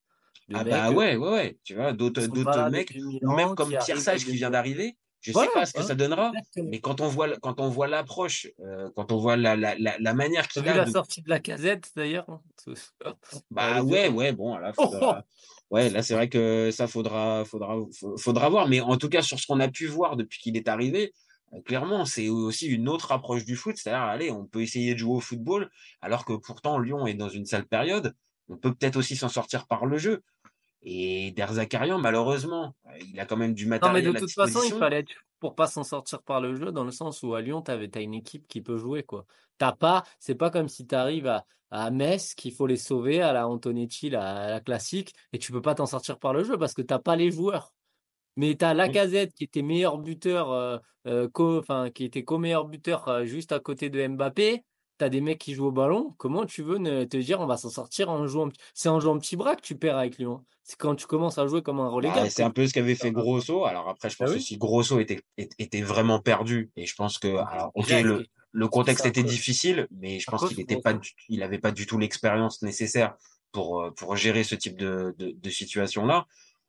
Ah 0.52 0.64
mecs, 0.64 0.68
bah 0.70 0.90
euh, 0.90 0.94
ouais, 0.94 1.16
ouais, 1.16 1.28
ouais. 1.30 1.58
Tu 1.64 1.74
vois, 1.74 1.92
d'autres 1.92 2.26
mecs, 2.70 2.94
même 3.28 3.54
comme 3.54 3.76
Pierre 3.76 4.00
Sage 4.00 4.24
qui 4.24 4.36
vient 4.36 4.50
d'arriver, 4.50 4.96
je 5.20 5.32
Voilà, 5.32 5.50
sais 5.50 5.52
pas 5.52 5.66
ce 5.66 5.72
que 5.72 5.78
voilà. 5.78 5.88
ça 5.88 5.94
donnera, 5.94 6.30
Exactement. 6.32 6.70
mais 6.70 6.80
quand 6.80 7.00
on 7.00 7.08
voit 7.08 7.36
quand 7.38 7.60
on 7.60 7.68
voit 7.68 7.88
l'approche, 7.88 8.46
euh, 8.60 8.88
quand 8.96 9.12
on 9.12 9.18
voit 9.18 9.36
la, 9.36 9.56
la, 9.56 9.74
la, 9.78 9.98
la 9.98 10.14
manière 10.14 10.48
qu'il 10.48 10.62
vu 10.62 10.68
a 10.68 10.76
la 10.76 10.86
de 10.86 10.90
sortie 10.92 11.22
de 11.22 11.28
la 11.28 11.40
casette 11.40 11.92
d'ailleurs 11.96 12.28
hein 12.30 12.42
Bah 13.50 13.82
ouais, 13.82 14.08
ouais, 14.08 14.32
bon, 14.32 14.56
là, 14.56 14.72
Oh, 14.76 14.90
faudra- 14.90 15.24
ouais, 15.70 15.90
là, 15.90 16.02
c'est 16.02 16.14
vrai 16.14 16.28
que 16.28 16.70
ça 16.70 16.86
faudra, 16.86 17.44
faudra, 17.44 17.76
faudra 18.18 18.48
voir. 18.48 18.68
Mais 18.68 18.80
en 18.80 18.96
tout 18.96 19.08
cas, 19.08 19.22
sur 19.22 19.38
ce 19.38 19.46
qu'on 19.46 19.60
a 19.60 19.68
pu 19.68 19.86
voir 19.86 20.16
depuis 20.16 20.38
qu'il 20.40 20.56
est 20.56 20.68
arrivé, 20.68 21.12
clairement, 21.64 22.04
c'est 22.04 22.28
aussi 22.28 22.66
une 22.66 22.88
autre 22.88 23.12
approche 23.12 23.44
du 23.44 23.56
foot. 23.56 23.76
C'est-à-dire, 23.76 24.02
allez, 24.02 24.30
on 24.30 24.46
peut 24.46 24.62
essayer 24.62 24.94
de 24.94 24.98
jouer 24.98 25.16
au 25.16 25.20
football, 25.20 25.70
alors 26.00 26.24
que 26.24 26.34
pourtant, 26.34 26.78
Lyon 26.78 27.06
est 27.06 27.14
dans 27.14 27.28
une 27.28 27.46
sale 27.46 27.66
période. 27.66 28.14
On 28.48 28.56
peut 28.56 28.74
peut-être 28.74 28.96
aussi 28.96 29.16
s'en 29.16 29.28
sortir 29.28 29.66
par 29.66 29.86
le 29.86 29.98
jeu. 29.98 30.22
Et 30.82 31.32
Derzakarian, 31.32 31.98
malheureusement, 31.98 32.74
il 33.00 33.18
a 33.18 33.26
quand 33.26 33.36
même 33.36 33.54
du 33.54 33.64
Non, 33.64 33.70
mais 33.70 33.78
matériel 33.80 34.12
de 34.12 34.18
toute 34.18 34.32
façon, 34.32 34.60
il 34.64 34.72
fallait 34.74 35.00
être 35.00 35.12
pour 35.40 35.54
pas 35.54 35.66
s'en 35.66 35.84
sortir 35.84 36.22
par 36.22 36.40
le 36.40 36.54
jeu, 36.54 36.72
dans 36.72 36.84
le 36.84 36.90
sens 36.90 37.22
où 37.22 37.34
à 37.34 37.40
Lyon, 37.40 37.62
t'avais, 37.62 37.88
t'as 37.88 38.02
une 38.02 38.14
équipe 38.14 38.46
qui 38.48 38.60
peut 38.60 38.76
jouer, 38.76 39.02
quoi. 39.02 39.24
T'as 39.58 39.72
pas, 39.72 40.04
c'est 40.18 40.34
pas 40.34 40.50
comme 40.50 40.68
si 40.68 40.86
t'arrives 40.86 41.26
à, 41.26 41.44
à 41.70 41.90
Metz 41.90 42.34
qu'il 42.34 42.52
faut 42.52 42.66
les 42.66 42.76
sauver 42.76 43.20
à 43.20 43.32
la 43.32 43.48
Antonetti, 43.48 44.10
la, 44.10 44.36
à 44.36 44.50
la 44.50 44.60
classique, 44.60 45.14
et 45.32 45.38
tu 45.38 45.52
peux 45.52 45.62
pas 45.62 45.74
t'en 45.74 45.86
sortir 45.86 46.18
par 46.18 46.32
le 46.32 46.44
jeu 46.44 46.56
parce 46.56 46.74
que 46.74 46.82
t'as 46.82 46.98
pas 46.98 47.16
les 47.16 47.30
joueurs. 47.30 47.72
Mais 48.38 48.54
t'as 48.54 48.72
Lacazette 48.72 49.34
qui 49.34 49.42
était 49.42 49.62
meilleur 49.62 49.98
buteur, 49.98 50.52
euh, 50.52 50.78
euh, 51.08 51.28
co- 51.28 51.60
qui 51.92 52.04
était 52.04 52.22
co-meilleur 52.22 52.66
buteur 52.66 53.08
euh, 53.08 53.24
juste 53.24 53.50
à 53.50 53.58
côté 53.58 53.90
de 53.90 54.06
Mbappé. 54.06 54.62
T'as 54.96 55.08
des 55.08 55.20
mecs 55.20 55.38
qui 55.38 55.54
jouent 55.54 55.66
au 55.66 55.72
ballon. 55.72 56.14
Comment 56.18 56.46
tu 56.46 56.62
veux 56.62 56.78
ne- 56.78 57.02
te 57.04 57.16
dire 57.16 57.40
on 57.40 57.46
va 57.46 57.56
s'en 57.56 57.68
sortir 57.68 58.10
en 58.10 58.28
jouant 58.28 58.48
C'est 58.74 58.88
en 58.88 59.00
jouant 59.00 59.18
petit 59.18 59.34
bras 59.34 59.56
que 59.56 59.60
tu 59.60 59.76
perds 59.76 59.98
avec 59.98 60.18
Lyon. 60.18 60.44
C'est 60.62 60.76
quand 60.76 60.94
tu 60.94 61.06
commences 61.06 61.38
à 61.38 61.48
jouer 61.48 61.62
comme 61.62 61.80
un 61.80 61.86
Bah, 61.86 61.90
relégable. 61.94 62.30
c'est 62.30 62.44
un 62.44 62.50
peu 62.50 62.64
ce 62.66 62.74
qu'avait 62.74 62.94
fait 62.94 63.10
Grosso. 63.10 63.64
Alors 63.64 63.88
après, 63.88 64.08
je 64.08 64.16
pense 64.16 64.28
Ah 64.28 64.32
oui? 64.32 64.36
aussi 64.38 64.56
Grosso 64.56 65.00
était, 65.00 65.82
vraiment 65.82 66.20
perdu. 66.20 66.70
Et 66.76 66.86
je 66.86 66.94
pense 66.94 67.18
que, 67.18 67.28
alors, 67.28 67.72
ok, 67.74 67.86
Déjà, 67.88 68.02
le, 68.52 68.68
contexte 68.68 69.04
était 69.04 69.24
difficile, 69.24 69.88
mais 69.90 70.20
je 70.20 70.30
pense 70.30 70.46
qu'il 70.46 70.56
de 70.58 70.62
était 70.62 70.74
Grosso. 70.76 70.82
pas, 70.84 70.94
du- 70.94 71.12
il 71.28 71.42
avait 71.42 71.58
pas 71.58 71.72
du 71.72 71.86
tout 71.86 71.98
l'expérience 71.98 72.62
nécessaire 72.62 73.16
pour, 73.50 73.92
pour 73.96 74.14
gérer 74.16 74.44
ce 74.44 74.54
type 74.54 74.76
de, 74.78 75.14
de, 75.18 75.32
de 75.32 75.50
situation-là. 75.50 76.26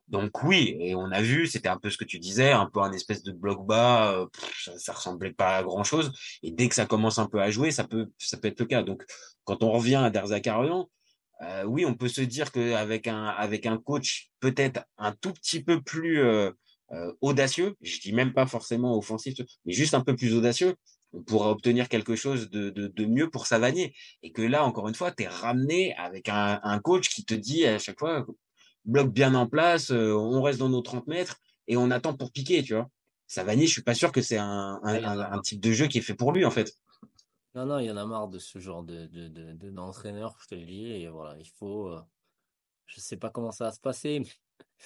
Donc 0.09 0.43
oui, 0.43 0.75
et 0.79 0.95
on 0.95 1.11
a 1.11 1.21
vu, 1.21 1.47
c'était 1.47 1.69
un 1.69 1.77
peu 1.77 1.89
ce 1.89 1.97
que 1.97 2.03
tu 2.05 2.19
disais, 2.19 2.51
un 2.51 2.65
peu 2.65 2.81
un 2.81 2.91
espèce 2.91 3.21
de 3.23 3.31
bloc 3.31 3.65
bas, 3.65 4.13
euh, 4.13 4.25
ça, 4.63 4.77
ça 4.77 4.93
ressemblait 4.93 5.33
pas 5.33 5.57
à 5.57 5.63
grand 5.63 5.83
chose. 5.83 6.11
Et 6.43 6.51
dès 6.51 6.67
que 6.67 6.75
ça 6.75 6.85
commence 6.87 7.19
un 7.19 7.27
peu 7.27 7.41
à 7.41 7.51
jouer, 7.51 7.71
ça 7.71 7.83
peut, 7.83 8.07
ça 8.17 8.37
peut 8.37 8.47
être 8.47 8.59
le 8.59 8.65
cas. 8.65 8.83
Donc 8.83 9.03
quand 9.43 9.63
on 9.63 9.71
revient 9.71 9.95
à 9.95 10.09
Derzakarian, 10.09 10.89
euh, 11.41 11.63
oui, 11.63 11.85
on 11.85 11.93
peut 11.93 12.07
se 12.07 12.21
dire 12.21 12.51
qu'avec 12.51 13.07
un, 13.07 13.25
avec 13.25 13.65
un 13.65 13.77
coach 13.77 14.29
peut-être 14.39 14.81
un 14.97 15.13
tout 15.13 15.31
petit 15.33 15.63
peu 15.63 15.81
plus 15.81 16.21
euh, 16.21 16.51
euh, 16.91 17.13
audacieux, 17.21 17.75
je 17.81 17.99
dis 17.99 18.11
même 18.13 18.33
pas 18.33 18.45
forcément 18.45 18.97
offensif, 18.97 19.35
mais 19.65 19.73
juste 19.73 19.93
un 19.93 20.01
peu 20.01 20.15
plus 20.15 20.35
audacieux, 20.35 20.75
on 21.13 21.21
pourra 21.23 21.49
obtenir 21.51 21.87
quelque 21.87 22.15
chose 22.15 22.49
de, 22.49 22.69
de, 22.69 22.87
de 22.87 23.05
mieux 23.05 23.29
pour 23.29 23.47
Savanier. 23.47 23.95
Et 24.21 24.31
que 24.31 24.41
là, 24.41 24.63
encore 24.65 24.87
une 24.87 24.95
fois, 24.95 25.11
tu 25.11 25.23
es 25.23 25.27
ramené 25.27 25.95
avec 25.95 26.29
un, 26.29 26.59
un 26.63 26.79
coach 26.79 27.09
qui 27.09 27.25
te 27.25 27.33
dit 27.33 27.65
à 27.65 27.79
chaque 27.79 27.99
fois, 27.99 28.25
bloc 28.85 29.11
bien 29.11 29.35
en 29.35 29.47
place, 29.47 29.91
euh, 29.91 30.13
on 30.13 30.41
reste 30.41 30.59
dans 30.59 30.69
nos 30.69 30.81
30 30.81 31.07
mètres 31.07 31.37
et 31.67 31.77
on 31.77 31.91
attend 31.91 32.15
pour 32.15 32.31
piquer, 32.31 32.63
tu 32.63 32.73
vois. 32.75 32.89
Savanier, 33.27 33.67
je 33.67 33.71
suis 33.73 33.83
pas 33.83 33.93
sûr 33.93 34.11
que 34.11 34.21
c'est 34.21 34.37
un, 34.37 34.79
un, 34.83 35.03
un, 35.03 35.31
un 35.33 35.41
type 35.41 35.59
de 35.61 35.71
jeu 35.71 35.87
qui 35.87 35.99
est 35.99 36.01
fait 36.01 36.15
pour 36.15 36.31
lui, 36.31 36.45
en 36.45 36.51
fait. 36.51 36.73
Non, 37.55 37.65
non, 37.65 37.79
il 37.79 37.85
y 37.87 37.91
en 37.91 37.97
a 37.97 38.05
marre 38.05 38.27
de 38.27 38.37
ce 38.39 38.59
genre 38.59 38.83
de, 38.83 39.07
de, 39.07 39.27
de, 39.27 39.53
de- 39.53 39.71
d'entraîneur, 39.71 40.37
je 40.41 40.47
te 40.47 40.55
le 40.55 40.65
dis. 40.65 40.85
Et 40.85 41.07
voilà, 41.09 41.37
il 41.39 41.47
faut. 41.49 41.87
euh, 41.89 42.01
je 42.87 43.01
sais 43.01 43.17
pas 43.17 43.29
comment 43.31 43.51
ça 43.51 43.65
va 43.65 43.71
se 43.73 43.79
passer, 43.81 44.19
mais 44.21 44.27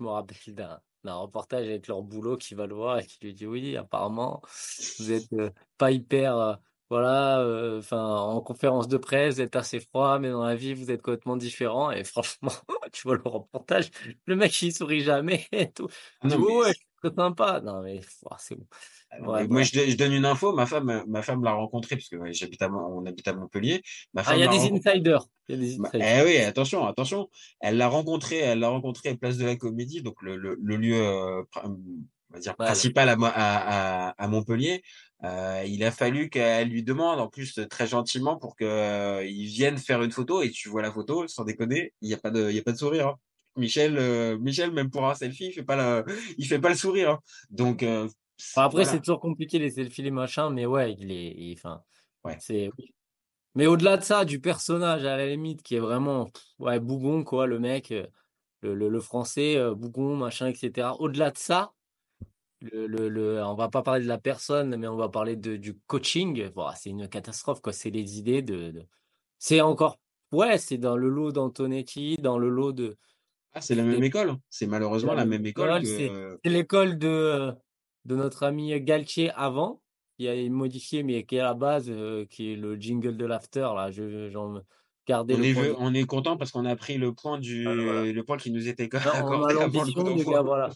je 0.00 0.04
me 0.04 0.08
rappelle 0.10 0.54
d'un, 0.54 0.82
d'un 1.04 1.16
reportage 1.16 1.66
avec 1.68 1.88
leur 1.88 2.02
boulot 2.02 2.36
qui 2.38 2.54
va 2.54 2.66
le 2.66 2.74
voir 2.76 2.98
et 3.00 3.06
qui 3.06 3.18
lui 3.24 3.34
dit 3.34 3.46
Oui, 3.46 3.76
apparemment, 3.76 4.42
vous 4.98 5.12
êtes 5.12 5.32
euh, 5.34 5.50
pas 5.78 5.92
hyper. 5.92 6.36
euh, 6.38 6.56
voilà, 6.92 7.40
euh, 7.40 7.78
enfin, 7.78 8.04
en 8.04 8.40
conférence 8.42 8.86
de 8.86 8.98
presse, 8.98 9.36
vous 9.36 9.40
êtes 9.40 9.56
assez 9.56 9.80
froid, 9.80 10.18
mais 10.18 10.28
dans 10.30 10.44
la 10.44 10.54
vie, 10.54 10.74
vous 10.74 10.90
êtes 10.90 11.00
complètement 11.00 11.38
différent. 11.38 11.90
Et 11.90 12.04
franchement, 12.04 12.50
tu 12.92 13.02
vois 13.04 13.16
le 13.16 13.22
reportage, 13.24 13.90
le 14.26 14.36
mec, 14.36 14.60
il 14.60 14.74
sourit 14.74 15.00
jamais 15.00 15.46
et 15.52 15.70
tout. 15.72 15.88
Dit, 16.22 16.28
Non, 16.36 16.38
mais- 16.38 16.44
ouais, 16.46 16.64
ouais, 16.66 16.72
c'est 17.02 17.14
sympa. 17.14 17.60
Non, 17.64 17.80
mais 17.82 18.00
c'est 18.38 18.56
bon. 18.56 18.66
Ouais, 19.26 19.44
Et 19.44 19.48
moi, 19.48 19.62
je, 19.62 19.72
je 19.88 19.96
donne 19.96 20.12
une 20.12 20.24
info. 20.26 20.52
Ma 20.52 20.66
femme, 20.66 21.02
ma 21.06 21.22
femme 21.22 21.42
l'a 21.42 21.52
rencontré 21.52 21.96
parce 21.96 22.08
que 22.10 22.16
ouais, 22.16 22.32
j'habite 22.34 22.60
à, 22.62 22.70
on 22.70 23.04
habite 23.06 23.26
à 23.28 23.32
Montpellier. 23.32 23.82
Ma 24.12 24.22
Ah, 24.26 24.34
il 24.36 24.40
y 24.40 24.42
a 24.42 24.48
des 24.48 24.58
rencontré- 24.58 24.90
insiders. 24.90 25.24
Il 25.48 25.54
y 25.56 25.58
a 25.58 25.60
des 25.70 25.76
Bah, 25.78 25.88
insiders. 25.94 26.18
eh 26.18 26.24
oui, 26.26 26.36
attention, 26.38 26.86
attention. 26.86 27.28
Elle 27.60 27.78
l'a 27.78 27.88
rencontré, 27.88 28.36
elle 28.38 28.58
l'a 28.60 28.68
rencontré 28.68 29.08
à 29.08 29.16
Place 29.16 29.38
de 29.38 29.46
la 29.46 29.56
Comédie, 29.56 30.02
donc 30.02 30.20
le, 30.22 30.36
le, 30.36 30.58
le 30.62 30.76
lieu, 30.76 30.96
euh, 30.96 31.42
on 32.32 32.36
va 32.36 32.40
dire 32.40 32.56
Ouais, 32.58 32.66
principal 32.66 33.08
à, 33.08 33.16
Mo- 33.16 33.26
à, 33.26 34.08
à, 34.08 34.08
à 34.10 34.28
Montpellier. 34.28 34.82
Euh, 35.24 35.62
il 35.66 35.84
a 35.84 35.90
fallu 35.92 36.30
qu'elle 36.30 36.68
lui 36.68 36.82
demande, 36.82 37.20
en 37.20 37.28
plus 37.28 37.60
très 37.70 37.86
gentiment, 37.86 38.36
pour 38.36 38.56
que 38.56 38.64
euh, 38.64 39.24
il 39.24 39.46
vienne 39.46 39.78
faire 39.78 40.02
une 40.02 40.10
photo. 40.10 40.42
Et 40.42 40.50
tu 40.50 40.68
vois 40.68 40.82
la 40.82 40.90
photo, 40.92 41.28
sans 41.28 41.44
déconner, 41.44 41.94
il 42.00 42.08
y 42.10 42.14
a 42.14 42.18
pas 42.18 42.30
de, 42.30 42.50
il 42.50 42.56
y 42.56 42.58
a 42.58 42.62
pas 42.62 42.72
de 42.72 42.78
sourire. 42.78 43.08
hein. 43.08 43.16
Michel, 43.56 43.98
euh, 43.98 44.38
Michel, 44.38 44.72
même 44.72 44.90
pour 44.90 45.06
un 45.08 45.14
selfie, 45.14 45.46
il 45.48 45.52
fait 45.52 45.62
pas 45.62 46.02
il 46.38 46.46
fait 46.46 46.58
pas 46.58 46.70
le 46.70 46.74
sourire. 46.74 47.10
hein. 47.10 47.20
Donc 47.50 47.82
euh, 47.82 48.08
Enfin, 48.40 48.62
après, 48.64 48.82
voilà. 48.82 48.90
c'est 48.92 48.98
toujours 49.00 49.20
compliqué 49.20 49.58
les 49.58 49.70
selfies, 49.70 50.02
les 50.02 50.10
machins, 50.10 50.48
mais 50.52 50.66
ouais, 50.66 50.94
il 50.98 51.12
est, 51.12 51.32
il- 51.36 51.52
enfin, 51.54 51.82
Ouais. 52.24 52.36
c'est, 52.40 52.70
oui. 52.78 52.94
Mais 53.54 53.66
au-delà 53.66 53.96
de 53.98 54.02
ça, 54.02 54.24
du 54.24 54.40
personnage 54.40 55.04
à 55.04 55.16
la 55.16 55.26
limite, 55.26 55.62
qui 55.62 55.74
est 55.76 55.80
vraiment, 55.80 56.30
ouais, 56.58 56.80
bougon, 56.80 57.24
quoi, 57.24 57.46
le 57.46 57.58
mec, 57.58 57.90
le, 57.90 58.74
le, 58.74 58.88
le 58.88 59.00
français, 59.00 59.58
bougon, 59.74 60.16
machin, 60.16 60.48
etc. 60.48 61.00
Au-delà 61.00 61.30
de 61.30 61.38
ça, 61.38 61.72
le, 62.62 62.86
le, 62.86 63.08
le, 63.08 63.42
on 63.44 63.54
va 63.54 63.68
pas 63.68 63.82
parler 63.82 64.02
de 64.02 64.08
la 64.08 64.18
personne, 64.18 64.76
mais 64.76 64.86
on 64.88 64.96
va 64.96 65.08
parler 65.08 65.36
de, 65.36 65.56
du 65.56 65.78
coaching. 65.86 66.50
Voilà, 66.54 66.74
c'est 66.76 66.90
une 66.90 67.08
catastrophe, 67.08 67.60
quoi. 67.60 67.72
C'est 67.72 67.90
les 67.90 68.18
idées 68.18 68.42
de, 68.42 68.70
de- 68.70 68.86
c'est 69.38 69.60
encore, 69.60 69.98
ouais, 70.32 70.58
c'est 70.58 70.78
dans 70.78 70.96
le 70.96 71.08
lot 71.08 71.32
d'Antonetti, 71.32 72.16
dans 72.18 72.38
le 72.38 72.48
lot 72.50 72.72
de, 72.72 72.96
Ah, 73.54 73.60
c'est 73.60 73.74
la 73.74 73.84
même 73.84 74.02
école. 74.02 74.36
C'est 74.48 74.66
malheureusement 74.66 75.14
la 75.14 75.24
même 75.24 75.44
école 75.46 75.80
que. 75.80 75.86
c'est 75.86 76.50
l'école 76.50 76.98
de, 76.98 77.52
de 78.04 78.16
notre 78.16 78.44
ami 78.44 78.78
Galtier 78.80 79.30
avant, 79.32 79.82
qui 80.18 80.28
a 80.28 80.48
modifié, 80.50 81.02
mais 81.02 81.24
qui 81.24 81.36
est 81.36 81.40
à 81.40 81.44
la 81.44 81.54
base, 81.54 81.86
euh, 81.90 82.24
qui 82.26 82.52
est 82.52 82.56
le 82.56 82.76
jingle 82.76 83.16
de 83.16 83.26
l'after. 83.26 83.68
Là, 83.76 83.90
je, 83.90 84.30
On 85.34 85.38
le 85.38 85.44
est, 85.44 85.52
point 85.54 85.62
ve- 85.64 85.68
de- 85.70 85.74
on 85.78 85.94
est 85.94 86.04
content 86.04 86.36
parce 86.36 86.52
qu'on 86.52 86.64
a 86.64 86.76
pris 86.76 86.96
le 86.96 87.12
point 87.12 87.38
du, 87.38 87.66
Ah, 87.66 87.74
voilà. 87.74 88.12
le 88.12 88.22
point 88.22 88.36
qui 88.36 88.50
nous 88.52 88.68
était 88.68 88.88
on 88.92 89.42
a 89.42 89.52
l'ambition, 89.52 90.16
gars, 90.30 90.42
voilà. 90.42 90.70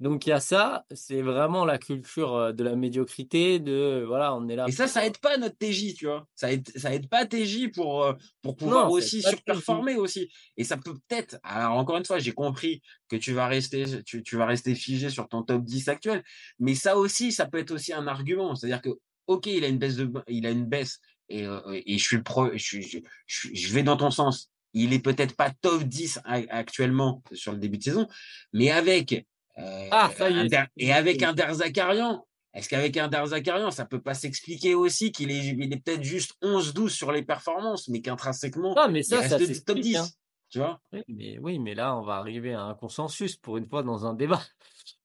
Donc 0.00 0.26
il 0.26 0.30
y 0.30 0.32
a 0.32 0.40
ça, 0.40 0.84
c'est 0.92 1.22
vraiment 1.22 1.64
la 1.64 1.78
culture 1.78 2.34
euh, 2.34 2.52
de 2.52 2.62
la 2.62 2.76
médiocrité, 2.76 3.60
de 3.60 4.04
voilà, 4.06 4.34
on 4.34 4.46
est 4.48 4.56
là. 4.56 4.66
Et 4.68 4.72
ça, 4.72 4.86
ça 4.86 5.06
aide 5.06 5.16
pas 5.18 5.38
notre 5.38 5.56
TJ, 5.56 5.94
tu 5.94 6.06
vois. 6.06 6.26
Ça 6.34 6.52
aide, 6.52 6.68
ça 6.76 6.94
aide 6.94 7.08
pas 7.08 7.24
TJ 7.24 7.68
pour, 7.72 8.04
euh, 8.04 8.12
pour 8.42 8.56
pouvoir 8.56 8.86
Non, 8.86 8.90
aussi 8.92 9.22
surperformer 9.22 9.96
aussi. 9.96 10.28
Et 10.58 10.64
ça 10.64 10.76
peut 10.76 10.94
peut-être, 11.08 11.38
alors 11.42 11.78
encore 11.78 11.96
une 11.96 12.04
fois, 12.04 12.18
j'ai 12.18 12.32
compris 12.32 12.82
que 13.08 13.16
tu 13.16 13.32
vas 13.32 13.46
rester, 13.46 13.84
tu, 14.04 14.22
tu 14.22 14.36
vas 14.36 14.44
rester 14.46 14.74
figé 14.74 15.08
sur 15.08 15.26
ton 15.28 15.42
top 15.42 15.64
10 15.64 15.88
actuel. 15.88 16.22
Mais 16.58 16.74
ça 16.74 16.98
aussi, 16.98 17.32
ça 17.32 17.46
peut 17.46 17.58
être 17.58 17.70
aussi 17.70 17.92
un 17.94 18.06
argument. 18.06 18.54
C'est-à-dire 18.54 18.82
que, 18.82 18.90
ok, 19.26 19.46
il 19.46 19.64
a 19.64 19.68
une 19.68 19.78
baisse 19.78 19.96
de, 19.96 20.10
il 20.28 20.44
a 20.46 20.50
une 20.50 20.66
baisse. 20.66 20.98
Et, 21.38 21.46
euh, 21.46 21.60
et 21.86 21.98
je 21.98 22.04
suis 22.04 22.22
pro, 22.22 22.50
je, 22.52 22.58
suis- 22.58 22.82
je, 22.82 22.98
je, 23.26 23.48
je 23.52 23.72
vais 23.74 23.82
dans 23.82 23.96
ton 23.96 24.10
sens. 24.10 24.50
Il 24.72 24.92
est 24.92 24.98
peut-être 24.98 25.36
pas 25.36 25.50
top 25.60 25.82
10 25.84 26.18
a- 26.24 26.42
actuellement 26.50 27.22
sur 27.32 27.52
le 27.52 27.58
début 27.58 27.78
de 27.78 27.82
saison, 27.84 28.08
mais 28.52 28.70
avec 28.70 29.26
euh, 29.58 29.88
Ah, 29.90 30.10
ça 30.16 30.30
y 30.30 30.38
est. 30.40 30.48
Der- 30.48 30.68
et 30.76 30.92
avec 30.92 31.22
un 31.22 31.32
Derzakarian, 31.32 32.26
est-ce 32.54 32.68
qu'avec 32.68 32.96
un 32.96 33.08
Derzakarian, 33.08 33.70
ça 33.70 33.84
peut 33.84 34.00
pas 34.00 34.14
s'expliquer 34.14 34.74
aussi 34.74 35.12
qu'il 35.12 35.30
est, 35.30 35.44
il 35.46 35.72
est 35.72 35.76
peut-être 35.84 36.02
juste 36.02 36.32
11-12 36.42 36.88
sur 36.92 37.12
les 37.12 37.22
performances, 37.22 37.88
mais 37.88 38.00
qu'intrinsèquement, 38.00 38.74
Ah, 38.76 38.88
mais 38.88 39.00
il 39.00 39.04
ça, 39.04 39.22
ça 39.28 39.36
reste 39.36 39.64
top 39.64 39.76
s'explique, 39.76 39.82
10, 39.82 39.96
hein. 39.96 40.08
tu 40.50 40.58
vois? 40.58 40.80
Oui, 40.92 41.02
mais 41.08 41.38
oui, 41.40 41.58
mais 41.60 41.74
là, 41.74 41.96
on 41.96 42.02
va 42.02 42.14
arriver 42.16 42.52
à 42.54 42.62
un 42.62 42.74
consensus 42.74 43.36
pour 43.36 43.56
une 43.58 43.66
fois 43.66 43.82
dans 43.84 44.06
un 44.06 44.14
débat. 44.14 44.42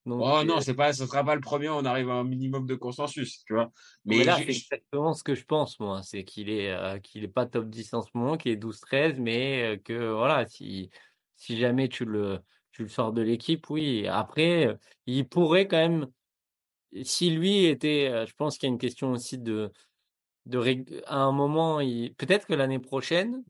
Donc, 0.09 0.21
Oh 0.23 0.43
non, 0.43 0.57
euh, 0.57 0.59
c'est 0.61 0.73
pas, 0.73 0.91
ce 0.91 1.05
sera 1.05 1.23
pas 1.23 1.35
le 1.35 1.41
premier, 1.41 1.69
on 1.69 1.85
arrive 1.85 2.09
à 2.09 2.13
un 2.13 2.23
minimum 2.23 2.65
de 2.65 2.75
consensus, 2.75 3.43
tu 3.45 3.53
vois. 3.53 3.71
mais, 4.05 4.17
Mais 4.17 4.23
là, 4.23 4.37
c'est 4.37 4.49
exactement 4.49 5.13
ce 5.13 5.23
que 5.23 5.35
je 5.35 5.45
pense, 5.45 5.79
moi. 5.79 6.01
C'est 6.01 6.23
qu'il 6.23 6.49
est, 6.49 6.71
euh, 6.71 6.99
qu'il 6.99 7.23
est 7.23 7.29
pas 7.29 7.45
top 7.45 7.69
10 7.69 7.93
en 7.93 8.01
ce 8.01 8.09
moment, 8.15 8.35
qu'il 8.35 8.51
est 8.51 8.57
12-13, 8.57 9.19
mais 9.19 9.75
euh, 9.75 9.77
que 9.77 10.11
voilà, 10.11 10.47
si, 10.47 10.89
si 11.35 11.57
jamais 11.57 11.87
tu 11.89 12.05
le, 12.05 12.39
tu 12.71 12.81
le 12.81 12.89
sors 12.89 13.13
de 13.13 13.21
l'équipe, 13.21 13.69
oui. 13.69 14.07
Après, 14.07 14.75
il 15.05 15.27
pourrait 15.27 15.67
quand 15.67 15.77
même, 15.77 16.07
si 17.03 17.29
lui 17.29 17.65
était, 17.65 18.25
je 18.25 18.33
pense 18.33 18.57
qu'il 18.57 18.67
y 18.67 18.71
a 18.71 18.73
une 18.73 18.79
question 18.79 19.11
aussi 19.11 19.37
de, 19.37 19.71
de 20.47 21.03
à 21.05 21.17
un 21.17 21.31
moment, 21.31 21.79
il, 21.79 22.15
peut-être 22.15 22.47
que 22.47 22.53
l'année 22.53 22.79
prochaine, 22.79 23.43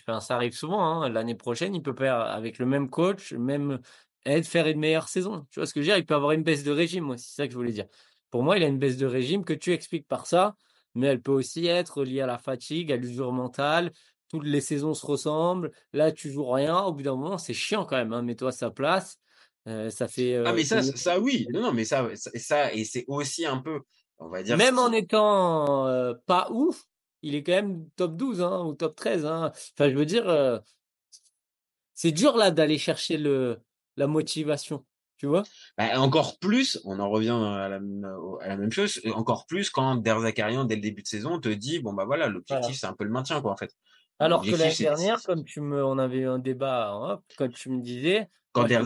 enfin, 0.00 0.20
ça 0.20 0.36
arrive 0.36 0.52
souvent, 0.52 1.02
hein, 1.02 1.08
l'année 1.08 1.34
prochaine, 1.34 1.74
il 1.74 1.82
peut 1.82 1.94
faire 1.94 2.20
avec 2.20 2.58
le 2.58 2.66
même 2.66 2.90
coach, 2.90 3.32
même 3.32 3.80
être 4.26 4.46
faire 4.46 4.66
une 4.66 4.78
meilleure 4.78 5.08
saison. 5.08 5.46
Tu 5.50 5.60
vois 5.60 5.66
ce 5.66 5.74
que 5.74 5.80
je 5.80 5.86
veux 5.86 5.92
dire? 5.92 5.98
Il 5.98 6.06
peut 6.06 6.14
avoir 6.14 6.32
une 6.32 6.42
baisse 6.42 6.64
de 6.64 6.72
régime, 6.72 7.04
moi, 7.04 7.16
c'est 7.16 7.34
ça 7.34 7.46
que 7.46 7.52
je 7.52 7.56
voulais 7.56 7.72
dire. 7.72 7.86
Pour 8.30 8.42
moi, 8.42 8.56
il 8.56 8.64
a 8.64 8.66
une 8.66 8.78
baisse 8.78 8.96
de 8.96 9.06
régime 9.06 9.44
que 9.44 9.52
tu 9.52 9.72
expliques 9.72 10.08
par 10.08 10.26
ça, 10.26 10.56
mais 10.94 11.06
elle 11.06 11.20
peut 11.20 11.32
aussi 11.32 11.66
être 11.66 12.04
liée 12.04 12.20
à 12.20 12.26
la 12.26 12.38
fatigue, 12.38 12.92
à 12.92 12.96
l'usure 12.96 13.32
mentale. 13.32 13.92
Toutes 14.28 14.44
les 14.44 14.60
saisons 14.60 14.94
se 14.94 15.06
ressemblent. 15.06 15.70
Là, 15.92 16.10
tu 16.10 16.30
joues 16.30 16.50
rien. 16.50 16.80
Au 16.80 16.92
bout 16.92 17.02
d'un 17.02 17.14
moment, 17.14 17.38
c'est 17.38 17.54
chiant 17.54 17.84
quand 17.84 17.96
même. 17.96 18.12
Hein. 18.12 18.22
Mets-toi 18.22 18.48
à 18.48 18.52
sa 18.52 18.70
place. 18.70 19.18
Euh, 19.68 19.90
ça 19.90 20.08
fait. 20.08 20.36
Ah, 20.36 20.50
euh, 20.50 20.52
mais 20.54 20.64
ça, 20.64 20.82
ça, 20.82 21.20
oui. 21.20 21.46
Non, 21.52 21.60
non, 21.60 21.72
mais 21.72 21.84
ça, 21.84 22.08
ça, 22.14 22.72
et 22.72 22.84
c'est 22.84 23.04
aussi 23.08 23.46
un 23.46 23.58
peu, 23.58 23.80
on 24.18 24.28
va 24.28 24.42
dire. 24.42 24.56
Même 24.56 24.78
en 24.78 24.92
étant 24.92 25.86
euh, 25.86 26.14
pas 26.26 26.48
ouf, 26.50 26.84
il 27.22 27.34
est 27.34 27.42
quand 27.42 27.52
même 27.52 27.88
top 27.96 28.16
12 28.16 28.42
hein, 28.42 28.64
ou 28.64 28.74
top 28.74 28.96
13. 28.96 29.26
Hein. 29.26 29.52
Enfin, 29.74 29.90
je 29.90 29.96
veux 29.96 30.06
dire, 30.06 30.60
c'est 31.94 32.12
dur 32.12 32.36
là 32.36 32.50
d'aller 32.50 32.78
chercher 32.78 33.16
le, 33.16 33.58
la 33.96 34.06
motivation. 34.06 34.84
Tu 35.18 35.26
vois? 35.26 35.44
Bah, 35.78 35.98
encore 35.98 36.38
plus, 36.38 36.78
on 36.84 36.98
en 36.98 37.08
revient 37.08 37.30
à 37.30 37.68
la, 37.70 37.80
même- 37.80 38.06
à 38.42 38.48
la 38.48 38.56
même 38.58 38.70
chose, 38.70 39.00
encore 39.14 39.46
plus 39.46 39.70
quand 39.70 39.96
Derzakarian, 39.96 40.64
dès 40.64 40.74
le 40.74 40.82
début 40.82 41.02
de 41.02 41.06
saison, 41.06 41.40
te 41.40 41.48
dit, 41.48 41.78
bon, 41.78 41.94
bah 41.94 42.04
voilà, 42.04 42.26
l'objectif, 42.26 42.60
Voilà. 42.60 42.74
c'est 42.74 42.86
un 42.86 42.92
peu 42.92 43.04
le 43.04 43.10
maintien, 43.10 43.40
quoi, 43.40 43.52
en 43.52 43.56
fait. 43.56 43.72
Alors 44.18 44.42
que 44.42 44.50
l'année 44.50 44.74
dernière, 44.78 45.22
comme 45.22 45.44
tu 45.44 45.60
me, 45.62 45.82
on 45.84 45.98
avait 45.98 46.18
eu 46.18 46.28
un 46.28 46.38
débat, 46.38 46.90
hein, 46.92 47.20
quand 47.38 47.50
tu 47.50 47.70
me 47.70 47.80
disais, 47.80 48.28
Quand 48.52 48.66
voilà, 48.66 48.84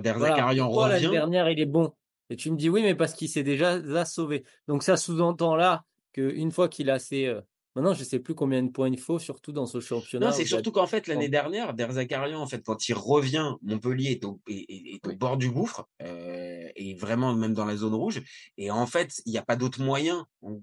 Derzakarian 0.00 0.66
pourquoi 0.66 0.88
l'année 0.88 1.06
revient, 1.06 1.16
dernière 1.18 1.48
il 1.48 1.60
est 1.60 1.66
bon? 1.66 1.92
Et 2.30 2.36
tu 2.36 2.50
me 2.50 2.56
dis 2.56 2.68
oui, 2.68 2.82
mais 2.82 2.94
parce 2.94 3.12
qu'il 3.12 3.28
s'est 3.28 3.42
déjà 3.42 3.78
déjà 3.78 4.04
sauvé. 4.04 4.44
Donc 4.66 4.82
ça 4.82 4.96
sous-entend 4.96 5.54
là 5.54 5.84
qu'une 6.12 6.50
fois 6.50 6.68
qu'il 6.68 6.90
a 6.90 6.98
ses, 6.98 7.26
euh, 7.26 7.40
maintenant 7.74 7.94
je 7.94 8.04
sais 8.04 8.18
plus 8.18 8.34
combien 8.34 8.62
de 8.62 8.70
points 8.70 8.88
il 8.88 8.98
faut, 9.00 9.18
surtout 9.18 9.52
dans 9.52 9.66
ce 9.66 9.80
championnat. 9.80 10.26
Non, 10.26 10.32
c'est 10.32 10.42
a- 10.42 10.46
surtout 10.46 10.72
qu'en 10.72 10.86
fait, 10.86 11.06
l'année 11.06 11.28
dernière, 11.28 11.74
Derzakarian, 11.74 12.40
en 12.40 12.46
fait, 12.46 12.62
quand 12.64 12.88
il 12.88 12.94
revient, 12.94 13.54
Montpellier 13.62 14.12
est 14.12 14.24
au, 14.24 14.40
est, 14.48 14.64
est- 14.68 14.94
est 14.96 15.06
au 15.06 15.16
bord 15.16 15.36
du 15.36 15.50
gouffre, 15.50 15.88
euh, 16.02 16.68
et 16.76 16.94
vraiment 16.94 17.34
même 17.34 17.54
dans 17.54 17.64
la 17.64 17.76
zone 17.76 17.94
rouge. 17.94 18.22
Et 18.58 18.70
en 18.70 18.86
fait, 18.86 19.20
il 19.26 19.32
n'y 19.32 19.38
a 19.38 19.42
pas 19.42 19.56
d'autre 19.56 19.80
moyen 19.82 20.26
pour 20.40 20.60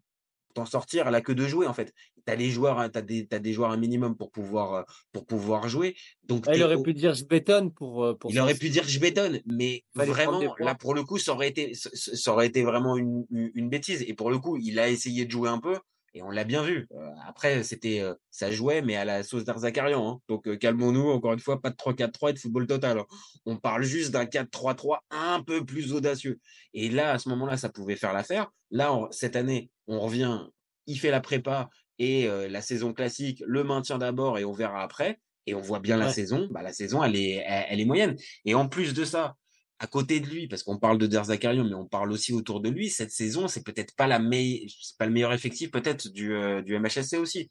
t'en 0.55 0.65
sortir, 0.65 1.07
a 1.07 1.21
que 1.21 1.31
de 1.31 1.47
jouer, 1.47 1.67
en 1.67 1.73
fait. 1.73 1.93
T'as 2.25 2.35
les 2.35 2.49
joueurs, 2.49 2.79
hein, 2.79 2.89
t'as 2.89 3.01
des, 3.01 3.27
t'as 3.27 3.39
des 3.39 3.53
joueurs 3.53 3.71
un 3.71 3.77
minimum 3.77 4.17
pour 4.17 4.31
pouvoir, 4.31 4.73
euh, 4.73 4.83
pour 5.11 5.25
pouvoir 5.25 5.69
jouer. 5.69 5.95
Donc, 6.23 6.45
Ah, 6.47 6.55
il 6.55 6.63
aurait 6.63 6.75
au- 6.75 6.83
pu 6.83 6.93
dire 6.93 7.13
je 7.13 7.25
bétonne 7.25 7.71
pour. 7.71 8.03
euh, 8.03 8.13
pour 8.15 8.31
il 8.31 8.39
aurait 8.39 8.55
pu 8.55 8.69
dire 8.69 8.83
je 8.87 8.99
bétonne, 8.99 9.41
mais 9.45 9.83
vraiment, 9.95 10.39
là, 10.59 10.75
pour 10.75 10.93
le 10.95 11.03
coup, 11.03 11.17
ça 11.19 11.33
aurait 11.33 11.49
été, 11.49 11.73
ça- 11.75 12.31
aurait 12.33 12.47
été 12.47 12.63
vraiment 12.63 12.97
une, 12.97 13.25
une 13.31 13.51
une 13.55 13.69
bêtise. 13.69 14.03
Et 14.07 14.13
pour 14.13 14.31
le 14.31 14.39
coup, 14.39 14.57
il 14.57 14.79
a 14.79 14.89
essayé 14.89 15.25
de 15.25 15.31
jouer 15.31 15.49
un 15.49 15.59
peu, 15.59 15.77
et 16.13 16.21
on 16.21 16.29
l'a 16.31 16.43
bien 16.43 16.63
vu. 16.63 16.87
Euh, 16.93 17.09
après, 17.27 17.63
c'était, 17.63 17.99
euh, 18.01 18.13
ça 18.31 18.51
jouait, 18.51 18.81
mais 18.81 18.95
à 18.95 19.05
la 19.05 19.23
sauce 19.23 19.43
d'Arzakarian. 19.43 20.07
Hein. 20.09 20.19
Donc, 20.27 20.47
euh, 20.47 20.55
calmons-nous, 20.57 21.09
encore 21.09 21.33
une 21.33 21.39
fois, 21.39 21.61
pas 21.61 21.69
de 21.69 21.75
3-4-3 21.75 22.29
et 22.29 22.33
de 22.33 22.39
football 22.39 22.67
total. 22.67 22.99
hein. 22.99 23.05
On 23.45 23.57
parle 23.57 23.83
juste 23.83 24.11
d'un 24.11 24.25
4-3-3 24.25 25.03
un 25.11 25.41
peu 25.43 25.65
plus 25.65 25.93
audacieux. 25.93 26.39
Et 26.73 26.89
là, 26.89 27.11
à 27.13 27.19
ce 27.19 27.29
moment-là, 27.29 27.57
ça 27.57 27.69
pouvait 27.69 27.95
faire 27.95 28.13
l'affaire. 28.13 28.51
Là, 28.71 28.93
on- 28.93 29.11
cette 29.11 29.35
année, 29.35 29.69
on 29.87 29.99
revient, 29.99 30.39
il 30.87 30.99
fait 30.99 31.11
la 31.11 31.21
prépa 31.21 31.69
et 31.97 32.27
la 32.49 32.61
saison 32.61 32.93
classique, 32.93 33.43
le 33.45 33.63
maintien 33.65 33.97
d'abord 33.97 34.37
et 34.39 34.45
on 34.45 34.53
verra 34.53 34.83
après. 34.83 35.19
Et 35.47 35.53
on 35.55 35.61
voit 35.61 35.79
bien 35.79 35.97
la 35.97 36.05
saison. 36.13 36.47
Bah, 36.51 36.61
la 36.61 36.71
saison, 36.73 37.03
elle 37.03 37.15
est, 37.15 37.43
elle, 37.45 37.65
elle 37.69 37.79
est 37.81 37.85
moyenne. 37.85 38.15
Et 38.45 38.53
en 38.55 38.67
plus 38.69 38.93
de 38.93 39.03
ça, 39.03 39.35
à 39.79 39.87
côté 39.87 40.19
de 40.19 40.27
lui, 40.27 40.47
parce 40.47 40.63
qu'on 40.63 40.77
parle 40.77 40.97
de 40.97 41.07
Derzakarian, 41.07 41.63
mais 41.63 41.73
on 41.73 41.85
parle 41.87 42.11
aussi 42.11 42.33
autour 42.33 42.59
de 42.61 42.69
lui, 42.69 42.89
cette 42.89 43.11
saison, 43.11 43.47
c'est 43.47 43.63
peut-être 43.63 43.95
pas 43.95 44.07
la 44.07 44.19
pas 44.19 45.05
le 45.05 45.11
meilleur 45.11 45.33
effectif 45.33 45.71
peut-être 45.71 46.09
du, 46.09 46.33
euh, 46.33 46.61
du 46.61 46.77
MHSC 46.77 47.17
aussi. 47.17 47.49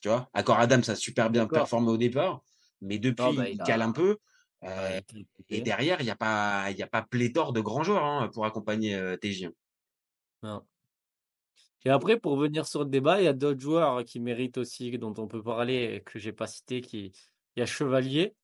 Tu 0.00 0.08
vois, 0.08 0.28
Accor 0.34 0.58
Adam, 0.58 0.82
ça 0.82 0.92
a 0.92 0.96
super 0.96 1.30
bien 1.30 1.46
performé 1.46 1.88
au 1.90 1.96
départ, 1.96 2.42
mais 2.80 2.98
depuis, 2.98 3.24
Ah, 3.26 3.32
bah, 3.36 3.48
il 3.48 3.54
il 3.54 3.60
a- 3.60 3.64
cale 3.64 3.82
un 3.82 3.92
peu. 3.92 4.18
Euh, 4.64 5.00
et 5.48 5.62
derrière, 5.62 6.00
il 6.00 6.04
n'y 6.04 6.10
a 6.10 6.16
pas, 6.16 6.70
y 6.70 6.82
a 6.82 6.86
pas 6.86 7.02
pléthore 7.02 7.52
de 7.54 7.60
grands 7.60 7.82
joueurs 7.82 8.04
hein, 8.04 8.28
pour 8.32 8.44
accompagner 8.44 8.94
euh, 8.94 9.16
TJ. 9.16 9.48
Non. 10.42 10.62
Et 11.84 11.90
après, 11.90 12.18
pour 12.20 12.36
venir 12.36 12.66
sur 12.66 12.80
le 12.84 12.90
débat, 12.90 13.20
il 13.20 13.24
y 13.24 13.28
a 13.28 13.32
d'autres 13.32 13.60
joueurs 13.60 14.04
qui 14.04 14.20
méritent 14.20 14.58
aussi, 14.58 14.90
dont 14.98 15.14
on 15.16 15.26
peut 15.26 15.42
parler, 15.42 16.02
que 16.04 16.18
j'ai 16.18 16.32
pas 16.32 16.46
cité, 16.46 16.82
qui, 16.82 17.12
il 17.56 17.60
y 17.60 17.62
a 17.62 17.66
Chevalier, 17.66 18.34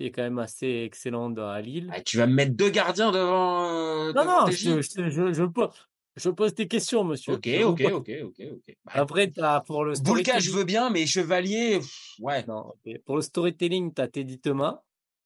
qui 0.00 0.06
est 0.06 0.10
quand 0.12 0.22
même 0.22 0.38
assez 0.38 0.84
excellent 0.86 1.30
à 1.36 1.60
Lille. 1.60 1.90
Ah, 1.94 2.00
tu 2.00 2.16
vas 2.16 2.26
me 2.26 2.32
mettre 2.32 2.56
deux 2.56 2.70
gardiens 2.70 3.12
devant, 3.12 3.66
euh, 3.66 4.12
Non, 4.14 4.22
devant 4.22 4.46
non, 4.46 4.50
je, 4.50 4.80
je, 4.80 5.10
je, 5.10 5.32
je 5.34 5.44
pose, 5.44 5.68
je 6.16 6.30
pose 6.30 6.54
des 6.54 6.66
questions, 6.66 7.04
monsieur. 7.04 7.34
Ok, 7.34 7.46
ok, 7.66 7.82
pose- 7.82 7.92
ok, 7.92 8.10
ok, 8.24 8.40
ok. 8.52 8.76
Bah, 8.86 8.92
Après, 8.94 9.30
t'as 9.30 9.60
pour 9.60 9.84
le 9.84 9.92
Boulka, 10.02 10.38
je 10.38 10.52
veux 10.52 10.64
bien, 10.64 10.88
mais 10.88 11.04
Chevalier, 11.04 11.80
pff, 11.80 12.14
ouais. 12.20 12.46
Non. 12.46 12.72
Pour 13.04 13.16
le 13.16 13.20
storytelling, 13.22 13.92
t'as 13.92 14.08
Teddy 14.08 14.40
Thomas. 14.40 14.80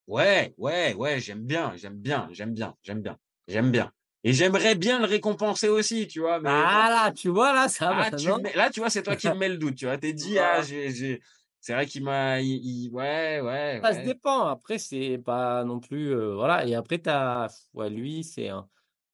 Ouais, 0.09 0.53
ouais, 0.59 0.93
ouais, 0.95 1.21
j'aime 1.21 1.45
bien, 1.45 1.75
j'aime 1.77 1.95
bien, 1.97 2.29
j'aime 2.33 2.53
bien, 2.53 2.75
j'aime 2.83 3.01
bien, 3.01 3.17
j'aime 3.47 3.71
bien. 3.71 3.93
Et 4.25 4.33
j'aimerais 4.33 4.75
bien 4.75 4.99
le 4.99 5.05
récompenser 5.05 5.69
aussi, 5.69 6.09
tu 6.09 6.19
vois. 6.19 6.41
Mais 6.41 6.51
Ah 6.51 6.89
là, 6.91 7.13
tu 7.13 7.29
vois, 7.29 7.53
là, 7.55 7.69
ça 7.69 7.91
Ah, 7.93 8.11
va. 8.11 8.17
tu 8.17 8.27
là, 8.57 8.71
tu 8.71 8.81
vois, 8.81 8.91
c'est 8.91 9.05
toi 9.05 9.15
qui 9.15 9.29
me 9.29 9.35
mets 9.35 9.49
le 9.51 9.57
doute, 9.57 9.77
tu 9.77 9.85
vois. 9.85 9.99
T'es 9.99 10.13
dit, 10.13 10.37
ah, 10.41 10.63
j'ai, 10.63 11.21
c'est 11.65 11.73
vrai 11.73 11.87
qu'il 11.87 12.05
m'a, 12.05 12.43
il- 12.43 12.61
il- 12.63 12.91
ouais, 12.91 13.41
ouais, 13.41 13.81
Ça 13.83 13.95
se 13.95 14.05
dépend. 14.05 14.41
Après, 14.49 14.77
c'est 14.77 15.17
pas 15.17 15.65
non 15.65 15.81
plus. 15.81 16.15
euh, 16.15 16.35
voilà. 16.35 16.67
Et 16.67 16.75
après, 16.75 16.99
t'as. 16.99 17.49
Ouais, 17.73 17.89
lui, 17.89 18.23
c'est 18.23 18.51
un. 18.51 18.69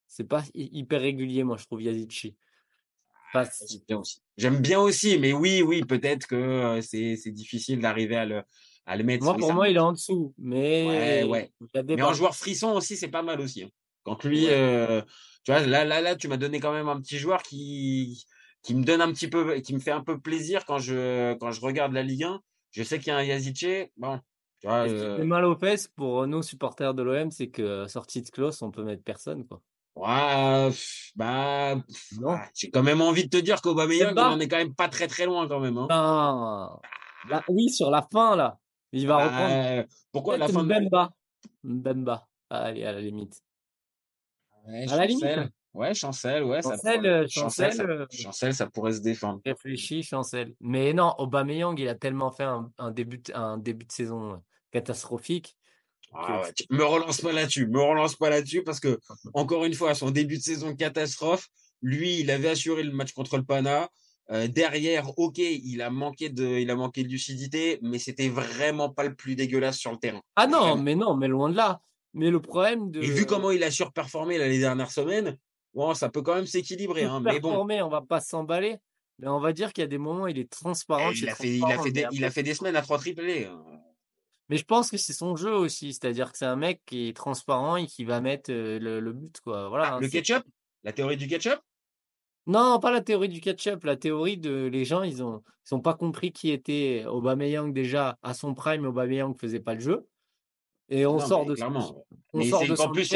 C'est 0.09 0.25
pas 0.25 0.43
hy- 0.55 0.69
hyper 0.73 1.01
régulier, 1.01 1.45
moi, 1.45 1.57
je 1.59 1.65
trouve, 1.67 1.81
Yazici. 1.81 2.35
Pas 3.33 3.45
si- 3.45 3.69
J'aime 3.69 3.87
bien 3.87 3.99
aussi. 3.99 4.21
J'aime 4.37 4.61
bien 4.61 4.81
aussi, 4.81 5.17
mais 5.19 5.33
oui, 5.33 5.63
oui, 5.63 5.85
peut-être 5.85 6.27
que 6.27 6.35
euh, 6.35 6.81
c'est, 6.83 7.15
c'est 7.15 7.31
difficile 7.31 7.79
d'arriver 7.79 8.17
à 8.17 8.27
le, 8.27 8.43
à 8.85 8.97
le 8.97 9.05
mettre. 9.05 9.23
Moi, 9.23 9.37
pour 9.37 9.47
ça 9.51 9.55
moi, 9.55 9.69
il 9.69 9.77
est 9.77 9.79
en 9.79 9.93
dessous. 9.93 10.35
Mais. 10.37 10.87
Ouais, 10.89 11.23
ouais. 11.31 11.53
Mais 11.95 12.03
en 12.03 12.13
joueur 12.15 12.35
frisson 12.35 12.73
aussi, 12.73 12.97
c'est 12.97 13.07
pas 13.07 13.23
mal 13.23 13.41
aussi. 13.41 13.63
hein. 13.63 13.71
Quand 14.03 14.25
lui, 14.25 14.47
euh, 14.49 15.03
tu 15.45 15.53
vois, 15.53 15.61
là, 15.65 15.85
là, 15.85 16.01
là, 16.01 16.17
tu 16.17 16.27
m'as 16.27 16.39
donné 16.39 16.59
quand 16.59 16.73
même 16.73 16.89
un 16.89 17.01
petit 17.01 17.19
joueur 17.19 17.45
qui, 17.45 18.25
qui 18.63 18.75
me 18.75 18.85
donne 18.85 19.01
un 19.01 19.11
petit 19.13 19.29
peu, 19.29 19.59
qui 19.61 19.75
me 19.75 19.81
fait 19.81 19.91
un 19.91 20.03
peu 20.05 20.19
plaisir 20.21 20.65
quand 20.67 20.79
je, 20.79 21.35
quand 21.35 21.51
je 21.51 21.61
regarde 21.61 21.93
la 21.93 22.03
Ligue 22.03 22.25
1. 22.25 22.41
Je 22.73 22.83
sais 22.83 22.99
qu'il 22.99 23.09
y 23.09 23.11
a 23.11 23.17
un 23.17 23.23
Yazice, 23.23 23.89
bon, 23.97 24.21
tu 24.61 24.67
vois, 24.69 24.87
Et 24.87 24.91
ce 24.91 24.95
qui 24.95 25.01
euh, 25.01 25.17
fait 25.17 25.25
mal 25.25 25.45
aux 25.45 25.57
fesses 25.57 25.89
pour 25.89 26.27
nous, 26.27 26.43
supporters 26.43 26.95
de 26.95 27.03
l'OM, 27.03 27.31
c'est 27.31 27.49
que 27.49 27.87
sortie 27.89 28.23
de 28.23 28.29
close, 28.31 28.63
on 28.63 28.71
peut 28.71 28.85
mettre 28.85 29.03
personne, 29.03 29.45
quoi. 29.47 29.61
ouais, 29.97 30.71
bah, 31.17 31.77
pff, 31.87 32.13
Non. 32.21 32.33
ah, 32.33 32.49
j'ai 32.55 32.71
quand 32.71 32.83
même 32.85 33.01
envie 33.01 33.25
de 33.25 33.31
te 33.31 33.43
dire 33.43 33.61
qu'Aubameyang, 33.61 34.11
on 34.13 34.15
Bemba 34.15 34.31
en 34.31 34.41
est 34.41 34.47
quand 34.49 34.59
même 34.59 34.75
pas 34.75 34.89
très 34.89 35.09
très 35.09 35.27
loin 35.27 35.49
quand 35.49 35.59
même. 35.61 35.79
Hein. 35.79 35.89
Non. 35.91 36.81
Là, 37.29 37.43
oui, 37.49 37.71
sur 37.71 37.91
la 37.91 38.07
fin, 38.13 38.37
là. 38.37 38.59
Il 38.93 39.07
va 39.07 39.17
Bah, 39.17 39.25
reprendre. 39.25 39.53
euh, 39.55 39.85
pourquoi 40.13 40.37
la 40.39 40.49
fin 40.49 40.63
de 40.65 40.69
Mbemba. 40.69 41.11
Mbemba. 41.65 42.29
Allez, 42.51 42.85
à 42.85 42.93
la 42.93 43.01
limite. 43.01 43.41
Ouais, 44.67 44.87
À 44.91 44.97
la 44.97 45.07
limite. 45.07 45.25
Chancel. 45.73 45.83
Ouais, 45.83 45.95
Chancel, 45.95 46.45
ouais, 46.45 46.63
ça 46.63 46.71
Chancel, 46.71 46.97
pourrait- 46.97 47.09
euh, 47.09 47.27
Chancel, 47.29 47.71
Chancel, 47.71 47.73
ça- 47.73 47.83
euh, 47.93 48.07
Chancel, 48.11 48.55
ça 48.55 48.67
pourrait 48.67 48.93
se 48.93 49.01
défendre. 49.01 49.41
Réfléchis, 49.45 50.03
Chancel. 50.03 50.55
Mais 50.61 50.93
non, 50.93 51.15
Aubameyang, 51.19 51.79
il 51.79 51.89
a 51.89 51.95
tellement 51.95 52.31
fait 52.33 52.45
un, 52.45 52.71
un 52.79 52.91
début, 52.91 53.19
de- 53.19 53.33
un 53.35 53.57
début 53.59 53.87
de 53.87 53.93
saison 53.93 54.33
euh, 54.33 54.37
catastrophique. 54.73 55.57
Ah 56.13 56.43
ouais, 56.43 56.53
me 56.71 56.83
relance 56.85 57.21
pas 57.21 57.33
là-dessus, 57.33 57.69
me 57.69 57.81
relance 57.81 58.17
pas 58.17 58.31
là-dessus 58.31 58.65
parce 58.65 58.81
que 58.81 58.99
encore 59.33 59.65
une 59.65 59.75
fois, 59.75 59.95
son 59.95 60.11
début 60.11 60.39
de 60.39 60.43
saison 60.43 60.75
catastrophe. 60.75 61.49
Lui, 61.83 62.19
il 62.21 62.31
avait 62.31 62.51
assuré 62.51 62.83
le 62.83 62.93
match 62.93 63.13
contre 63.13 63.39
le 63.39 63.45
Pana. 63.45 63.89
Euh, 64.33 64.49
derrière, 64.49 65.17
ok, 65.19 65.39
il 65.39 65.81
a 65.83 65.89
manqué 65.89 66.29
de, 66.29 66.45
il 66.47 66.71
a 66.71 66.75
manqué 66.75 67.05
de 67.05 67.09
lucidité, 67.09 67.79
mais 67.81 67.99
c'était 67.99 68.29
vraiment 68.29 68.91
pas 68.91 69.05
le 69.05 69.15
plus 69.15 69.35
dégueulasse 69.35 69.79
sur 69.79 69.91
le 69.91 69.97
terrain. 69.97 70.21
Ah 70.37 70.47
non, 70.47 70.59
Vraiment. 70.61 70.83
mais 70.83 70.95
non, 70.95 71.17
mais 71.17 71.27
loin 71.29 71.49
de 71.49 71.57
là. 71.57 71.81
Mais 72.13 72.31
le 72.31 72.41
problème 72.43 72.91
de. 72.91 73.01
Et 73.03 73.07
vu 73.07 73.25
comment 73.25 73.51
il 73.51 73.63
a 73.65 73.71
surperformé 73.71 74.37
là, 74.37 74.47
les 74.49 74.59
dernières 74.59 74.91
semaines, 74.91 75.39
bon, 75.75 75.95
ça 75.95 76.09
peut 76.09 76.23
quand 76.23 76.35
même 76.35 76.47
s'équilibrer. 76.47 77.05
Hein, 77.05 77.21
mais 77.21 77.41
bon, 77.41 77.67
on 77.69 77.89
va 77.89 78.01
pas 78.03 78.21
s'emballer. 78.21 78.79
Mais 79.19 79.29
on 79.29 79.39
va 79.39 79.53
dire 79.53 79.73
qu'il 79.73 79.83
y 79.83 79.85
a 79.85 79.89
des 79.89 79.99
moments 79.99 80.23
où 80.25 80.29
il 80.29 80.39
est 80.39 80.51
transparent. 80.51 81.11
Eh, 81.13 81.19
il, 81.19 81.29
a 81.29 81.35
fait, 81.35 81.57
il, 81.57 81.65
a 81.65 81.79
fait 81.79 81.91
des, 81.91 82.07
il 82.13 82.25
a 82.25 82.31
fait 82.31 82.43
des 82.43 82.55
semaines 82.55 82.77
à 82.77 82.81
trois 82.83 82.97
triplés. 82.99 83.45
hein. 83.45 83.63
Mais 84.49 84.57
je 84.57 84.65
pense 84.65 84.91
que 84.91 84.97
c'est 84.97 85.13
son 85.13 85.37
jeu 85.37 85.53
aussi. 85.55 85.93
C'est-à-dire 85.93 86.33
que 86.33 86.39
c'est 86.39 86.47
un 86.47 86.57
mec 86.57 86.81
qui 86.87 87.09
est 87.09 87.17
transparent 87.17 87.77
et 87.77 87.87
qui 87.87 88.05
va 88.05 88.21
mettre 88.21 88.51
euh, 88.51 88.79
le, 88.79 88.99
le 88.99 89.13
but, 89.13 89.39
quoi. 89.43 89.69
Voilà. 89.69 89.89
Ah, 89.89 89.95
hein, 89.97 90.01
le 90.01 90.09
ketchup? 90.09 90.43
La 90.85 90.93
théorie 90.93 91.19
du 91.19 91.29
ketchup? 91.29 91.61
Non, 92.47 92.81
pas 92.81 92.91
la 92.91 93.03
théorie 93.03 93.29
du 93.29 93.41
ketchup. 93.41 93.85
La 93.85 93.97
théorie 93.97 94.39
de 94.39 94.71
les 94.73 94.85
gens, 94.87 95.03
ils 95.03 95.23
ont, 95.23 95.43
ils 95.71 95.75
ont 95.75 95.81
pas 95.81 95.95
compris 95.95 96.33
qui 96.33 96.51
était 96.51 97.05
Aubameyang 97.07 97.73
déjà 97.75 98.19
à 98.23 98.33
son 98.33 98.55
prime. 98.55 98.87
Aubameyang 98.87 99.35
faisait 99.39 99.61
pas 99.61 99.75
le 99.75 99.81
jeu. 99.81 100.09
Et 100.93 101.07
on 101.07 101.19
Non, 101.19 101.27
sort 101.27 101.47
de 101.47 101.55
clairement. 101.55 102.05
on 102.33 102.43
sort 102.43 102.67
de 102.67 102.75
son 102.75 102.91
plus. 102.91 103.15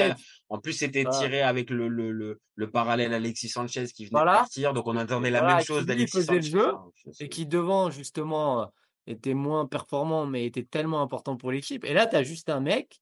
En 0.49 0.59
plus, 0.61 0.73
c'était 0.75 1.03
Voilà. 1.03 1.19
tiré 1.19 1.43
avec 1.43 1.71
le, 1.71 1.89
le, 1.89 2.13
le, 2.13 2.41
le 2.55 2.71
parallèle 2.71 3.13
Alexis 3.13 3.49
Sanchez 3.49 3.87
qui 3.87 4.05
venait 4.07 4.11
Voilà. 4.19 4.33
de 4.35 4.39
partir. 4.39 4.73
Donc, 4.73 4.87
on 4.87 4.97
attendait 4.97 5.31
la 5.31 5.41
Voilà, 5.41 5.57
même 5.57 5.65
chose 5.65 5.85
d'Alexis 5.85 6.19
le 6.19 6.25
Sanchez. 6.25 6.43
jeu, 6.43 6.73
sais. 7.11 7.25
et 7.25 7.29
qui 7.29 7.47
devant 7.47 7.91
justement 7.91 8.63
euh, 8.63 8.67
était 9.09 9.35
moins 9.35 9.67
performant 9.67 10.25
mais 10.27 10.47
était 10.47 10.63
tellement 10.63 11.03
important 11.03 11.37
pour 11.37 11.51
l'équipe. 11.51 11.85
Et 11.85 11.93
là, 11.95 12.07
tu 12.07 12.15
as 12.17 12.23
juste 12.23 12.49
un 12.49 12.61
mec 12.61 13.01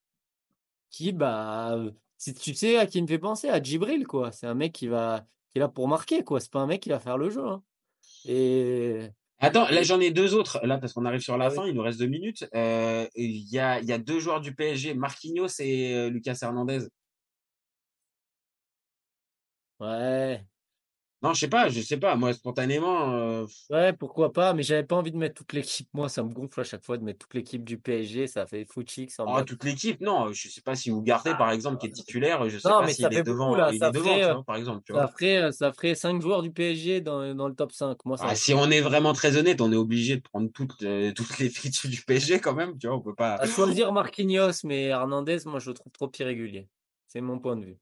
qui, 0.90 1.12
bah, 1.12 1.72
euh, 1.74 1.90
tu 2.40 2.54
sais 2.54 2.78
à 2.78 2.86
qui 2.86 3.02
me 3.02 3.06
fait 3.06 3.18
penser, 3.18 3.48
à 3.50 3.62
Djibril, 3.62 4.06
quoi. 4.06 4.32
C'est 4.32 4.46
un 4.46 4.54
mec 4.54 4.72
qui 4.72 4.86
va, 4.86 5.26
qui 5.50 5.58
est 5.58 5.60
là 5.60 5.68
pour 5.68 5.86
marquer, 5.88 6.24
quoi. 6.24 6.40
C'est 6.40 6.50
pas 6.52 6.60
un 6.60 6.66
mec 6.66 6.80
qui 6.82 6.88
va 6.88 6.98
faire 6.98 7.18
le 7.18 7.28
jeu. 7.28 7.44
hein. 7.46 7.62
Et 8.24 9.08
Attends, 9.42 9.68
là, 9.68 9.82
j'en 9.82 10.00
ai 10.00 10.10
deux 10.10 10.34
autres. 10.34 10.60
Là, 10.64 10.78
parce 10.78 10.92
qu'on 10.92 11.04
arrive 11.04 11.20
sur 11.20 11.36
la 11.36 11.46
Ah 11.46 11.50
fin, 11.50 11.66
il 11.66 11.74
nous 11.74 11.82
reste 11.82 11.98
deux 11.98 12.06
minutes. 12.06 12.48
Euh, 12.54 13.06
Il 13.16 13.52
y, 13.52 13.58
a, 13.58 13.80
il 13.80 13.86
y 13.86 13.92
a 13.92 13.98
deux 13.98 14.20
joueurs 14.20 14.40
du 14.40 14.54
PSG, 14.54 14.94
Marquinhos 14.94 15.48
et 15.60 15.94
euh, 15.94 16.08
Lucas 16.10 16.38
Hernandez. 16.42 16.86
ouais, 19.80 20.46
Non, 21.22 21.34
je 21.34 21.40
sais 21.40 21.48
pas, 21.48 21.68
je 21.68 21.80
sais 21.80 21.96
pas. 21.98 22.16
Moi, 22.16 22.32
spontanément, 22.32 23.14
euh, 23.14 23.46
ouais, 23.70 23.92
pourquoi 23.92 24.32
pas. 24.32 24.54
Mais 24.54 24.64
j'avais 24.64 24.82
pas 24.82 24.96
envie 24.96 25.12
de 25.12 25.16
mettre 25.16 25.34
toute 25.36 25.52
l'équipe. 25.52 25.88
Moi, 25.92 26.08
ça 26.08 26.22
me 26.24 26.30
gonfle 26.30 26.60
à 26.60 26.64
chaque 26.64 26.84
fois 26.84 26.98
de 26.98 27.04
mettre 27.04 27.20
toute 27.20 27.34
l'équipe 27.34 27.62
du 27.62 27.78
PSG. 27.78 28.26
Ça 28.26 28.44
fait. 28.46 28.66
Ça 29.08 29.24
me 29.24 29.30
oh, 29.30 29.42
toute 29.42 29.62
l'équipe, 29.62 30.00
non. 30.00 30.32
Je 30.32 30.48
sais 30.48 30.60
pas 30.60 30.74
si 30.74 30.90
Ugarte, 30.90 31.36
par 31.38 31.52
exemple, 31.52 31.78
qui 31.78 31.86
est 31.86 31.92
titulaire, 31.92 32.48
je 32.48 32.58
sais 32.58 32.68
Non, 32.68 32.80
pas 32.80 32.86
mais 32.86 32.92
s'il 32.92 33.04
ça 33.04 33.10
est 33.12 33.22
devant, 33.22 33.46
beaucoup, 33.50 33.60
là. 33.60 33.70
il 33.72 33.78
Ça 33.78 33.88
est 33.88 33.92
devant, 33.92 34.04
ferait, 34.04 34.20
tu 34.20 34.24
euh, 34.26 34.32
vois, 34.34 34.44
par 34.44 34.56
exemple. 34.56 34.82
Tu 34.84 34.92
Ça 34.92 34.98
vois. 34.98 35.08
ferait, 35.08 35.36
euh, 35.42 35.52
ça 35.52 35.72
ferait 35.72 35.94
5 35.94 36.20
joueurs 36.20 36.42
du 36.42 36.50
PSG 36.50 37.00
dans, 37.00 37.34
dans 37.36 37.48
le 37.48 37.54
top 37.54 37.70
5. 37.70 37.98
Moi, 38.04 38.16
ça 38.16 38.24
Ah, 38.28 38.34
si 38.34 38.52
on 38.54 38.68
est 38.70 38.80
vraiment 38.80 39.12
très 39.12 39.36
honnête, 39.36 39.60
on 39.60 39.72
est 39.72 39.76
obligé 39.76 40.16
de 40.16 40.22
prendre 40.22 40.50
toutes, 40.52 40.82
euh, 40.82 41.12
toutes 41.12 41.38
les 41.38 41.50
features 41.50 41.88
du 41.90 42.02
PSG 42.02 42.40
quand 42.40 42.54
même, 42.54 42.76
tu 42.78 42.88
vois, 42.88 42.96
on 42.96 43.00
peut 43.00 43.14
pas. 43.14 43.34
À 43.34 43.46
choisir 43.46 43.92
Marquinhos, 43.92 44.50
mais 44.64 44.86
Hernandez, 44.86 45.38
moi, 45.46 45.60
je 45.60 45.70
le 45.70 45.74
trouve 45.74 45.92
trop 45.92 46.10
irrégulier. 46.18 46.68
C'est 47.06 47.20
mon 47.20 47.38
point 47.38 47.56
de 47.56 47.64
vue. 47.66 47.78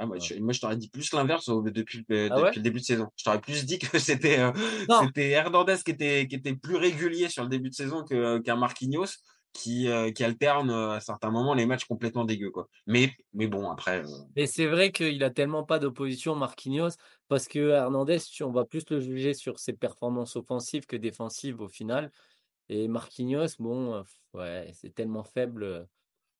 Ah, 0.00 0.06
moi, 0.06 0.18
je, 0.18 0.34
moi, 0.34 0.52
je 0.52 0.60
t'aurais 0.60 0.76
dit 0.76 0.88
plus 0.88 1.12
l'inverse 1.12 1.48
au- 1.48 1.62
depuis, 1.62 2.04
le- 2.08 2.30
Ah 2.30 2.36
depuis 2.36 2.42
ouais? 2.42 2.52
le 2.58 2.62
début 2.62 2.80
de 2.80 2.84
saison. 2.84 3.08
Je 3.16 3.24
t'aurais 3.24 3.40
plus 3.40 3.66
dit 3.66 3.78
que 3.78 3.98
c'était 3.98 4.38
euh, 4.38 4.52
c'était 5.00 5.30
Hernandez 5.30 5.76
qui 5.84 5.90
était, 5.90 6.26
qui 6.28 6.36
était 6.36 6.54
plus 6.54 6.76
régulier 6.76 7.28
sur 7.28 7.42
le 7.42 7.48
début 7.48 7.70
de 7.70 7.74
saison 7.74 8.04
que- 8.04 8.38
qu'un 8.38 8.56
Marquinhos 8.56 9.06
qui, 9.52 9.88
euh, 9.88 10.12
qui 10.12 10.22
alterne 10.24 10.70
euh, 10.70 10.90
à 10.92 11.00
certains 11.00 11.30
moments 11.30 11.54
les 11.54 11.66
matchs 11.66 11.84
complètement 11.86 12.24
dégueux. 12.24 12.50
Quoi. 12.50 12.68
Mais, 12.86 13.12
mais 13.32 13.46
bon, 13.48 13.70
après, 13.70 14.04
euh, 14.04 14.06
Et 14.36 14.46
c'est 14.46 14.66
vrai 14.66 14.92
qu'il 14.92 15.22
a 15.24 15.30
tellement 15.30 15.64
pas 15.64 15.78
d'opposition, 15.78 16.34
Marquinhos, 16.36 16.90
parce 17.28 17.48
que 17.48 17.70
Hernandez, 17.70 18.18
on 18.42 18.52
va 18.52 18.64
plus 18.64 18.88
le 18.90 19.00
juger 19.00 19.34
sur 19.34 19.58
ses 19.58 19.72
performances 19.72 20.36
offensives 20.36 20.86
que 20.86 20.96
défensives 20.96 21.60
au 21.60 21.68
final. 21.68 22.12
Et 22.68 22.88
Marquinhos, 22.88 23.46
bon, 23.58 23.94
euh, 23.94 24.02
ouais, 24.34 24.70
c'est 24.74 24.94
tellement 24.94 25.24
faible. 25.24 25.88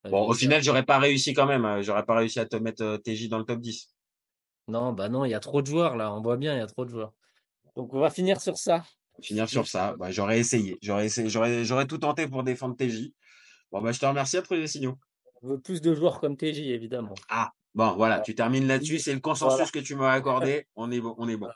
Euh, 0.05 0.09
bon, 0.09 0.27
au 0.27 0.33
final, 0.33 0.63
j'aurais 0.63 0.85
pas 0.85 0.99
réussi 0.99 1.33
quand 1.33 1.45
même. 1.45 1.65
euh, 1.65 1.81
J'aurais 1.81 2.05
pas 2.05 2.15
réussi 2.15 2.39
à 2.39 2.45
te 2.45 2.55
mettre 2.55 2.83
euh, 2.83 2.97
TJ 2.97 3.29
dans 3.29 3.37
le 3.39 3.45
top 3.45 3.59
10. 3.59 3.89
Non, 4.67 4.93
bah 4.93 5.09
non, 5.09 5.25
il 5.25 5.31
y 5.31 5.33
a 5.33 5.39
trop 5.39 5.61
de 5.61 5.67
joueurs 5.67 5.95
là, 5.95 6.13
on 6.13 6.21
voit 6.21 6.37
bien, 6.37 6.53
il 6.53 6.59
y 6.59 6.61
a 6.61 6.67
trop 6.67 6.85
de 6.85 6.89
joueurs. 6.91 7.13
Donc 7.75 7.93
on 7.93 7.99
va 7.99 8.09
finir 8.09 8.39
sur 8.39 8.57
ça. 8.57 8.83
Finir 9.21 9.49
sur 9.49 9.67
ça, 9.67 9.95
bah, 9.97 10.11
j'aurais 10.11 10.39
essayé. 10.39 10.77
J'aurais 10.81 11.07
essayé, 11.07 11.29
j'aurais, 11.29 11.65
j'aurais 11.65 11.87
tout 11.87 11.97
tenté 11.97 12.27
pour 12.27 12.43
défendre 12.43 12.75
TJ. 12.75 13.13
Bon, 13.71 13.81
bah, 13.81 13.91
je 13.91 13.99
te 13.99 14.05
remercie 14.05 14.37
après 14.37 14.57
les 14.57 14.67
signaux. 14.67 14.97
On 15.41 15.49
veut 15.49 15.59
plus 15.59 15.81
de 15.81 15.93
joueurs 15.93 16.19
comme 16.19 16.37
TJ, 16.37 16.69
évidemment. 16.71 17.15
Ah, 17.29 17.51
bon, 17.75 17.95
voilà, 17.95 18.19
tu 18.19 18.35
termines 18.35 18.67
là-dessus. 18.67 18.99
C'est 18.99 19.13
le 19.13 19.19
consensus 19.19 19.55
Voilà. 19.57 19.71
que 19.71 19.79
tu 19.79 19.95
m'as 19.95 20.11
accordé. 20.11 20.67
On 20.75 20.91
est 20.91 20.99
bon, 20.99 21.15
on 21.17 21.27
est 21.29 21.37
bon. 21.37 21.49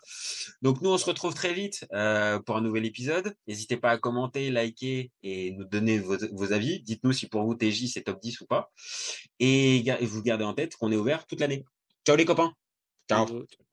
Donc, 0.61 0.81
nous, 0.81 0.89
on 0.89 0.97
se 0.97 1.05
retrouve 1.05 1.33
très 1.33 1.53
vite 1.53 1.85
euh, 1.93 2.39
pour 2.39 2.57
un 2.57 2.61
nouvel 2.61 2.85
épisode. 2.85 3.35
N'hésitez 3.47 3.77
pas 3.77 3.91
à 3.91 3.97
commenter, 3.97 4.51
liker 4.51 5.11
et 5.23 5.51
nous 5.51 5.65
donner 5.65 5.99
vos, 5.99 6.17
vos 6.31 6.53
avis. 6.53 6.81
Dites-nous 6.81 7.13
si 7.13 7.27
pour 7.27 7.43
vous, 7.43 7.55
TJ, 7.55 7.87
c'est 7.91 8.03
top 8.03 8.21
10 8.21 8.41
ou 8.41 8.45
pas. 8.45 8.71
Et, 9.39 9.77
et 9.87 10.05
vous 10.05 10.21
gardez 10.21 10.45
en 10.45 10.53
tête 10.53 10.75
qu'on 10.75 10.91
est 10.91 10.95
ouvert 10.97 11.25
toute 11.25 11.39
l'année. 11.39 11.65
Ciao 12.05 12.15
les 12.15 12.25
copains. 12.25 12.53
Ciao. 13.09 13.72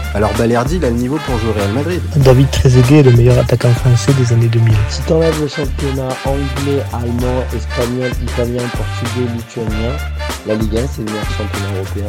alors 0.13 0.33
Balerdi 0.33 0.75
il 0.75 0.85
a 0.85 0.89
le 0.89 0.95
niveau 0.95 1.17
pour 1.25 1.37
jouer 1.39 1.49
au 1.49 1.53
Real 1.53 1.71
Madrid. 1.73 2.01
David 2.17 2.49
Trezeguet 2.51 2.99
est 2.99 3.03
le 3.03 3.11
meilleur 3.11 3.39
attaquant 3.39 3.69
français 3.69 4.11
des 4.13 4.33
années 4.33 4.47
2000. 4.47 4.73
Si 4.89 5.01
t'enlèves 5.03 5.39
le 5.41 5.47
championnat 5.47 6.09
anglais, 6.25 6.83
allemand, 6.93 7.43
espagnol, 7.55 8.11
italien, 8.21 8.63
portugais, 8.75 9.31
lituanien, 9.33 9.93
la 10.47 10.55
Ligue 10.55 10.77
1 10.77 10.81
c'est 10.87 10.97
le 10.99 11.05
meilleur 11.05 11.29
championnat 11.31 11.75
européen. 11.75 11.91